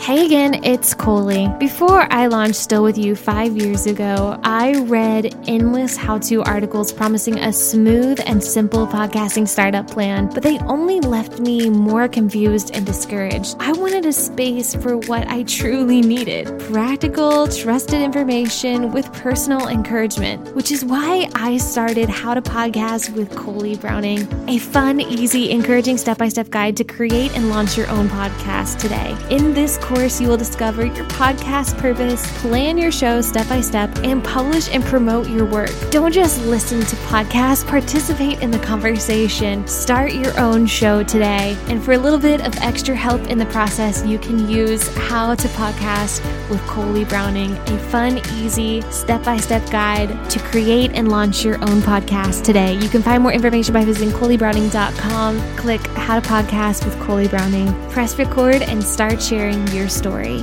Hey 0.00 0.24
again, 0.24 0.64
it's 0.64 0.94
Coley. 0.94 1.52
Before 1.60 2.10
I 2.10 2.26
launched 2.26 2.56
Still 2.56 2.82
With 2.82 2.96
You 2.96 3.14
five 3.14 3.54
years 3.54 3.84
ago, 3.84 4.40
I 4.42 4.80
read 4.84 5.36
endless 5.46 5.94
how 5.94 6.16
to 6.20 6.42
articles 6.44 6.90
promising 6.90 7.38
a 7.38 7.52
smooth 7.52 8.18
and 8.24 8.42
simple 8.42 8.86
podcasting 8.86 9.46
startup 9.46 9.90
plan, 9.90 10.30
but 10.32 10.42
they 10.42 10.58
only 10.60 11.00
left 11.00 11.38
me 11.38 11.68
more 11.68 12.08
confused 12.08 12.70
and 12.74 12.86
discouraged. 12.86 13.56
I 13.60 13.72
wanted 13.72 14.06
a 14.06 14.12
space 14.12 14.74
for 14.74 14.96
what 14.96 15.28
I 15.28 15.42
truly 15.42 16.00
needed 16.00 16.58
practical, 16.60 17.46
trusted 17.46 18.00
information 18.00 18.92
with 18.92 19.12
personal 19.12 19.68
encouragement, 19.68 20.56
which 20.56 20.72
is 20.72 20.82
why 20.82 21.28
I 21.34 21.58
started 21.58 22.08
How 22.08 22.32
to 22.32 22.40
Podcast 22.40 23.14
with 23.14 23.36
Coley 23.36 23.76
Browning, 23.76 24.26
a 24.48 24.56
fun, 24.56 24.98
easy, 24.98 25.50
encouraging 25.50 25.98
step 25.98 26.16
by 26.16 26.28
step 26.28 26.48
guide 26.48 26.78
to 26.78 26.84
create 26.84 27.36
and 27.36 27.50
launch 27.50 27.76
your 27.76 27.88
own 27.90 28.08
podcast 28.08 28.78
today. 28.80 29.14
In 29.28 29.52
this 29.52 29.76
course, 29.90 30.20
you 30.20 30.28
will 30.28 30.36
discover 30.36 30.84
your 30.86 31.04
podcast 31.06 31.76
purpose, 31.76 32.24
plan 32.40 32.78
your 32.78 32.92
show 32.92 33.20
step 33.20 33.48
by 33.48 33.60
step, 33.60 33.90
and 34.04 34.22
publish 34.22 34.72
and 34.72 34.84
promote 34.84 35.28
your 35.28 35.44
work. 35.44 35.72
Don't 35.90 36.12
just 36.12 36.40
listen 36.44 36.80
to 36.80 36.96
podcasts, 36.96 37.66
participate 37.66 38.40
in 38.40 38.52
the 38.52 38.58
conversation. 38.60 39.66
Start 39.66 40.12
your 40.12 40.38
own 40.38 40.64
show 40.64 41.02
today. 41.02 41.56
And 41.66 41.82
for 41.82 41.92
a 41.92 41.98
little 41.98 42.20
bit 42.20 42.40
of 42.46 42.56
extra 42.58 42.94
help 42.94 43.26
in 43.26 43.36
the 43.36 43.46
process, 43.46 44.06
you 44.06 44.16
can 44.20 44.48
use 44.48 44.86
How 44.96 45.34
to 45.34 45.48
Podcast 45.48 46.22
with 46.48 46.60
Coley 46.68 47.04
Browning, 47.04 47.50
a 47.52 47.78
fun, 47.90 48.18
easy, 48.34 48.82
step 48.92 49.24
by 49.24 49.38
step 49.38 49.68
guide 49.70 50.30
to 50.30 50.38
create 50.38 50.92
and 50.94 51.10
launch 51.10 51.44
your 51.44 51.56
own 51.62 51.80
podcast 51.80 52.44
today. 52.44 52.74
You 52.74 52.88
can 52.88 53.02
find 53.02 53.24
more 53.24 53.32
information 53.32 53.74
by 53.74 53.84
visiting 53.84 54.14
ColeyBrowning.com. 54.14 55.56
Click 55.56 55.84
How 55.88 56.20
to 56.20 56.28
Podcast 56.28 56.84
with 56.84 56.96
Coley 57.00 57.26
Browning, 57.26 57.72
press 57.90 58.16
record, 58.18 58.62
and 58.62 58.82
start 58.84 59.20
sharing 59.20 59.66
your 59.68 59.79
your 59.80 59.88
story. 59.88 60.36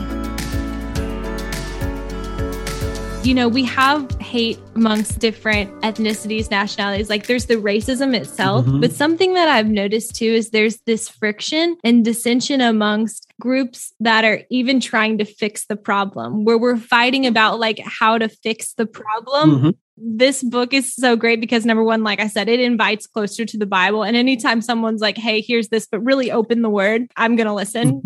You 3.24 3.36
know, 3.36 3.48
we 3.48 3.66
have 3.66 4.10
hate 4.20 4.58
amongst 4.74 5.20
different 5.20 5.70
ethnicities, 5.82 6.50
nationalities. 6.50 7.10
Like 7.10 7.28
there's 7.28 7.46
the 7.46 7.56
racism 7.56 8.16
itself, 8.16 8.66
mm-hmm. 8.66 8.80
but 8.80 8.94
something 8.94 9.36
that 9.36 9.48
I've 9.48 9.68
noticed 9.68 10.16
too 10.16 10.26
is 10.26 10.50
there's 10.50 10.78
this 10.88 11.08
friction 11.08 11.78
and 11.84 12.04
dissension 12.04 12.62
amongst 12.62 13.28
groups 13.40 13.94
that 14.00 14.26
are 14.26 14.42
even 14.50 14.80
trying 14.80 15.20
to 15.20 15.26
fix 15.26 15.66
the 15.68 15.76
problem, 15.76 16.44
where 16.44 16.58
we're 16.58 16.78
fighting 16.78 17.28
about 17.28 17.60
like 17.60 17.80
how 17.80 18.18
to 18.18 18.30
fix 18.30 18.74
the 18.74 18.88
problem. 18.88 19.52
Mm-hmm 19.52 19.70
this 19.98 20.44
book 20.44 20.74
is 20.74 20.94
so 20.94 21.16
great 21.16 21.42
because 21.42 21.66
number 21.66 21.84
one, 21.84 22.04
like 22.04 22.20
I 22.20 22.28
said, 22.28 22.48
it 22.48 22.60
invites 22.60 23.08
closer 23.08 23.46
to 23.46 23.58
the 23.58 23.66
Bible. 23.66 24.04
And 24.04 24.16
anytime 24.16 24.62
someone's 24.62 25.02
like, 25.02 25.18
hey, 25.18 25.42
here's 25.42 25.70
this, 25.70 25.88
but 25.88 26.00
really 26.02 26.32
open 26.32 26.62
the 26.62 26.70
word, 26.70 27.08
I'm 27.18 27.36
going 27.36 27.48
to 27.48 27.54
listen. 27.54 28.02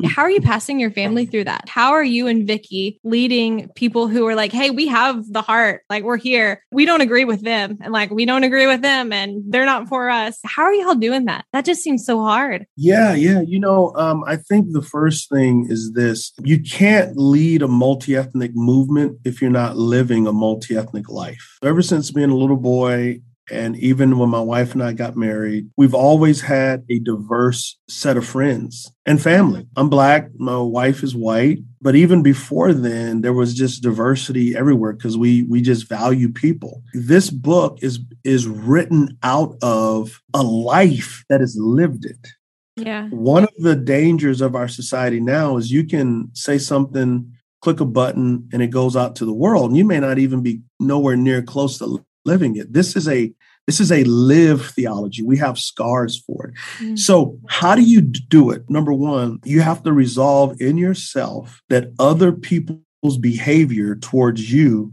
How 0.04 0.22
are 0.22 0.30
you 0.30 0.40
passing 0.40 0.78
your 0.78 0.90
family 0.90 1.26
through 1.26 1.44
that? 1.44 1.68
How 1.68 1.92
are 1.92 2.04
you 2.04 2.26
and 2.26 2.46
Vicki 2.46 3.00
leading 3.02 3.68
people 3.70 4.08
who 4.08 4.26
are 4.26 4.34
like, 4.34 4.52
hey, 4.52 4.70
we 4.70 4.86
have 4.86 5.30
the 5.32 5.42
heart, 5.42 5.82
like 5.90 6.04
we're 6.04 6.16
here. 6.16 6.62
We 6.70 6.86
don't 6.86 7.00
agree 7.00 7.24
with 7.24 7.42
them 7.42 7.78
and 7.80 7.92
like 7.92 8.10
we 8.10 8.24
don't 8.24 8.44
agree 8.44 8.66
with 8.66 8.82
them 8.82 9.12
and 9.12 9.42
they're 9.52 9.66
not 9.66 9.88
for 9.88 10.10
us. 10.10 10.38
How 10.44 10.62
are 10.62 10.74
y'all 10.74 10.94
doing 10.94 11.24
that? 11.26 11.44
That 11.52 11.64
just 11.64 11.82
seems 11.82 12.04
so 12.04 12.20
hard. 12.20 12.66
Yeah, 12.76 13.14
yeah. 13.14 13.40
You 13.40 13.58
know, 13.58 13.92
um, 13.96 14.22
I 14.26 14.36
think 14.36 14.72
the 14.72 14.82
first 14.82 15.28
thing 15.28 15.66
is 15.68 15.92
this 15.92 16.32
you 16.42 16.60
can't 16.60 17.16
lead 17.16 17.62
a 17.62 17.68
multi 17.68 18.16
ethnic 18.16 18.52
movement 18.54 19.18
if 19.24 19.40
you're 19.40 19.50
not 19.50 19.76
living 19.76 20.26
a 20.26 20.32
multi 20.32 20.76
ethnic 20.76 21.08
life 21.08 21.31
life. 21.32 21.58
Ever 21.62 21.82
since 21.82 22.10
being 22.10 22.30
a 22.30 22.36
little 22.36 22.56
boy, 22.56 23.20
and 23.50 23.76
even 23.76 24.18
when 24.18 24.28
my 24.28 24.40
wife 24.40 24.72
and 24.72 24.82
I 24.82 24.92
got 24.92 25.16
married, 25.16 25.68
we've 25.76 25.94
always 25.94 26.40
had 26.40 26.84
a 26.88 27.00
diverse 27.00 27.78
set 27.88 28.16
of 28.16 28.26
friends 28.26 28.90
and 29.04 29.20
family. 29.20 29.66
I'm 29.76 29.88
black, 29.88 30.30
my 30.36 30.58
wife 30.58 31.02
is 31.02 31.14
white, 31.14 31.58
but 31.80 31.96
even 31.96 32.22
before 32.22 32.72
then 32.72 33.20
there 33.20 33.32
was 33.32 33.54
just 33.54 33.82
diversity 33.82 34.56
everywhere 34.56 34.92
because 34.92 35.18
we 35.18 35.42
we 35.42 35.60
just 35.60 35.88
value 35.88 36.32
people. 36.32 36.82
This 36.94 37.30
book 37.30 37.78
is 37.82 38.00
is 38.24 38.46
written 38.46 39.18
out 39.22 39.56
of 39.60 40.20
a 40.34 40.42
life 40.42 41.24
that 41.28 41.40
is 41.40 41.56
lived 41.58 42.04
it. 42.04 42.28
Yeah. 42.76 43.08
One 43.08 43.44
of 43.44 43.54
the 43.58 43.76
dangers 43.76 44.40
of 44.40 44.54
our 44.54 44.68
society 44.68 45.20
now 45.20 45.56
is 45.56 45.70
you 45.70 45.84
can 45.84 46.30
say 46.32 46.58
something 46.58 47.32
click 47.62 47.80
a 47.80 47.84
button 47.84 48.48
and 48.52 48.60
it 48.60 48.68
goes 48.68 48.96
out 48.96 49.16
to 49.16 49.24
the 49.24 49.32
world 49.32 49.70
and 49.70 49.76
you 49.76 49.84
may 49.84 50.00
not 50.00 50.18
even 50.18 50.42
be 50.42 50.60
nowhere 50.78 51.16
near 51.16 51.40
close 51.40 51.78
to 51.78 52.04
living 52.24 52.56
it. 52.56 52.72
This 52.72 52.96
is 52.96 53.08
a 53.08 53.32
this 53.68 53.78
is 53.78 53.92
a 53.92 54.02
live 54.04 54.66
theology. 54.70 55.22
We 55.22 55.38
have 55.38 55.56
scars 55.56 56.18
for 56.18 56.48
it. 56.48 56.54
Mm. 56.80 56.98
so 56.98 57.38
how 57.48 57.76
do 57.76 57.82
you 57.82 58.00
do 58.00 58.50
it? 58.50 58.68
Number 58.68 58.92
one 58.92 59.38
you 59.44 59.60
have 59.60 59.82
to 59.84 59.92
resolve 59.92 60.60
in 60.60 60.76
yourself 60.76 61.62
that 61.68 61.92
other 61.98 62.32
people's 62.32 63.18
behavior 63.18 63.94
towards 63.96 64.52
you 64.52 64.92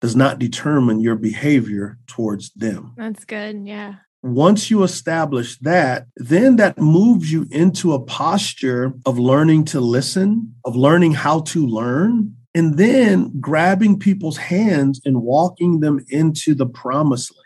does 0.00 0.14
not 0.14 0.38
determine 0.38 1.00
your 1.00 1.16
behavior 1.16 1.98
towards 2.06 2.50
them. 2.50 2.94
That's 2.96 3.24
good 3.24 3.66
yeah 3.66 3.94
once 4.22 4.70
you 4.70 4.82
establish 4.82 5.58
that, 5.58 6.06
then 6.16 6.56
that 6.56 6.78
moves 6.78 7.30
you 7.30 7.46
into 7.50 7.92
a 7.92 8.02
posture 8.02 8.92
of 9.06 9.18
learning 9.18 9.64
to 9.66 9.80
listen, 9.80 10.54
of 10.64 10.76
learning 10.76 11.12
how 11.12 11.40
to 11.40 11.66
learn, 11.66 12.34
and 12.54 12.76
then 12.76 13.32
grabbing 13.40 13.98
people's 13.98 14.36
hands 14.36 15.00
and 15.04 15.22
walking 15.22 15.80
them 15.80 16.04
into 16.08 16.54
the 16.54 16.66
promised 16.66 17.34
land. 17.34 17.44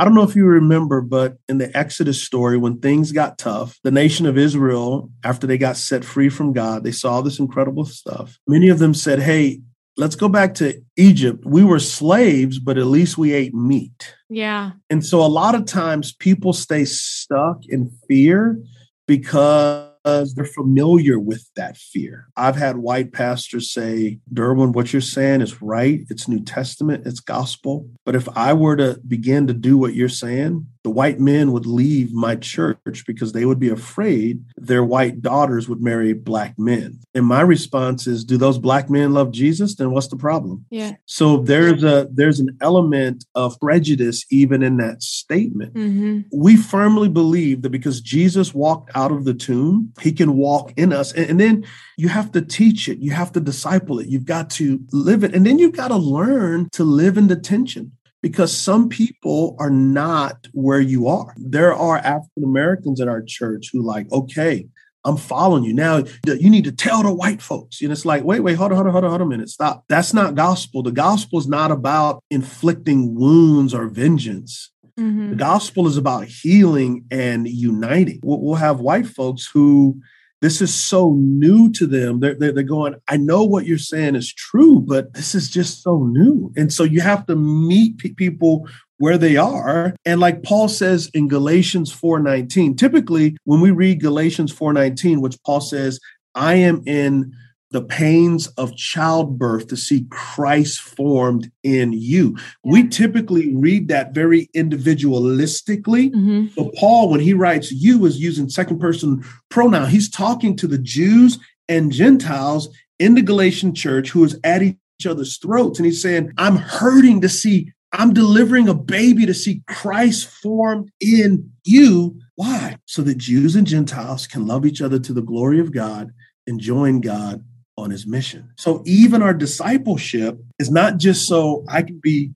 I 0.00 0.04
don't 0.04 0.14
know 0.14 0.22
if 0.22 0.36
you 0.36 0.46
remember, 0.46 1.00
but 1.00 1.38
in 1.48 1.58
the 1.58 1.76
Exodus 1.76 2.22
story, 2.22 2.56
when 2.56 2.78
things 2.78 3.10
got 3.10 3.36
tough, 3.36 3.78
the 3.82 3.90
nation 3.90 4.26
of 4.26 4.38
Israel, 4.38 5.10
after 5.24 5.46
they 5.46 5.58
got 5.58 5.76
set 5.76 6.04
free 6.04 6.28
from 6.28 6.52
God, 6.52 6.84
they 6.84 6.92
saw 6.92 7.20
this 7.20 7.40
incredible 7.40 7.84
stuff. 7.84 8.38
Many 8.46 8.68
of 8.68 8.78
them 8.78 8.94
said, 8.94 9.18
Hey, 9.18 9.60
let's 9.98 10.14
go 10.14 10.28
back 10.28 10.54
to 10.54 10.80
Egypt. 10.96 11.44
We 11.44 11.64
were 11.64 11.80
slaves, 11.80 12.58
but 12.58 12.78
at 12.78 12.86
least 12.86 13.18
we 13.18 13.34
ate 13.34 13.52
meat. 13.52 14.14
Yeah. 14.30 14.70
And 14.88 15.04
so 15.04 15.20
a 15.20 15.26
lot 15.26 15.54
of 15.54 15.66
times 15.66 16.14
people 16.14 16.52
stay 16.52 16.84
stuck 16.86 17.66
in 17.68 17.90
fear 18.08 18.62
because 19.06 19.84
they're 20.04 20.44
familiar 20.44 21.18
with 21.18 21.50
that 21.56 21.76
fear. 21.76 22.28
I've 22.36 22.56
had 22.56 22.78
white 22.78 23.12
pastors 23.12 23.72
say, 23.72 24.20
Derwin, 24.32 24.72
what 24.72 24.92
you're 24.92 25.02
saying 25.02 25.42
is 25.42 25.60
right. 25.60 26.06
It's 26.08 26.28
New 26.28 26.42
Testament, 26.42 27.06
it's 27.06 27.20
gospel. 27.20 27.90
But 28.06 28.14
if 28.14 28.26
I 28.34 28.54
were 28.54 28.76
to 28.76 28.98
begin 29.06 29.46
to 29.48 29.52
do 29.52 29.76
what 29.76 29.94
you're 29.94 30.08
saying, 30.08 30.66
the 30.82 30.90
white 30.90 31.20
men 31.20 31.52
would 31.52 31.66
leave 31.66 32.12
my 32.12 32.36
church 32.36 33.04
because 33.06 33.32
they 33.32 33.44
would 33.44 33.58
be 33.58 33.68
afraid 33.68 34.42
their 34.56 34.84
white 34.84 35.22
daughters 35.22 35.68
would 35.68 35.82
marry 35.82 36.12
black 36.12 36.58
men. 36.58 36.98
And 37.14 37.26
my 37.26 37.40
response 37.40 38.06
is, 38.06 38.24
do 38.24 38.36
those 38.36 38.58
black 38.58 38.88
men 38.88 39.14
love 39.14 39.32
Jesus? 39.32 39.74
Then 39.74 39.90
what's 39.90 40.08
the 40.08 40.16
problem? 40.16 40.64
Yeah. 40.70 40.96
So 41.06 41.38
there's 41.38 41.82
a 41.82 42.08
there's 42.12 42.40
an 42.40 42.56
element 42.60 43.24
of 43.34 43.58
prejudice 43.60 44.24
even 44.30 44.62
in 44.62 44.76
that 44.78 45.02
statement. 45.02 45.74
Mm-hmm. 45.74 46.20
We 46.32 46.56
firmly 46.56 47.08
believe 47.08 47.62
that 47.62 47.70
because 47.70 48.00
Jesus 48.00 48.54
walked 48.54 48.90
out 48.94 49.12
of 49.12 49.24
the 49.24 49.34
tomb, 49.34 49.92
he 50.00 50.12
can 50.12 50.36
walk 50.36 50.72
in 50.76 50.92
us. 50.92 51.12
And, 51.12 51.30
and 51.30 51.40
then 51.40 51.66
you 51.96 52.08
have 52.08 52.32
to 52.32 52.40
teach 52.40 52.88
it, 52.88 52.98
you 52.98 53.10
have 53.10 53.32
to 53.32 53.40
disciple 53.40 53.98
it, 53.98 54.08
you've 54.08 54.24
got 54.24 54.50
to 54.50 54.80
live 54.92 55.24
it, 55.24 55.34
and 55.34 55.44
then 55.44 55.58
you've 55.58 55.76
got 55.76 55.88
to 55.88 55.96
learn 55.96 56.68
to 56.72 56.84
live 56.84 57.18
in 57.18 57.26
the 57.26 57.36
tension 57.36 57.92
because 58.22 58.56
some 58.56 58.88
people 58.88 59.56
are 59.58 59.70
not 59.70 60.48
where 60.52 60.80
you 60.80 61.06
are. 61.08 61.34
There 61.36 61.74
are 61.74 61.98
African 61.98 62.44
Americans 62.44 63.00
in 63.00 63.08
our 63.08 63.22
church 63.22 63.70
who 63.72 63.82
like, 63.82 64.10
okay, 64.12 64.66
I'm 65.04 65.16
following 65.16 65.64
you. 65.64 65.72
Now 65.72 66.04
you 66.26 66.50
need 66.50 66.64
to 66.64 66.72
tell 66.72 67.02
the 67.02 67.12
white 67.12 67.40
folks. 67.40 67.80
And 67.80 67.92
it's 67.92 68.04
like, 68.04 68.24
wait, 68.24 68.40
wait, 68.40 68.56
hold 68.56 68.72
on, 68.72 68.76
hold 68.76 68.88
on, 68.88 68.92
hold 68.92 69.04
on, 69.04 69.10
hold 69.10 69.22
on 69.22 69.26
a 69.26 69.30
minute. 69.30 69.48
Stop. 69.48 69.84
That's 69.88 70.12
not 70.12 70.34
gospel. 70.34 70.82
The 70.82 70.92
gospel 70.92 71.38
is 71.38 71.48
not 71.48 71.70
about 71.70 72.22
inflicting 72.30 73.14
wounds 73.14 73.72
or 73.72 73.86
vengeance. 73.86 74.70
Mm-hmm. 74.98 75.30
The 75.30 75.36
gospel 75.36 75.86
is 75.86 75.96
about 75.96 76.26
healing 76.26 77.04
and 77.10 77.48
uniting. 77.48 78.20
We'll, 78.22 78.40
we'll 78.40 78.56
have 78.56 78.80
white 78.80 79.06
folks 79.06 79.48
who 79.52 80.00
this 80.40 80.60
is 80.60 80.72
so 80.72 81.14
new 81.14 81.70
to 81.72 81.86
them. 81.86 82.20
They're, 82.20 82.34
they're, 82.34 82.52
they're, 82.52 82.62
going, 82.62 82.94
I 83.08 83.16
know 83.16 83.44
what 83.44 83.66
you're 83.66 83.78
saying 83.78 84.14
is 84.14 84.32
true, 84.32 84.80
but 84.80 85.14
this 85.14 85.34
is 85.34 85.50
just 85.50 85.82
so 85.82 86.04
new. 86.04 86.52
And 86.56 86.72
so 86.72 86.84
you 86.84 87.00
have 87.00 87.26
to 87.26 87.36
meet 87.36 87.98
p- 87.98 88.14
people 88.14 88.68
where 88.98 89.18
they 89.18 89.36
are. 89.36 89.94
And 90.04 90.20
like 90.20 90.42
Paul 90.42 90.68
says 90.68 91.10
in 91.14 91.28
Galatians 91.28 91.92
4:19, 91.92 92.76
typically 92.76 93.36
when 93.44 93.60
we 93.60 93.70
read 93.70 94.00
Galatians 94.00 94.52
4:19, 94.52 95.20
which 95.20 95.38
Paul 95.44 95.60
says, 95.60 95.98
I 96.34 96.54
am 96.54 96.82
in 96.86 97.32
the 97.70 97.82
pains 97.82 98.46
of 98.56 98.74
childbirth 98.76 99.68
to 99.68 99.76
see 99.76 100.06
Christ 100.10 100.80
formed 100.80 101.50
in 101.62 101.92
you. 101.92 102.34
Yeah. 102.64 102.72
We 102.72 102.88
typically 102.88 103.54
read 103.54 103.88
that 103.88 104.14
very 104.14 104.48
individualistically. 104.56 106.10
Mm-hmm. 106.10 106.46
But 106.56 106.74
Paul, 106.74 107.10
when 107.10 107.20
he 107.20 107.34
writes 107.34 107.70
you, 107.70 108.06
is 108.06 108.18
using 108.18 108.48
second 108.48 108.78
person 108.78 109.22
pronoun. 109.50 109.90
He's 109.90 110.10
talking 110.10 110.56
to 110.56 110.66
the 110.66 110.78
Jews 110.78 111.38
and 111.68 111.92
Gentiles 111.92 112.68
in 112.98 113.14
the 113.14 113.22
Galatian 113.22 113.74
church 113.74 114.10
who 114.10 114.24
is 114.24 114.38
at 114.44 114.62
each 114.62 114.76
other's 115.06 115.36
throats. 115.36 115.78
And 115.78 115.86
he's 115.86 116.02
saying, 116.02 116.32
I'm 116.38 116.56
hurting 116.56 117.20
to 117.20 117.28
see, 117.28 117.72
I'm 117.92 118.14
delivering 118.14 118.68
a 118.68 118.74
baby 118.74 119.26
to 119.26 119.34
see 119.34 119.62
Christ 119.66 120.26
formed 120.26 120.90
in 121.00 121.52
you. 121.64 122.18
Why? 122.36 122.78
So 122.86 123.02
that 123.02 123.18
Jews 123.18 123.56
and 123.56 123.66
Gentiles 123.66 124.26
can 124.26 124.46
love 124.46 124.64
each 124.64 124.80
other 124.80 124.98
to 124.98 125.12
the 125.12 125.22
glory 125.22 125.60
of 125.60 125.72
God 125.72 126.12
and 126.46 126.58
join 126.58 127.00
God 127.02 127.44
on 127.78 127.90
his 127.90 128.06
mission. 128.06 128.50
So 128.56 128.82
even 128.84 129.22
our 129.22 129.34
discipleship 129.34 130.38
is 130.58 130.70
not 130.70 130.98
just 130.98 131.26
so 131.26 131.64
I 131.68 131.82
can 131.82 132.00
be 132.02 132.32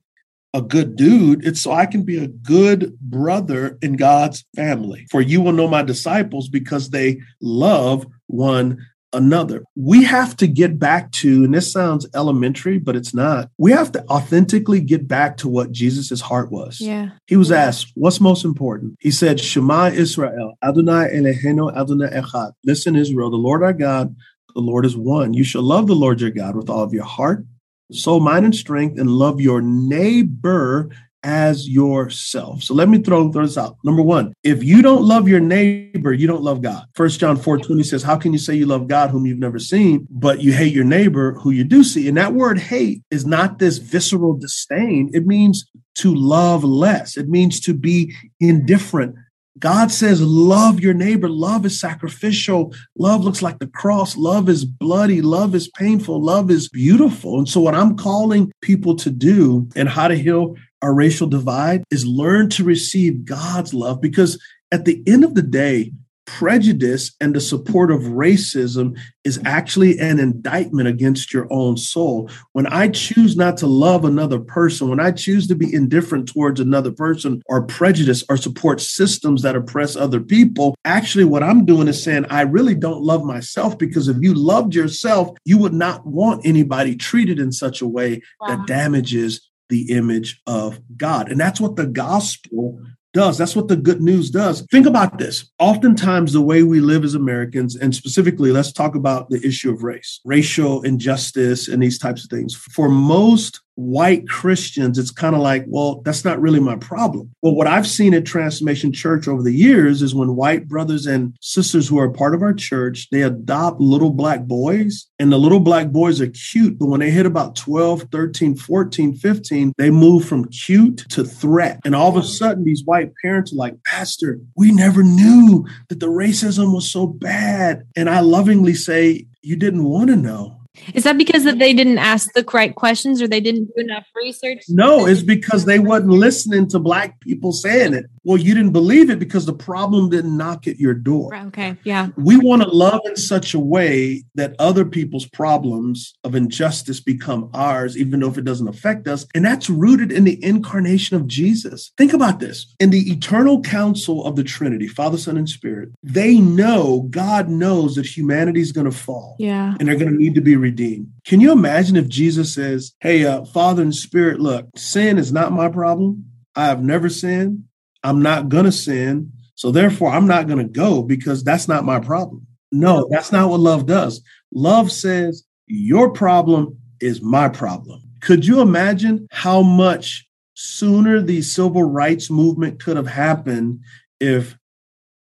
a 0.53 0.61
good 0.61 0.95
dude, 0.95 1.45
it's 1.45 1.61
so 1.61 1.71
I 1.71 1.85
can 1.85 2.03
be 2.03 2.17
a 2.17 2.27
good 2.27 2.97
brother 2.99 3.77
in 3.81 3.95
God's 3.95 4.45
family. 4.55 5.07
For 5.09 5.21
you 5.21 5.41
will 5.41 5.51
know 5.51 5.67
my 5.67 5.81
disciples 5.81 6.47
because 6.47 6.91
they 6.91 7.21
love 7.41 8.05
one 8.27 8.77
another. 9.13 9.63
We 9.75 10.03
have 10.03 10.35
to 10.37 10.47
get 10.47 10.79
back 10.79 11.11
to, 11.11 11.43
and 11.43 11.53
this 11.53 11.71
sounds 11.71 12.07
elementary, 12.15 12.79
but 12.79 12.95
it's 12.95 13.13
not. 13.13 13.49
We 13.57 13.71
have 13.71 13.91
to 13.93 14.03
authentically 14.09 14.81
get 14.81 15.07
back 15.07 15.37
to 15.37 15.47
what 15.47 15.71
Jesus' 15.71 16.21
heart 16.21 16.51
was. 16.51 16.81
Yeah. 16.81 17.09
He 17.27 17.37
was 17.37 17.51
asked, 17.51 17.91
What's 17.95 18.19
most 18.19 18.43
important? 18.43 18.95
He 18.99 19.11
said, 19.11 19.39
Shema 19.39 19.89
Israel, 19.89 20.57
Adonai 20.63 21.09
Eloheinu 21.13 21.75
Adonai 21.75 22.07
Echad. 22.07 22.53
Listen, 22.65 22.95
Israel, 22.95 23.29
the 23.29 23.37
Lord 23.37 23.63
our 23.63 23.73
God, 23.73 24.15
the 24.53 24.61
Lord 24.61 24.85
is 24.85 24.95
one. 24.95 25.33
You 25.33 25.43
shall 25.43 25.63
love 25.63 25.87
the 25.87 25.95
Lord 25.95 26.21
your 26.21 26.29
God 26.29 26.55
with 26.55 26.69
all 26.69 26.83
of 26.83 26.93
your 26.93 27.05
heart, 27.05 27.45
soul, 27.91 28.19
mind, 28.19 28.45
and 28.45 28.55
strength, 28.55 28.99
and 28.99 29.09
love 29.09 29.41
your 29.41 29.61
neighbor 29.61 30.89
as 31.23 31.69
yourself. 31.69 32.63
So 32.63 32.73
let 32.73 32.89
me 32.89 32.97
throw 32.99 33.31
throw 33.31 33.45
this 33.45 33.57
out. 33.57 33.77
Number 33.83 34.01
one, 34.01 34.33
if 34.43 34.63
you 34.63 34.81
don't 34.81 35.03
love 35.03 35.27
your 35.27 35.39
neighbor, 35.39 36.13
you 36.13 36.27
don't 36.27 36.43
love 36.43 36.61
God. 36.61 36.85
First 36.95 37.19
John 37.19 37.37
4 37.37 37.59
20 37.59 37.83
says, 37.83 38.03
How 38.03 38.17
can 38.17 38.33
you 38.33 38.39
say 38.39 38.55
you 38.55 38.65
love 38.65 38.87
God 38.87 39.09
whom 39.09 39.25
you've 39.25 39.39
never 39.39 39.59
seen, 39.59 40.07
but 40.09 40.41
you 40.41 40.53
hate 40.53 40.73
your 40.73 40.83
neighbor 40.83 41.33
who 41.35 41.51
you 41.51 41.63
do 41.63 41.83
see? 41.83 42.07
And 42.07 42.17
that 42.17 42.33
word 42.33 42.59
hate 42.59 43.01
is 43.09 43.25
not 43.25 43.59
this 43.59 43.77
visceral 43.77 44.33
disdain. 44.33 45.09
It 45.13 45.25
means 45.25 45.65
to 45.95 46.13
love 46.13 46.63
less. 46.63 47.17
It 47.17 47.29
means 47.29 47.59
to 47.61 47.73
be 47.73 48.13
indifferent, 48.39 49.15
God 49.59 49.91
says, 49.91 50.21
love 50.21 50.79
your 50.79 50.93
neighbor. 50.93 51.29
Love 51.29 51.65
is 51.65 51.79
sacrificial. 51.79 52.73
Love 52.97 53.23
looks 53.23 53.41
like 53.41 53.59
the 53.59 53.67
cross. 53.67 54.17
Love 54.17 54.49
is 54.49 54.65
bloody. 54.65 55.21
Love 55.21 55.53
is 55.53 55.69
painful. 55.69 56.21
Love 56.21 56.49
is 56.49 56.69
beautiful. 56.69 57.37
And 57.37 57.47
so, 57.47 57.61
what 57.61 57.75
I'm 57.75 57.95
calling 57.95 58.51
people 58.61 58.95
to 58.97 59.09
do 59.09 59.67
and 59.75 59.87
how 59.87 60.07
to 60.07 60.15
heal 60.15 60.55
our 60.81 60.93
racial 60.93 61.27
divide 61.27 61.83
is 61.91 62.05
learn 62.05 62.49
to 62.49 62.63
receive 62.63 63.25
God's 63.25 63.73
love 63.73 64.01
because 64.01 64.41
at 64.71 64.85
the 64.85 65.03
end 65.05 65.23
of 65.23 65.35
the 65.35 65.43
day, 65.43 65.93
prejudice 66.25 67.13
and 67.19 67.35
the 67.35 67.41
support 67.41 67.91
of 67.91 68.01
racism 68.01 68.97
is 69.23 69.39
actually 69.45 69.99
an 69.99 70.19
indictment 70.19 70.87
against 70.87 71.33
your 71.33 71.47
own 71.51 71.77
soul. 71.77 72.29
When 72.53 72.67
I 72.67 72.89
choose 72.89 73.35
not 73.35 73.57
to 73.57 73.67
love 73.67 74.05
another 74.05 74.39
person, 74.39 74.89
when 74.89 74.99
I 74.99 75.11
choose 75.11 75.47
to 75.47 75.55
be 75.55 75.73
indifferent 75.73 76.27
towards 76.27 76.59
another 76.59 76.91
person 76.91 77.41
or 77.47 77.65
prejudice 77.65 78.23
or 78.29 78.37
support 78.37 78.81
systems 78.81 79.41
that 79.41 79.55
oppress 79.55 79.95
other 79.95 80.19
people, 80.19 80.75
actually 80.85 81.25
what 81.25 81.43
I'm 81.43 81.65
doing 81.65 81.87
is 81.87 82.01
saying, 82.01 82.25
I 82.29 82.41
really 82.41 82.75
don't 82.75 83.03
love 83.03 83.23
myself 83.23 83.77
because 83.77 84.07
if 84.07 84.17
you 84.21 84.33
loved 84.33 84.75
yourself, 84.75 85.35
you 85.45 85.57
would 85.57 85.73
not 85.73 86.05
want 86.05 86.45
anybody 86.45 86.95
treated 86.95 87.39
in 87.39 87.51
such 87.51 87.81
a 87.81 87.87
way 87.87 88.21
wow. 88.39 88.49
that 88.49 88.67
damages 88.67 89.49
the 89.69 89.91
image 89.91 90.41
of 90.45 90.79
God. 90.97 91.31
And 91.31 91.39
that's 91.39 91.59
what 91.59 91.75
the 91.75 91.87
gospel 91.87 92.79
does. 93.13 93.37
That's 93.37 93.55
what 93.55 93.67
the 93.67 93.75
good 93.75 94.01
news 94.01 94.29
does. 94.29 94.65
Think 94.71 94.85
about 94.85 95.17
this. 95.17 95.51
Oftentimes, 95.59 96.33
the 96.33 96.41
way 96.41 96.63
we 96.63 96.79
live 96.79 97.03
as 97.03 97.15
Americans, 97.15 97.75
and 97.75 97.95
specifically, 97.95 98.51
let's 98.51 98.71
talk 98.71 98.95
about 98.95 99.29
the 99.29 99.45
issue 99.45 99.71
of 99.71 99.83
race, 99.83 100.19
racial 100.25 100.81
injustice, 100.81 101.67
and 101.67 101.81
these 101.81 101.99
types 101.99 102.23
of 102.23 102.29
things. 102.29 102.55
For 102.55 102.89
most 102.89 103.61
white 103.75 104.27
Christians, 104.27 104.97
it's 104.97 105.11
kind 105.11 105.35
of 105.35 105.41
like, 105.41 105.65
well, 105.67 106.01
that's 106.01 106.23
not 106.23 106.41
really 106.41 106.59
my 106.59 106.75
problem. 106.75 107.33
Well, 107.41 107.55
what 107.55 107.67
I've 107.67 107.87
seen 107.87 108.13
at 108.13 108.25
Transformation 108.25 108.93
Church 108.93 109.27
over 109.27 109.41
the 109.41 109.53
years 109.53 110.01
is 110.01 110.13
when 110.13 110.35
white 110.35 110.67
brothers 110.67 111.05
and 111.05 111.35
sisters 111.41 111.87
who 111.87 111.97
are 111.99 112.09
part 112.09 112.35
of 112.35 112.41
our 112.41 112.53
church, 112.53 113.09
they 113.11 113.21
adopt 113.21 113.81
little 113.81 114.11
black 114.11 114.43
boys, 114.43 115.07
and 115.19 115.31
the 115.31 115.39
little 115.39 115.59
black 115.59 115.89
boys 115.89 116.21
are 116.21 116.27
cute, 116.27 116.77
but 116.77 116.87
when 116.87 116.99
they 116.99 117.11
hit 117.11 117.25
about 117.25 117.55
12, 117.55 118.03
13, 118.11 118.55
14, 118.55 119.15
15, 119.15 119.73
they 119.77 119.89
move 119.89 120.25
from 120.25 120.45
cute 120.49 121.05
to 121.09 121.23
threat. 121.23 121.79
And 121.85 121.95
all 121.95 122.09
of 122.09 122.23
a 122.23 122.27
sudden, 122.27 122.63
these 122.63 122.83
white 122.85 123.11
parents 123.21 123.53
are 123.53 123.57
like, 123.57 123.83
Pastor, 123.83 124.39
we 124.55 124.71
never 124.71 125.03
knew 125.03 125.65
that 125.89 125.99
the 125.99 126.07
racism 126.07 126.73
was 126.73 126.91
so 126.91 127.07
bad. 127.07 127.83
And 127.95 128.09
I 128.09 128.19
lovingly 128.19 128.73
say, 128.73 129.27
you 129.41 129.55
didn't 129.55 129.83
want 129.83 130.09
to 130.09 130.15
know 130.15 130.62
is 130.93 131.03
that 131.03 131.17
because 131.17 131.43
that 131.43 131.59
they 131.59 131.73
didn't 131.73 131.99
ask 131.99 132.33
the 132.33 132.43
right 132.51 132.73
questions 132.73 133.21
or 133.21 133.27
they 133.27 133.39
didn't 133.39 133.65
do 133.65 133.83
enough 133.83 134.07
research? 134.15 134.63
No, 134.69 135.05
it's 135.05 135.21
because 135.21 135.65
they 135.65 135.79
wasn't 135.79 136.11
listening 136.11 136.67
to 136.69 136.79
black 136.79 137.19
people 137.19 137.51
saying 137.51 137.93
it. 137.93 138.05
Well, 138.23 138.37
you 138.37 138.53
didn't 138.53 138.71
believe 138.71 139.09
it 139.09 139.19
because 139.19 139.45
the 139.45 139.53
problem 139.53 140.09
didn't 140.09 140.37
knock 140.37 140.67
at 140.67 140.79
your 140.79 140.93
door. 140.93 141.35
Okay, 141.35 141.77
yeah. 141.83 142.09
We 142.15 142.37
want 142.37 142.61
to 142.61 142.69
love 142.69 143.01
in 143.05 143.17
such 143.17 143.53
a 143.53 143.59
way 143.59 144.23
that 144.35 144.55
other 144.59 144.85
people's 144.85 145.27
problems 145.27 146.13
of 146.23 146.35
injustice 146.35 147.01
become 147.01 147.49
ours, 147.53 147.97
even 147.97 148.19
though 148.19 148.29
if 148.29 148.37
it 148.37 148.45
doesn't 148.45 148.67
affect 148.67 149.07
us. 149.07 149.25
And 149.35 149.43
that's 149.43 149.69
rooted 149.69 150.11
in 150.11 150.23
the 150.23 150.41
incarnation 150.43 151.17
of 151.17 151.27
Jesus. 151.27 151.91
Think 151.97 152.13
about 152.13 152.39
this. 152.39 152.73
In 152.79 152.91
the 152.91 153.11
eternal 153.11 153.61
counsel 153.61 154.25
of 154.25 154.35
the 154.35 154.43
Trinity, 154.43 154.87
Father, 154.87 155.17
Son, 155.17 155.37
and 155.37 155.49
Spirit, 155.49 155.89
they 156.01 156.39
know, 156.39 157.07
God 157.09 157.49
knows 157.49 157.95
that 157.95 158.05
humanity 158.05 158.61
is 158.61 158.71
going 158.71 158.89
to 158.89 158.97
fall. 158.97 159.35
Yeah. 159.39 159.75
And 159.79 159.87
they're 159.87 159.97
going 159.97 160.11
to 160.11 160.17
need 160.17 160.35
to 160.35 160.41
be 160.41 160.55
redeemed. 160.55 161.11
Can 161.25 161.41
you 161.41 161.51
imagine 161.51 161.95
if 161.95 162.07
Jesus 162.07 162.53
says, 162.53 162.93
Hey, 162.99 163.25
uh, 163.25 163.45
Father 163.45 163.81
and 163.81 163.95
Spirit, 163.95 164.39
look, 164.39 164.67
sin 164.75 165.17
is 165.17 165.31
not 165.31 165.51
my 165.51 165.69
problem. 165.69 166.25
I 166.55 166.65
have 166.65 166.83
never 166.83 167.09
sinned. 167.09 167.65
I'm 168.03 168.21
not 168.21 168.49
going 168.49 168.65
to 168.65 168.71
sin. 168.71 169.31
So 169.55 169.71
therefore, 169.71 170.09
I'm 170.09 170.27
not 170.27 170.47
going 170.47 170.59
to 170.59 170.71
go 170.71 171.03
because 171.03 171.43
that's 171.43 171.67
not 171.67 171.85
my 171.85 171.99
problem. 171.99 172.45
No, 172.71 173.07
that's 173.09 173.31
not 173.31 173.49
what 173.49 173.59
love 173.59 173.85
does. 173.85 174.21
Love 174.53 174.91
says, 174.91 175.43
Your 175.67 176.11
problem 176.11 176.77
is 176.99 177.21
my 177.21 177.49
problem. 177.49 178.01
Could 178.21 178.45
you 178.45 178.61
imagine 178.61 179.27
how 179.31 179.61
much 179.61 180.27
sooner 180.55 181.21
the 181.21 181.41
civil 181.41 181.83
rights 181.83 182.29
movement 182.29 182.81
could 182.81 182.97
have 182.97 183.07
happened 183.07 183.79
if 184.19 184.57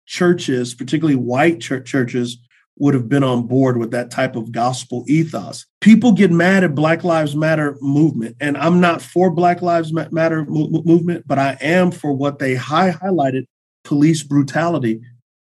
churches, 0.06 0.74
particularly 0.74 1.16
white 1.16 1.60
church 1.60 1.86
churches, 1.86 2.38
would 2.78 2.94
have 2.94 3.08
been 3.08 3.22
on 3.22 3.46
board 3.46 3.76
with 3.76 3.90
that 3.90 4.10
type 4.10 4.34
of 4.34 4.52
gospel 4.52 5.04
ethos. 5.06 5.66
People 5.80 6.12
get 6.12 6.30
mad 6.30 6.64
at 6.64 6.74
Black 6.74 7.04
Lives 7.04 7.36
Matter 7.36 7.76
movement, 7.80 8.36
and 8.40 8.56
I'm 8.56 8.80
not 8.80 9.02
for 9.02 9.30
Black 9.30 9.62
Lives 9.62 9.92
Matter 9.92 10.44
movement, 10.46 11.24
but 11.26 11.38
I 11.38 11.56
am 11.60 11.90
for 11.90 12.12
what 12.12 12.38
they 12.38 12.54
high 12.54 12.90
highlighted 12.90 13.44
police 13.84 14.22
brutality. 14.22 15.00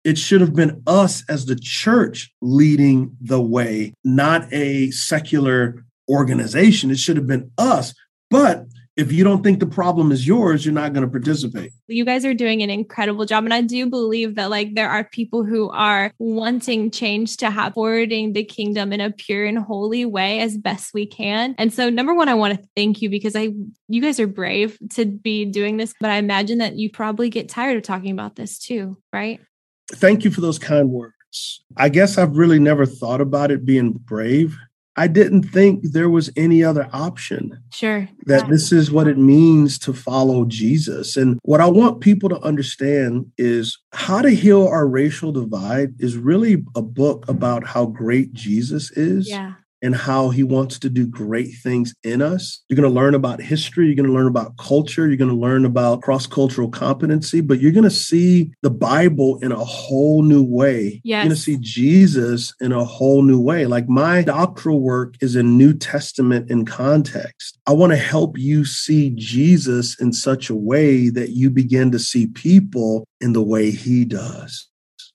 It 0.04 0.18
should 0.18 0.40
have 0.40 0.54
been 0.54 0.82
us 0.86 1.24
as 1.28 1.46
the 1.46 1.56
church 1.56 2.32
leading 2.40 3.16
the 3.20 3.40
way, 3.40 3.92
not 4.04 4.46
a 4.52 4.90
secular 4.92 5.84
organization. 6.08 6.90
It 6.90 6.98
should 6.98 7.16
have 7.16 7.26
been 7.26 7.50
us. 7.58 7.92
But 8.30 8.66
if 8.96 9.12
you 9.12 9.22
don't 9.24 9.42
think 9.42 9.60
the 9.60 9.66
problem 9.66 10.10
is 10.10 10.26
yours, 10.26 10.64
you're 10.64 10.74
not 10.74 10.94
going 10.94 11.04
to 11.04 11.10
participate. 11.10 11.72
You 11.86 12.04
guys 12.04 12.24
are 12.24 12.32
doing 12.32 12.62
an 12.62 12.70
incredible 12.70 13.26
job. 13.26 13.44
And 13.44 13.52
I 13.52 13.60
do 13.60 13.88
believe 13.90 14.36
that 14.36 14.50
like 14.50 14.74
there 14.74 14.88
are 14.88 15.04
people 15.04 15.44
who 15.44 15.68
are 15.70 16.12
wanting 16.18 16.90
change 16.90 17.36
to 17.38 17.50
have 17.50 17.74
forwarding 17.74 18.32
the 18.32 18.42
kingdom 18.42 18.94
in 18.94 19.02
a 19.02 19.10
pure 19.10 19.44
and 19.44 19.58
holy 19.58 20.06
way 20.06 20.40
as 20.40 20.56
best 20.56 20.94
we 20.94 21.06
can. 21.06 21.54
And 21.58 21.72
so 21.72 21.90
number 21.90 22.14
one, 22.14 22.30
I 22.30 22.34
want 22.34 22.58
to 22.58 22.68
thank 22.74 23.02
you 23.02 23.10
because 23.10 23.36
I 23.36 23.50
you 23.88 24.00
guys 24.00 24.18
are 24.18 24.26
brave 24.26 24.78
to 24.94 25.04
be 25.04 25.44
doing 25.44 25.76
this, 25.76 25.94
but 26.00 26.10
I 26.10 26.16
imagine 26.16 26.58
that 26.58 26.76
you 26.76 26.90
probably 26.90 27.28
get 27.28 27.50
tired 27.50 27.76
of 27.76 27.82
talking 27.82 28.12
about 28.12 28.36
this 28.36 28.58
too, 28.58 28.96
right? 29.12 29.40
Thank 29.92 30.24
you 30.24 30.30
for 30.30 30.40
those 30.40 30.58
kind 30.58 30.88
words. 30.88 31.62
I 31.76 31.90
guess 31.90 32.16
I've 32.16 32.36
really 32.36 32.58
never 32.58 32.86
thought 32.86 33.20
about 33.20 33.50
it 33.50 33.66
being 33.66 33.92
brave 33.92 34.56
I 34.96 35.06
didn't 35.08 35.42
think 35.44 35.82
there 35.82 36.08
was 36.08 36.30
any 36.36 36.64
other 36.64 36.88
option. 36.92 37.62
Sure. 37.72 38.08
That 38.24 38.44
yeah. 38.44 38.50
this 38.50 38.72
is 38.72 38.90
what 38.90 39.08
it 39.08 39.18
means 39.18 39.78
to 39.80 39.92
follow 39.92 40.46
Jesus. 40.46 41.16
And 41.16 41.38
what 41.42 41.60
I 41.60 41.66
want 41.66 42.00
people 42.00 42.28
to 42.30 42.40
understand 42.40 43.30
is 43.36 43.78
how 43.92 44.22
to 44.22 44.30
heal 44.30 44.66
our 44.66 44.86
racial 44.86 45.32
divide 45.32 45.94
is 45.98 46.16
really 46.16 46.64
a 46.74 46.82
book 46.82 47.28
about 47.28 47.66
how 47.66 47.86
great 47.86 48.32
Jesus 48.32 48.90
is. 48.92 49.28
Yeah 49.28 49.54
and 49.82 49.94
how 49.94 50.30
he 50.30 50.42
wants 50.42 50.78
to 50.78 50.88
do 50.88 51.06
great 51.06 51.50
things 51.62 51.94
in 52.02 52.22
us. 52.22 52.62
You're 52.68 52.76
going 52.76 52.88
to 52.88 52.94
learn 52.94 53.14
about 53.14 53.40
history, 53.40 53.86
you're 53.86 53.96
going 53.96 54.08
to 54.08 54.14
learn 54.14 54.26
about 54.26 54.56
culture, 54.56 55.06
you're 55.06 55.16
going 55.16 55.30
to 55.30 55.36
learn 55.36 55.64
about 55.64 56.02
cross 56.02 56.26
cultural 56.26 56.68
competency, 56.68 57.40
but 57.40 57.60
you're 57.60 57.72
going 57.72 57.84
to 57.84 57.90
see 57.90 58.52
the 58.62 58.70
Bible 58.70 59.38
in 59.38 59.52
a 59.52 59.64
whole 59.64 60.22
new 60.22 60.42
way. 60.42 61.00
Yes. 61.04 61.16
You're 61.16 61.22
going 61.24 61.36
to 61.36 61.36
see 61.36 61.58
Jesus 61.60 62.54
in 62.60 62.72
a 62.72 62.84
whole 62.84 63.22
new 63.22 63.40
way. 63.40 63.66
Like 63.66 63.88
my 63.88 64.22
doctoral 64.22 64.80
work 64.80 65.14
is 65.20 65.36
in 65.36 65.58
New 65.58 65.74
Testament 65.74 66.50
in 66.50 66.64
context. 66.64 67.58
I 67.66 67.72
want 67.72 67.92
to 67.92 67.96
help 67.96 68.38
you 68.38 68.64
see 68.64 69.10
Jesus 69.10 70.00
in 70.00 70.12
such 70.12 70.50
a 70.50 70.54
way 70.54 71.10
that 71.10 71.30
you 71.30 71.50
begin 71.50 71.90
to 71.92 71.98
see 71.98 72.26
people 72.28 73.06
in 73.20 73.32
the 73.32 73.42
way 73.42 73.70
he 73.70 74.04
does. 74.04 74.68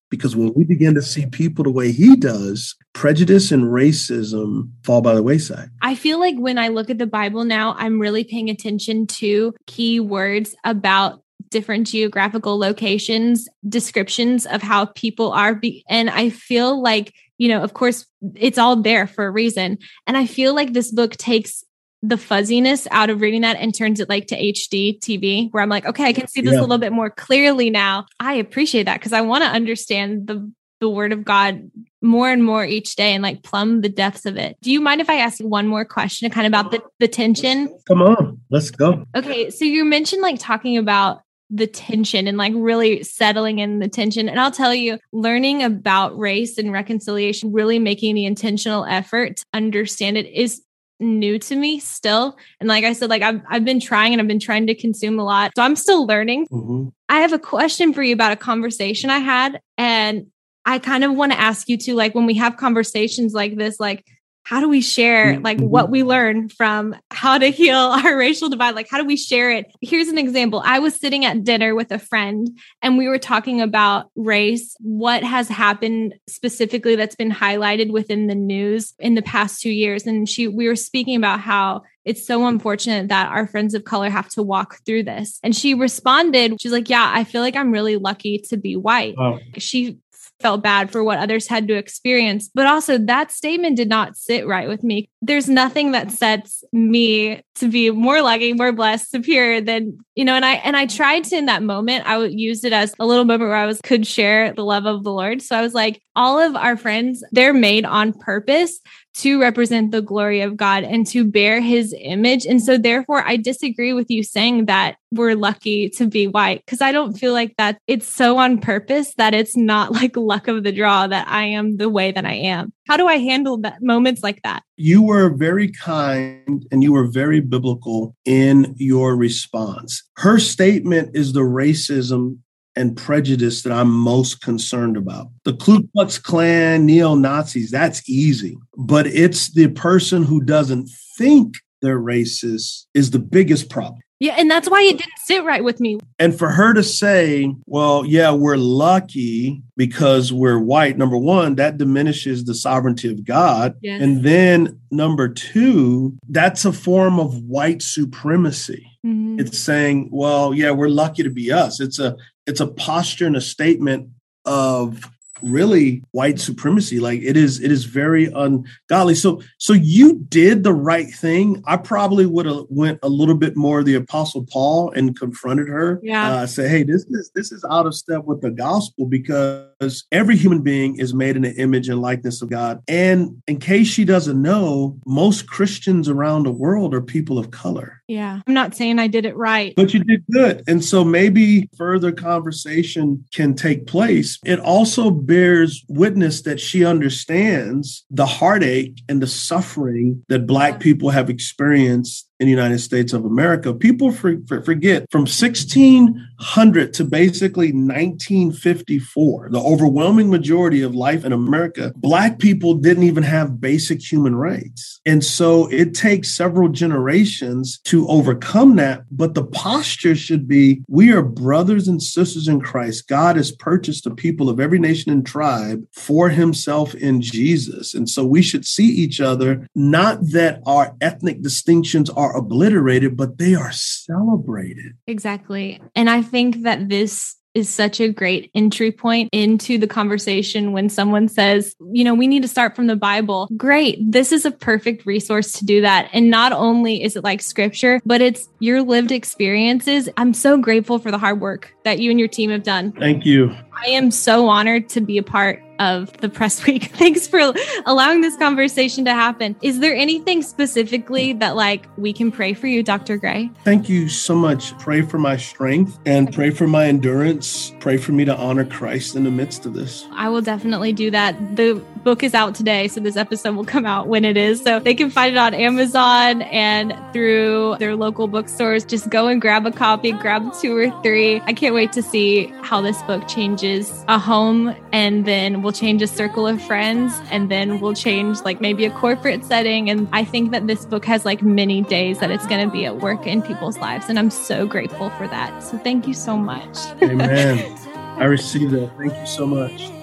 Because 0.09 0.35
when 0.35 0.53
we 0.53 0.65
begin 0.65 0.93
to 0.95 1.01
see 1.01 1.25
people 1.25 1.63
the 1.63 1.71
way 1.71 1.91
he 1.91 2.17
does, 2.17 2.75
prejudice 2.93 3.51
and 3.51 3.65
racism 3.65 4.69
fall 4.83 5.01
by 5.01 5.13
the 5.15 5.23
wayside. 5.23 5.69
I 5.81 5.95
feel 5.95 6.19
like 6.19 6.35
when 6.37 6.57
I 6.57 6.67
look 6.67 6.89
at 6.89 6.97
the 6.97 7.07
Bible 7.07 7.45
now, 7.45 7.75
I'm 7.77 7.99
really 7.99 8.23
paying 8.23 8.49
attention 8.49 9.07
to 9.07 9.53
key 9.65 9.99
words 9.99 10.55
about 10.63 11.21
different 11.49 11.87
geographical 11.87 12.57
locations, 12.57 13.47
descriptions 13.67 14.45
of 14.45 14.61
how 14.61 14.85
people 14.85 15.31
are. 15.31 15.55
Be- 15.55 15.83
and 15.87 16.09
I 16.09 16.29
feel 16.29 16.81
like, 16.81 17.13
you 17.37 17.49
know, 17.49 17.61
of 17.61 17.73
course, 17.73 18.05
it's 18.35 18.57
all 18.57 18.75
there 18.75 19.07
for 19.07 19.25
a 19.25 19.31
reason. 19.31 19.77
And 20.07 20.17
I 20.17 20.25
feel 20.25 20.55
like 20.55 20.73
this 20.73 20.91
book 20.91 21.17
takes 21.17 21.63
the 22.03 22.17
fuzziness 22.17 22.87
out 22.89 23.09
of 23.09 23.21
reading 23.21 23.41
that 23.41 23.57
and 23.57 23.75
turns 23.75 23.99
it 23.99 24.09
like 24.09 24.27
to 24.27 24.35
HD 24.35 24.99
TV 24.99 25.49
where 25.51 25.61
I'm 25.61 25.69
like, 25.69 25.85
okay, 25.85 26.05
I 26.05 26.13
can 26.13 26.27
see 26.27 26.41
this 26.41 26.53
yeah. 26.53 26.59
a 26.59 26.61
little 26.61 26.79
bit 26.79 26.91
more 26.91 27.11
clearly 27.11 27.69
now. 27.69 28.07
I 28.19 28.35
appreciate 28.35 28.83
that 28.83 28.99
because 28.99 29.13
I 29.13 29.21
want 29.21 29.43
to 29.43 29.49
understand 29.49 30.25
the 30.25 30.51
the 30.81 30.89
word 30.89 31.13
of 31.13 31.23
God 31.23 31.71
more 32.01 32.29
and 32.29 32.43
more 32.43 32.65
each 32.65 32.95
day 32.95 33.13
and 33.13 33.23
like 33.23 33.43
plumb 33.43 33.81
the 33.81 33.89
depths 33.89 34.25
of 34.25 34.35
it. 34.35 34.57
Do 34.61 34.71
you 34.71 34.81
mind 34.81 34.99
if 34.99 35.09
I 35.09 35.19
ask 35.19 35.39
one 35.39 35.67
more 35.67 35.85
question 35.85 36.29
kind 36.31 36.45
of 36.45 36.49
about 36.49 36.71
the, 36.71 36.81
the 36.99 37.07
tension? 37.07 37.69
Come 37.87 38.01
on, 38.01 38.41
let's 38.49 38.71
go. 38.71 39.05
Okay. 39.15 39.49
So 39.51 39.63
you 39.63 39.85
mentioned 39.85 40.21
like 40.21 40.39
talking 40.39 40.77
about 40.77 41.21
the 41.51 41.67
tension 41.67 42.27
and 42.27 42.37
like 42.37 42.53
really 42.55 43.03
settling 43.03 43.59
in 43.59 43.79
the 43.79 43.89
tension. 43.89 44.27
And 44.27 44.39
I'll 44.39 44.51
tell 44.51 44.73
you, 44.73 44.97
learning 45.11 45.63
about 45.63 46.17
race 46.17 46.57
and 46.57 46.71
reconciliation, 46.71 47.51
really 47.51 47.77
making 47.77 48.15
the 48.15 48.25
intentional 48.25 48.85
effort 48.85 49.37
to 49.37 49.45
understand 49.53 50.17
it 50.17 50.27
is 50.27 50.61
new 51.01 51.37
to 51.39 51.55
me 51.55 51.79
still. 51.79 52.37
And 52.59 52.69
like 52.69 52.85
I 52.85 52.93
said, 52.93 53.09
like 53.09 53.21
I've, 53.21 53.41
I've 53.49 53.65
been 53.65 53.79
trying 53.79 54.13
and 54.13 54.21
I've 54.21 54.27
been 54.27 54.39
trying 54.39 54.67
to 54.67 54.75
consume 54.75 55.19
a 55.19 55.25
lot. 55.25 55.51
So 55.55 55.63
I'm 55.63 55.75
still 55.75 56.05
learning. 56.07 56.47
Mm-hmm. 56.47 56.89
I 57.09 57.19
have 57.19 57.33
a 57.33 57.39
question 57.39 57.93
for 57.93 58.01
you 58.01 58.13
about 58.13 58.31
a 58.31 58.37
conversation 58.37 59.09
I 59.09 59.19
had. 59.19 59.59
And 59.77 60.27
I 60.65 60.79
kind 60.79 61.03
of 61.03 61.13
want 61.13 61.31
to 61.31 61.39
ask 61.39 61.67
you 61.69 61.77
to 61.77 61.95
like 61.95 62.13
when 62.15 62.25
we 62.25 62.35
have 62.35 62.57
conversations 62.57 63.33
like 63.33 63.57
this, 63.57 63.79
like 63.79 64.05
how 64.43 64.59
do 64.59 64.67
we 64.67 64.81
share 64.81 65.39
like 65.39 65.57
mm-hmm. 65.57 65.67
what 65.67 65.89
we 65.89 66.03
learn 66.03 66.49
from 66.49 66.95
how 67.09 67.37
to 67.37 67.47
heal 67.47 67.75
our 67.77 68.17
racial 68.17 68.49
divide 68.49 68.75
like 68.75 68.89
how 68.89 68.97
do 68.97 69.05
we 69.05 69.17
share 69.17 69.51
it 69.51 69.65
here's 69.81 70.07
an 70.07 70.17
example 70.17 70.61
i 70.65 70.79
was 70.79 70.95
sitting 70.95 71.25
at 71.25 71.43
dinner 71.43 71.75
with 71.75 71.91
a 71.91 71.99
friend 71.99 72.49
and 72.81 72.97
we 72.97 73.07
were 73.07 73.19
talking 73.19 73.61
about 73.61 74.09
race 74.15 74.75
what 74.79 75.23
has 75.23 75.47
happened 75.47 76.15
specifically 76.27 76.95
that's 76.95 77.15
been 77.15 77.31
highlighted 77.31 77.91
within 77.91 78.27
the 78.27 78.35
news 78.35 78.93
in 78.99 79.15
the 79.15 79.21
past 79.21 79.61
2 79.61 79.69
years 79.69 80.05
and 80.05 80.27
she 80.27 80.47
we 80.47 80.67
were 80.67 80.75
speaking 80.75 81.15
about 81.15 81.39
how 81.39 81.81
it's 82.03 82.25
so 82.25 82.47
unfortunate 82.47 83.09
that 83.09 83.29
our 83.29 83.45
friends 83.45 83.75
of 83.75 83.83
color 83.83 84.09
have 84.09 84.27
to 84.27 84.41
walk 84.41 84.77
through 84.87 85.03
this. 85.03 85.39
And 85.43 85.55
she 85.55 85.75
responded, 85.75 86.59
she's 86.59 86.71
like, 86.71 86.89
Yeah, 86.89 87.11
I 87.13 87.23
feel 87.23 87.41
like 87.41 87.55
I'm 87.55 87.71
really 87.71 87.97
lucky 87.97 88.39
to 88.49 88.57
be 88.57 88.75
white. 88.75 89.13
She 89.59 89.99
felt 90.41 90.63
bad 90.63 90.91
for 90.91 91.03
what 91.03 91.19
others 91.19 91.47
had 91.47 91.67
to 91.67 91.75
experience. 91.75 92.49
But 92.53 92.67
also, 92.67 92.97
that 92.97 93.31
statement 93.31 93.77
did 93.77 93.89
not 93.89 94.17
sit 94.17 94.47
right 94.47 94.67
with 94.67 94.83
me. 94.83 95.09
There's 95.21 95.47
nothing 95.47 95.91
that 95.91 96.11
sets 96.11 96.63
me 96.73 97.41
to 97.55 97.67
be 97.67 97.91
more 97.91 98.21
lucky, 98.21 98.53
more 98.53 98.71
blessed, 98.71 99.11
superior 99.11 99.61
than, 99.61 99.99
you 100.15 100.25
know, 100.25 100.35
and 100.35 100.45
I 100.45 100.53
and 100.55 100.75
I 100.75 100.85
tried 100.85 101.25
to 101.25 101.35
in 101.35 101.45
that 101.45 101.63
moment, 101.63 102.07
I 102.07 102.17
would 102.17 102.37
use 102.37 102.63
it 102.63 102.73
as 102.73 102.93
a 102.99 103.05
little 103.05 103.25
moment 103.25 103.49
where 103.49 103.57
I 103.57 103.65
was 103.65 103.79
could 103.81 104.07
share 104.07 104.53
the 104.53 104.65
love 104.65 104.85
of 104.85 105.03
the 105.03 105.11
Lord. 105.11 105.41
So 105.41 105.55
I 105.55 105.61
was 105.61 105.73
like, 105.73 106.01
all 106.15 106.39
of 106.39 106.55
our 106.55 106.75
friends, 106.75 107.23
they're 107.31 107.53
made 107.53 107.85
on 107.85 108.13
purpose 108.13 108.79
to 109.15 109.39
represent 109.39 109.91
the 109.91 110.01
glory 110.01 110.41
of 110.41 110.57
God 110.57 110.83
and 110.83 111.05
to 111.07 111.23
bear 111.23 111.61
his 111.61 111.95
image. 111.99 112.45
And 112.45 112.61
so, 112.61 112.77
therefore, 112.77 113.23
I 113.25 113.37
disagree 113.37 113.93
with 113.93 114.09
you 114.09 114.23
saying 114.23 114.65
that 114.65 114.95
we're 115.11 115.35
lucky 115.35 115.89
to 115.89 116.07
be 116.07 116.27
white 116.27 116.63
because 116.65 116.81
I 116.81 116.91
don't 116.91 117.13
feel 117.13 117.33
like 117.33 117.55
that 117.57 117.77
it's 117.87 118.07
so 118.07 118.37
on 118.37 118.59
purpose 118.59 119.13
that 119.15 119.33
it's 119.33 119.57
not 119.57 119.91
like 120.01 120.15
luck 120.15 120.47
of 120.47 120.63
the 120.63 120.71
draw 120.71 121.07
that 121.07 121.27
I 121.27 121.43
am 121.43 121.77
the 121.77 121.89
way 121.89 122.11
that 122.11 122.25
I 122.25 122.33
am. 122.33 122.73
How 122.87 122.97
do 122.97 123.07
I 123.07 123.17
handle 123.17 123.57
that 123.59 123.81
moments 123.81 124.23
like 124.23 124.41
that? 124.43 124.63
You 124.77 125.01
were 125.01 125.29
very 125.29 125.71
kind 125.71 126.65
and 126.71 126.83
you 126.83 126.93
were 126.93 127.07
very 127.07 127.39
biblical 127.39 128.15
in 128.25 128.73
your 128.77 129.15
response. 129.15 130.03
Her 130.17 130.39
statement 130.39 131.15
is 131.15 131.33
the 131.33 131.41
racism 131.41 132.39
and 132.75 132.95
prejudice 132.95 133.63
that 133.63 133.73
I'm 133.73 133.91
most 133.91 134.41
concerned 134.41 134.97
about. 134.97 135.27
The 135.43 135.53
Ku 135.53 135.87
Klux 135.93 136.17
Klan, 136.17 136.85
neo 136.85 137.15
Nazis, 137.15 137.71
that's 137.71 138.07
easy. 138.09 138.57
But 138.77 139.07
it's 139.07 139.53
the 139.53 139.67
person 139.69 140.23
who 140.23 140.41
doesn't 140.41 140.89
think 141.17 141.55
they're 141.81 141.99
racist 141.99 142.85
is 142.93 143.11
the 143.11 143.19
biggest 143.19 143.69
problem. 143.69 144.01
Yeah, 144.19 144.35
and 144.37 144.51
that's 144.51 144.69
why 144.69 144.83
it 144.83 144.99
didn't 144.99 145.17
sit 145.25 145.43
right 145.43 145.63
with 145.63 145.79
me. 145.79 145.97
And 146.19 146.37
for 146.37 146.49
her 146.49 146.75
to 146.75 146.83
say, 146.83 147.55
well, 147.65 148.05
yeah, 148.05 148.31
we're 148.31 148.55
lucky 148.55 149.63
because 149.75 150.31
we're 150.31 150.59
white, 150.59 150.95
number 150.95 151.17
one, 151.17 151.55
that 151.55 151.77
diminishes 151.77 152.45
the 152.45 152.53
sovereignty 152.53 153.09
of 153.09 153.25
God. 153.25 153.73
Yes. 153.81 153.99
And 153.99 154.23
then 154.23 154.79
number 154.91 155.27
two, 155.27 156.15
that's 156.29 156.65
a 156.65 156.71
form 156.71 157.19
of 157.19 157.35
white 157.45 157.81
supremacy. 157.81 158.85
Mm-hmm. 159.03 159.39
It's 159.39 159.57
saying, 159.57 160.09
well, 160.11 160.53
yeah, 160.53 160.69
we're 160.69 160.89
lucky 160.89 161.23
to 161.23 161.31
be 161.31 161.51
us. 161.51 161.79
It's 161.79 161.97
a 161.97 162.15
it's 162.47 162.59
a 162.59 162.67
posture 162.67 163.27
and 163.27 163.35
a 163.35 163.41
statement 163.41 164.09
of 164.45 165.09
really 165.43 166.03
white 166.11 166.39
supremacy. 166.39 166.99
Like 166.99 167.21
it 167.21 167.37
is 167.37 167.61
it 167.61 167.71
is 167.71 167.85
very 167.85 168.25
ungodly. 168.25 169.15
So 169.15 169.41
so 169.57 169.73
you 169.73 170.15
did 170.15 170.63
the 170.63 170.73
right 170.73 171.09
thing. 171.09 171.63
I 171.65 171.77
probably 171.77 172.25
would 172.25 172.45
have 172.45 172.65
went 172.69 172.99
a 173.03 173.09
little 173.09 173.35
bit 173.35 173.55
more 173.55 173.83
the 173.83 173.95
apostle 173.95 174.45
paul 174.51 174.91
and 174.91 175.17
confronted 175.17 175.67
her 175.67 175.99
yeah. 176.03 176.31
uh, 176.31 176.47
say 176.47 176.67
hey 176.67 176.83
this 176.83 177.05
is 177.05 177.31
this 177.35 177.51
is 177.51 177.63
out 177.69 177.85
of 177.85 177.95
step 177.95 178.23
with 178.25 178.41
the 178.41 178.51
gospel 178.51 179.05
because 179.05 180.05
every 180.11 180.35
human 180.35 180.61
being 180.61 180.97
is 180.97 181.13
made 181.13 181.35
in 181.35 181.43
the 181.43 181.53
image 181.55 181.89
and 181.89 182.01
likeness 182.01 182.41
of 182.41 182.49
god. 182.49 182.81
And 182.87 183.41
in 183.47 183.59
case 183.59 183.87
she 183.87 184.05
doesn't 184.05 184.41
know 184.41 184.99
most 185.05 185.47
christians 185.47 186.09
around 186.09 186.43
the 186.43 186.51
world 186.51 186.93
are 186.93 187.01
people 187.01 187.37
of 187.37 187.51
color. 187.51 188.01
Yeah. 188.07 188.41
I'm 188.45 188.53
not 188.53 188.75
saying 188.75 188.99
i 188.99 189.07
did 189.07 189.25
it 189.25 189.35
right. 189.35 189.73
But 189.75 189.93
you 189.93 190.03
did 190.03 190.23
good. 190.31 190.63
And 190.67 190.83
so 190.83 191.03
maybe 191.03 191.69
further 191.77 192.11
conversation 192.11 193.25
can 193.33 193.55
take 193.55 193.87
place. 193.87 194.39
It 194.45 194.59
also 194.59 195.11
bears 195.31 195.85
witness 195.87 196.41
that 196.41 196.59
she 196.59 196.83
understands 196.83 198.03
the 198.11 198.25
heartache 198.25 199.01
and 199.07 199.21
the 199.21 199.27
suffering 199.27 200.21
that 200.27 200.45
Black 200.45 200.81
people 200.81 201.09
have 201.09 201.29
experienced 201.29 202.27
in 202.41 202.47
the 202.47 202.51
United 202.51 202.79
States 202.79 203.13
of 203.13 203.23
America. 203.23 203.71
People 203.71 204.11
for, 204.11 204.35
for, 204.47 204.63
forget 204.63 205.05
from 205.11 205.21
1600 205.21 206.91
to 206.91 207.05
basically 207.05 207.67
1954, 207.67 209.49
the 209.51 209.59
overwhelming 209.59 210.27
majority 210.27 210.81
of 210.81 210.95
life 210.95 211.23
in 211.23 211.33
America, 211.33 211.93
Black 211.97 212.39
people 212.39 212.73
didn't 212.73 213.03
even 213.03 213.21
have 213.21 213.61
basic 213.61 214.01
human 214.01 214.33
rights. 214.35 214.99
And 215.05 215.23
so 215.23 215.67
it 215.67 215.93
takes 215.93 216.31
several 216.31 216.69
generations 216.69 217.79
to 217.85 218.07
overcome 218.07 218.75
that. 218.77 219.03
But 219.11 219.35
the 219.35 219.45
posture 219.45 220.15
should 220.15 220.47
be 220.47 220.81
we 220.87 221.13
are 221.13 221.21
brothers 221.21 221.87
and 221.87 222.01
sisters 222.01 222.47
in 222.47 222.59
Christ. 222.59 223.07
God 223.07 223.35
has 223.35 223.51
purchased 223.51 224.05
the 224.05 224.15
people 224.15 224.49
of 224.49 224.59
every 224.59 224.79
nation 224.79 225.11
and 225.11 225.23
tribe 225.23 225.85
for 225.93 226.29
himself 226.29 226.95
in 226.95 227.21
Jesus. 227.21 227.93
And 227.93 228.09
so 228.09 228.25
we 228.25 228.41
should 228.41 228.65
see 228.65 228.87
each 228.87 229.21
other, 229.21 229.67
not 229.75 230.17
that 230.31 230.63
our 230.65 230.95
ethnic 231.01 231.43
distinctions 231.43 232.09
are 232.09 232.30
are 232.31 232.37
obliterated, 232.37 233.17
but 233.17 233.37
they 233.37 233.55
are 233.55 233.71
celebrated. 233.71 234.97
Exactly. 235.07 235.81
And 235.95 236.09
I 236.09 236.21
think 236.21 236.63
that 236.63 236.89
this 236.89 237.35
is 237.53 237.69
such 237.69 237.99
a 237.99 238.07
great 238.07 238.49
entry 238.55 238.93
point 238.93 239.29
into 239.33 239.77
the 239.77 239.87
conversation 239.87 240.71
when 240.71 240.87
someone 240.87 241.27
says, 241.27 241.75
you 241.91 242.03
know, 242.03 242.13
we 242.13 242.25
need 242.25 242.41
to 242.41 242.47
start 242.47 242.77
from 242.77 242.87
the 242.87 242.95
Bible. 242.95 243.49
Great. 243.57 243.99
This 243.99 244.31
is 244.31 244.45
a 244.45 244.51
perfect 244.51 245.05
resource 245.05 245.51
to 245.53 245.65
do 245.65 245.81
that. 245.81 246.09
And 246.13 246.29
not 246.29 246.53
only 246.53 247.03
is 247.03 247.17
it 247.17 247.25
like 247.25 247.41
scripture, 247.41 247.99
but 248.05 248.21
it's 248.21 248.47
your 248.59 248.81
lived 248.81 249.11
experiences. 249.11 250.07
I'm 250.15 250.33
so 250.33 250.57
grateful 250.57 250.97
for 250.97 251.11
the 251.11 251.17
hard 251.17 251.41
work 251.41 251.73
that 251.83 251.99
you 251.99 252.09
and 252.09 252.19
your 252.19 252.29
team 252.29 252.51
have 252.51 252.63
done. 252.63 252.93
Thank 252.93 253.25
you. 253.25 253.53
I 253.83 253.89
am 253.89 254.11
so 254.11 254.47
honored 254.47 254.89
to 254.89 255.01
be 255.01 255.17
a 255.17 255.23
part 255.23 255.61
of 255.81 256.15
the 256.17 256.29
press 256.29 256.65
week. 256.65 256.83
Thanks 256.93 257.27
for 257.27 257.39
allowing 257.85 258.21
this 258.21 258.37
conversation 258.37 259.03
to 259.05 259.13
happen. 259.13 259.55
Is 259.61 259.79
there 259.79 259.95
anything 259.95 260.43
specifically 260.43 261.33
that 261.33 261.55
like 261.55 261.87
we 261.97 262.13
can 262.13 262.31
pray 262.31 262.53
for 262.53 262.67
you, 262.67 262.83
Dr. 262.83 263.17
Gray? 263.17 263.49
Thank 263.63 263.89
you 263.89 264.07
so 264.07 264.35
much. 264.35 264.77
Pray 264.77 265.01
for 265.01 265.17
my 265.17 265.37
strength 265.37 265.97
and 266.05 266.31
pray 266.31 266.51
for 266.51 266.67
my 266.67 266.85
endurance. 266.85 267.73
Pray 267.79 267.97
for 267.97 268.11
me 268.11 268.25
to 268.25 268.35
honor 268.37 268.63
Christ 268.63 269.15
in 269.15 269.23
the 269.23 269.31
midst 269.31 269.65
of 269.65 269.73
this. 269.73 270.05
I 270.11 270.29
will 270.29 270.41
definitely 270.41 270.93
do 270.93 271.09
that. 271.11 271.55
The 271.55 271.83
book 272.03 272.23
is 272.23 272.35
out 272.35 272.53
today, 272.53 272.87
so 272.87 272.99
this 272.99 273.17
episode 273.17 273.55
will 273.55 273.65
come 273.65 273.85
out 273.85 274.07
when 274.07 274.23
it 274.23 274.37
is. 274.37 274.61
So 274.61 274.79
they 274.79 274.93
can 274.93 275.09
find 275.09 275.35
it 275.35 275.39
on 275.39 275.55
Amazon 275.55 276.43
and 276.43 276.93
through 277.11 277.77
their 277.79 277.95
local 277.95 278.27
bookstores. 278.27 278.85
Just 278.85 279.09
go 279.09 279.27
and 279.27 279.41
grab 279.41 279.65
a 279.65 279.71
copy, 279.71 280.11
grab 280.11 280.53
two 280.59 280.77
or 280.77 281.01
three. 281.01 281.41
I 281.41 281.53
can't 281.53 281.73
wait 281.73 281.91
to 281.93 282.03
see 282.03 282.53
how 282.61 282.81
this 282.81 283.01
book 283.03 283.27
changes 283.27 283.70
a 284.07 284.19
home 284.19 284.75
and 284.91 285.25
then 285.25 285.63
we'll 285.63 285.71
we'll 285.71 285.79
change 285.79 286.01
a 286.01 286.07
circle 286.07 286.45
of 286.45 286.61
friends 286.61 287.13
and 287.31 287.49
then 287.49 287.79
we'll 287.79 287.93
change 287.93 288.41
like 288.41 288.59
maybe 288.59 288.83
a 288.83 288.91
corporate 288.91 289.45
setting. 289.45 289.89
And 289.89 290.05
I 290.11 290.25
think 290.25 290.51
that 290.51 290.67
this 290.67 290.85
book 290.85 291.05
has 291.05 291.23
like 291.23 291.41
many 291.41 291.81
days 291.81 292.19
that 292.19 292.29
it's 292.29 292.45
going 292.45 292.65
to 292.65 292.69
be 292.69 292.85
at 292.85 292.97
work 292.97 293.25
in 293.25 293.41
people's 293.41 293.77
lives. 293.77 294.09
And 294.09 294.19
I'm 294.19 294.29
so 294.29 294.67
grateful 294.67 295.09
for 295.11 295.29
that. 295.29 295.63
So 295.63 295.77
thank 295.77 296.07
you 296.09 296.13
so 296.13 296.35
much. 296.35 296.77
Amen. 297.01 297.77
I 298.17 298.25
received 298.25 298.73
that. 298.73 298.91
Thank 298.97 299.13
you 299.13 299.25
so 299.25 299.47
much. 299.47 300.00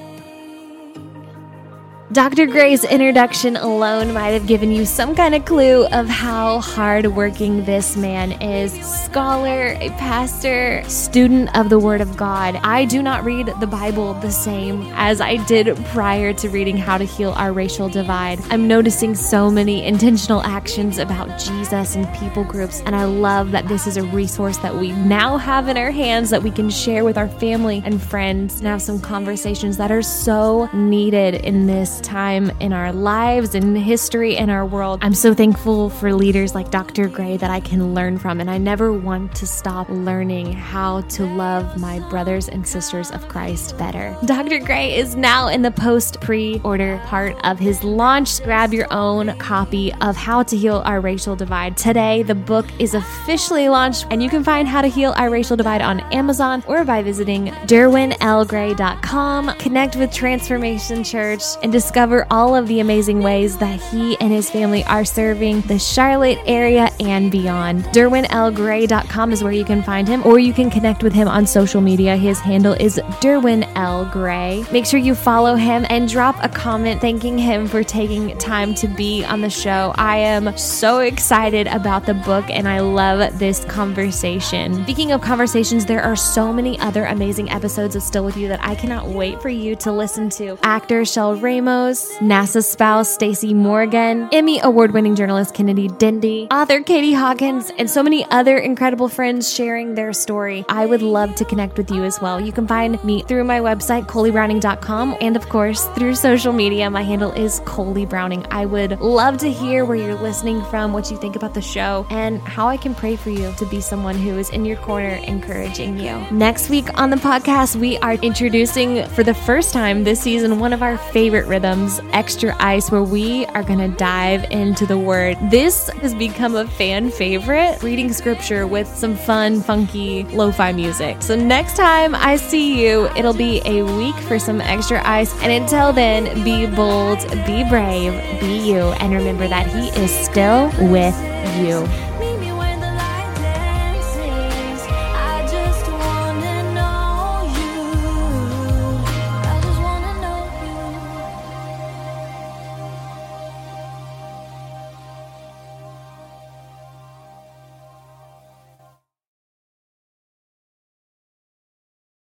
Dr. 2.11 2.47
Gray's 2.47 2.85
introduction 2.85 3.55
alone 3.57 4.15
might 4.15 4.31
have 4.31 4.47
given 4.47 4.73
you 4.73 4.87
some 4.87 5.15
kind 5.15 5.35
of 5.35 5.45
clue 5.45 5.85
of 5.89 6.09
how 6.09 6.59
hardworking 6.59 7.67
this 7.67 7.99
man 7.99 8.33
is. 8.41 8.73
Scholar, 9.05 9.77
a 9.79 9.91
pastor, 9.99 10.83
student 10.89 11.55
of 11.55 11.69
the 11.69 11.79
Word 11.79 12.01
of 12.01 12.17
God. 12.17 12.59
I 12.63 12.87
do 12.87 13.03
not 13.03 13.27
read 13.27 13.53
the 13.61 13.67
Bible 13.67 14.15
the 14.15 14.31
same 14.31 14.91
as 14.95 15.21
I 15.21 15.37
did 15.45 15.77
prior 15.89 16.33
to 16.33 16.49
reading 16.49 16.79
How 16.79 16.97
to 16.97 17.05
Heal 17.05 17.33
Our 17.33 17.53
Racial 17.53 17.91
Divide. 17.91 18.41
I'm 18.49 18.67
noticing 18.67 19.15
so 19.15 19.51
many 19.51 19.85
intentional 19.85 20.41
actions 20.45 20.97
about 20.97 21.39
Jesus 21.39 21.95
and 21.95 22.11
people 22.15 22.43
groups, 22.43 22.81
and 22.87 22.97
I 22.97 23.05
love 23.05 23.51
that 23.51 23.69
this 23.69 23.87
is 23.87 23.99
a 23.99 24.03
resource 24.05 24.57
that 24.59 24.75
we 24.75 24.93
now 24.93 25.37
have 25.37 25.69
in 25.69 25.77
our 25.77 25.91
hands 25.91 26.31
that 26.31 26.43
we 26.43 26.53
can 26.53 26.71
share 26.71 27.05
with 27.05 27.19
our 27.19 27.29
family 27.29 27.83
and 27.85 28.01
friends 28.01 28.61
and 28.61 28.67
have 28.67 28.81
some 28.81 28.99
conversations 28.99 29.77
that 29.77 29.93
are 29.93 30.01
so 30.01 30.71
needed 30.73 31.35
in 31.45 31.67
this 31.67 31.98
time 32.05 32.51
in 32.61 32.73
our 32.73 32.93
lives 32.93 33.55
and 33.55 33.77
history 33.77 34.37
in 34.37 34.51
our 34.51 34.65
world. 34.65 35.01
I'm 35.03 35.15
so 35.15 35.35
thankful 35.35 35.91
for 35.91 36.13
leaders 36.13 36.55
like 36.55 36.71
Dr. 36.71 37.09
Gray 37.09 37.37
that 37.37 37.51
I 37.51 37.61
can 37.61 37.95
learn 37.95 38.19
from, 38.19 38.41
and 38.41 38.51
I 38.51 38.59
never 38.59 38.93
want 38.93 39.35
to 39.37 39.47
stop 39.47 39.89
learning 39.89 40.53
how 40.53 41.03
to 41.03 41.25
love 41.25 41.79
my 41.79 42.01
brothers 42.09 42.49
and 42.49 42.67
sisters 42.67 43.11
of 43.11 43.29
Christ 43.29 43.77
better. 43.79 44.17
Dr. 44.25 44.59
Gray 44.59 44.97
is 44.97 45.17
now 45.17 45.49
in 45.49 45.63
the 45.63 45.71
post 45.71 46.21
pre 46.21 46.61
order 46.65 47.01
part 47.07 47.37
of 47.45 47.59
his 47.59 47.83
launch. 47.85 48.43
Grab 48.43 48.73
your 48.73 48.87
own 48.93 49.37
copy 49.39 49.93
of 50.01 50.17
How 50.17 50.43
to 50.43 50.57
Heal 50.57 50.83
Our 50.85 51.01
Racial 51.01 51.37
Divide. 51.37 51.77
Today, 51.77 52.23
the 52.23 52.35
book 52.35 52.67
is 52.79 52.95
officially 52.95 53.69
launched, 53.69 54.07
and 54.11 54.23
you 54.23 54.29
can 54.29 54.45
find 54.45 54.69
How 54.69 54.83
to 54.83 54.89
Heal 54.89 55.15
Our 55.17 55.31
Racial 55.31 55.57
Divide 55.57 55.83
on 55.83 56.01
Amazon 56.13 56.63
or 56.67 56.85
by 56.85 57.03
visiting 57.03 57.47
derwinlgray.com. 57.67 59.55
Connect 59.59 59.97
with 59.97 60.13
Transformation 60.13 61.05
Church 61.05 61.43
and 61.63 61.73
discover 61.89 62.27
all 62.31 62.55
of 62.55 62.69
the 62.69 62.81
amazing 62.81 63.23
ways 63.23 63.57
that 63.57 63.81
he 63.81 64.15
and 64.21 64.31
his 64.31 64.51
family 64.51 64.85
are 64.85 65.07
serving 65.07 65.63
the 65.63 65.79
Charlotte 65.79 66.39
area 66.45 66.91
and 67.01 67.33
beyond. 67.33 67.83
DerwinLGray.com 67.87 69.33
is 69.33 69.43
where 69.43 69.53
you 69.53 69.65
can 69.65 69.83
find 69.83 70.07
him, 70.07 70.23
or 70.27 70.39
you 70.39 70.53
can 70.53 70.69
connect 70.69 71.03
with 71.03 71.15
him 71.15 71.29
on 71.29 71.47
social 71.47 71.81
media. 71.81 72.15
His 72.15 72.41
handle 72.41 72.75
is 72.75 73.01
Derwin 73.23 73.67
L. 73.75 74.05
Gray. 74.13 74.67
Make 74.71 74.85
sure 74.85 75.01
you 75.01 75.15
follow 75.15 75.55
him 75.55 75.87
and 75.89 76.07
drop 76.07 76.37
a 76.43 76.51
comment 76.51 77.01
thanking 77.01 77.39
him 77.39 77.67
for 77.67 77.83
taking 77.83 78.37
time 78.37 78.75
to 78.75 78.87
be 78.87 79.25
on 79.25 79.41
the 79.41 79.49
show. 79.49 79.95
I 79.97 80.19
am 80.19 80.55
so 80.59 80.99
excited 80.99 81.69
about 81.69 82.05
the 82.05 82.13
book 82.13 82.45
and 82.51 82.69
I 82.69 82.81
love 82.81 83.39
this 83.39 83.65
conversation. 83.65 84.83
Speaking 84.83 85.13
of 85.13 85.23
conversations, 85.23 85.87
there 85.87 86.03
are 86.03 86.17
so 86.17 86.53
many 86.53 86.79
other 86.81 87.07
amazing 87.07 87.51
episodes 87.51 87.97
of 87.97 88.03
Still 88.03 88.27
With 88.27 88.37
You 88.37 88.49
that 88.49 88.63
I 88.63 88.75
cannot 88.75 89.09
wait 89.09 89.41
for 89.41 89.49
you 89.49 89.75
to 89.77 89.91
listen 89.91 90.29
to. 90.31 90.59
Actor 90.63 91.07
Shell 91.07 91.37
Ramos 91.37 91.78
NASA 91.79 92.65
spouse 92.65 93.09
Stacey 93.09 93.55
Morgan, 93.55 94.29
Emmy 94.33 94.59
award 94.65 94.93
winning 94.93 95.15
journalist 95.15 95.55
Kennedy 95.55 95.87
Dendy, 95.87 96.49
author 96.51 96.81
Katie 96.81 97.13
Hawkins, 97.13 97.71
and 97.79 97.89
so 97.89 98.03
many 98.03 98.25
other 98.33 98.59
incredible 98.59 99.09
friends 99.09 99.53
sharing 99.53 99.95
their 99.95 100.13
story. 100.13 100.65
I 100.69 100.87
would 100.87 101.03
love 101.03 101.37
to 101.37 101.45
connect 101.45 101.79
with 101.79 101.91
you 101.93 102.03
as 102.03 102.21
well. 102.21 102.41
You 102.41 102.51
can 102.51 102.67
find 102.67 103.03
me 103.05 103.23
through 103.23 103.45
my 103.45 103.61
website, 103.61 104.07
ColeyBrowning.com, 104.07 105.19
and 105.21 105.37
of 105.37 105.49
course 105.49 105.87
through 105.91 106.17
social 106.17 106.53
media. 106.53 106.91
My 106.91 107.03
handle 107.03 107.31
is 107.31 107.61
Coley 107.65 108.07
Browning. 108.07 108.45
I 108.51 108.67
would 108.67 109.01
love 109.01 109.39
to 109.39 109.51
hear 109.51 109.85
where 109.85 109.97
you're 109.97 110.17
listening 110.17 110.65
from, 110.65 110.93
what 110.93 111.13
you 111.13 111.17
think 111.17 111.37
about 111.37 111.55
the 111.55 111.63
show, 111.63 112.07
and 112.11 112.41
how 112.41 112.67
I 112.67 112.77
can 112.77 112.93
pray 112.93 113.15
for 113.15 113.31
you 113.31 113.53
to 113.57 113.67
be 113.67 113.81
someone 113.81 114.17
who 114.17 114.37
is 114.37 114.51
in 114.51 114.65
your 114.65 114.79
corner 114.79 115.15
encouraging 115.27 115.97
you. 115.99 116.19
Next 116.33 116.71
week 116.71 116.87
on 116.99 117.11
the 117.11 117.17
podcast, 117.17 117.77
we 117.77 117.99
are 117.99 118.15
introducing 118.15 119.07
for 119.11 119.23
the 119.23 119.35
first 119.35 119.73
time 119.73 120.03
this 120.03 120.21
season 120.21 120.59
one 120.59 120.73
of 120.73 120.83
our 120.83 120.99
favorite 120.99 121.47
rhythms 121.47 121.68
Extra 121.69 122.57
Ice, 122.61 122.91
where 122.91 123.03
we 123.03 123.45
are 123.47 123.63
going 123.63 123.79
to 123.79 123.95
dive 123.97 124.45
into 124.51 124.87
the 124.87 124.97
Word. 124.97 125.37
This 125.51 125.89
has 126.01 126.15
become 126.15 126.57
a 126.57 126.67
fan 126.67 127.11
favorite, 127.11 127.83
reading 127.83 128.11
scripture 128.13 128.67
with 128.67 128.89
some 128.89 129.15
fun, 129.15 129.61
funky 129.61 130.25
lo 130.25 130.51
fi 130.51 130.73
music. 130.73 131.21
So 131.21 131.37
next 131.37 131.77
time 131.77 132.15
I 132.15 132.37
see 132.37 132.83
you, 132.83 133.09
it'll 133.17 133.35
be 133.35 133.61
a 133.67 133.83
week 133.83 134.15
for 134.15 134.39
some 134.39 134.63
Extra 134.63 135.07
Ice. 135.07 135.35
And 135.43 135.53
until 135.53 135.93
then, 135.93 136.43
be 136.43 136.67
bold, 136.67 137.21
be 137.45 137.69
brave, 137.69 138.13
be 138.41 138.59
you, 138.59 138.81
and 139.01 139.13
remember 139.13 139.47
that 139.47 139.67
He 139.67 139.89
is 140.01 140.11
still 140.11 140.73
with 140.91 141.17
you. 141.59 141.87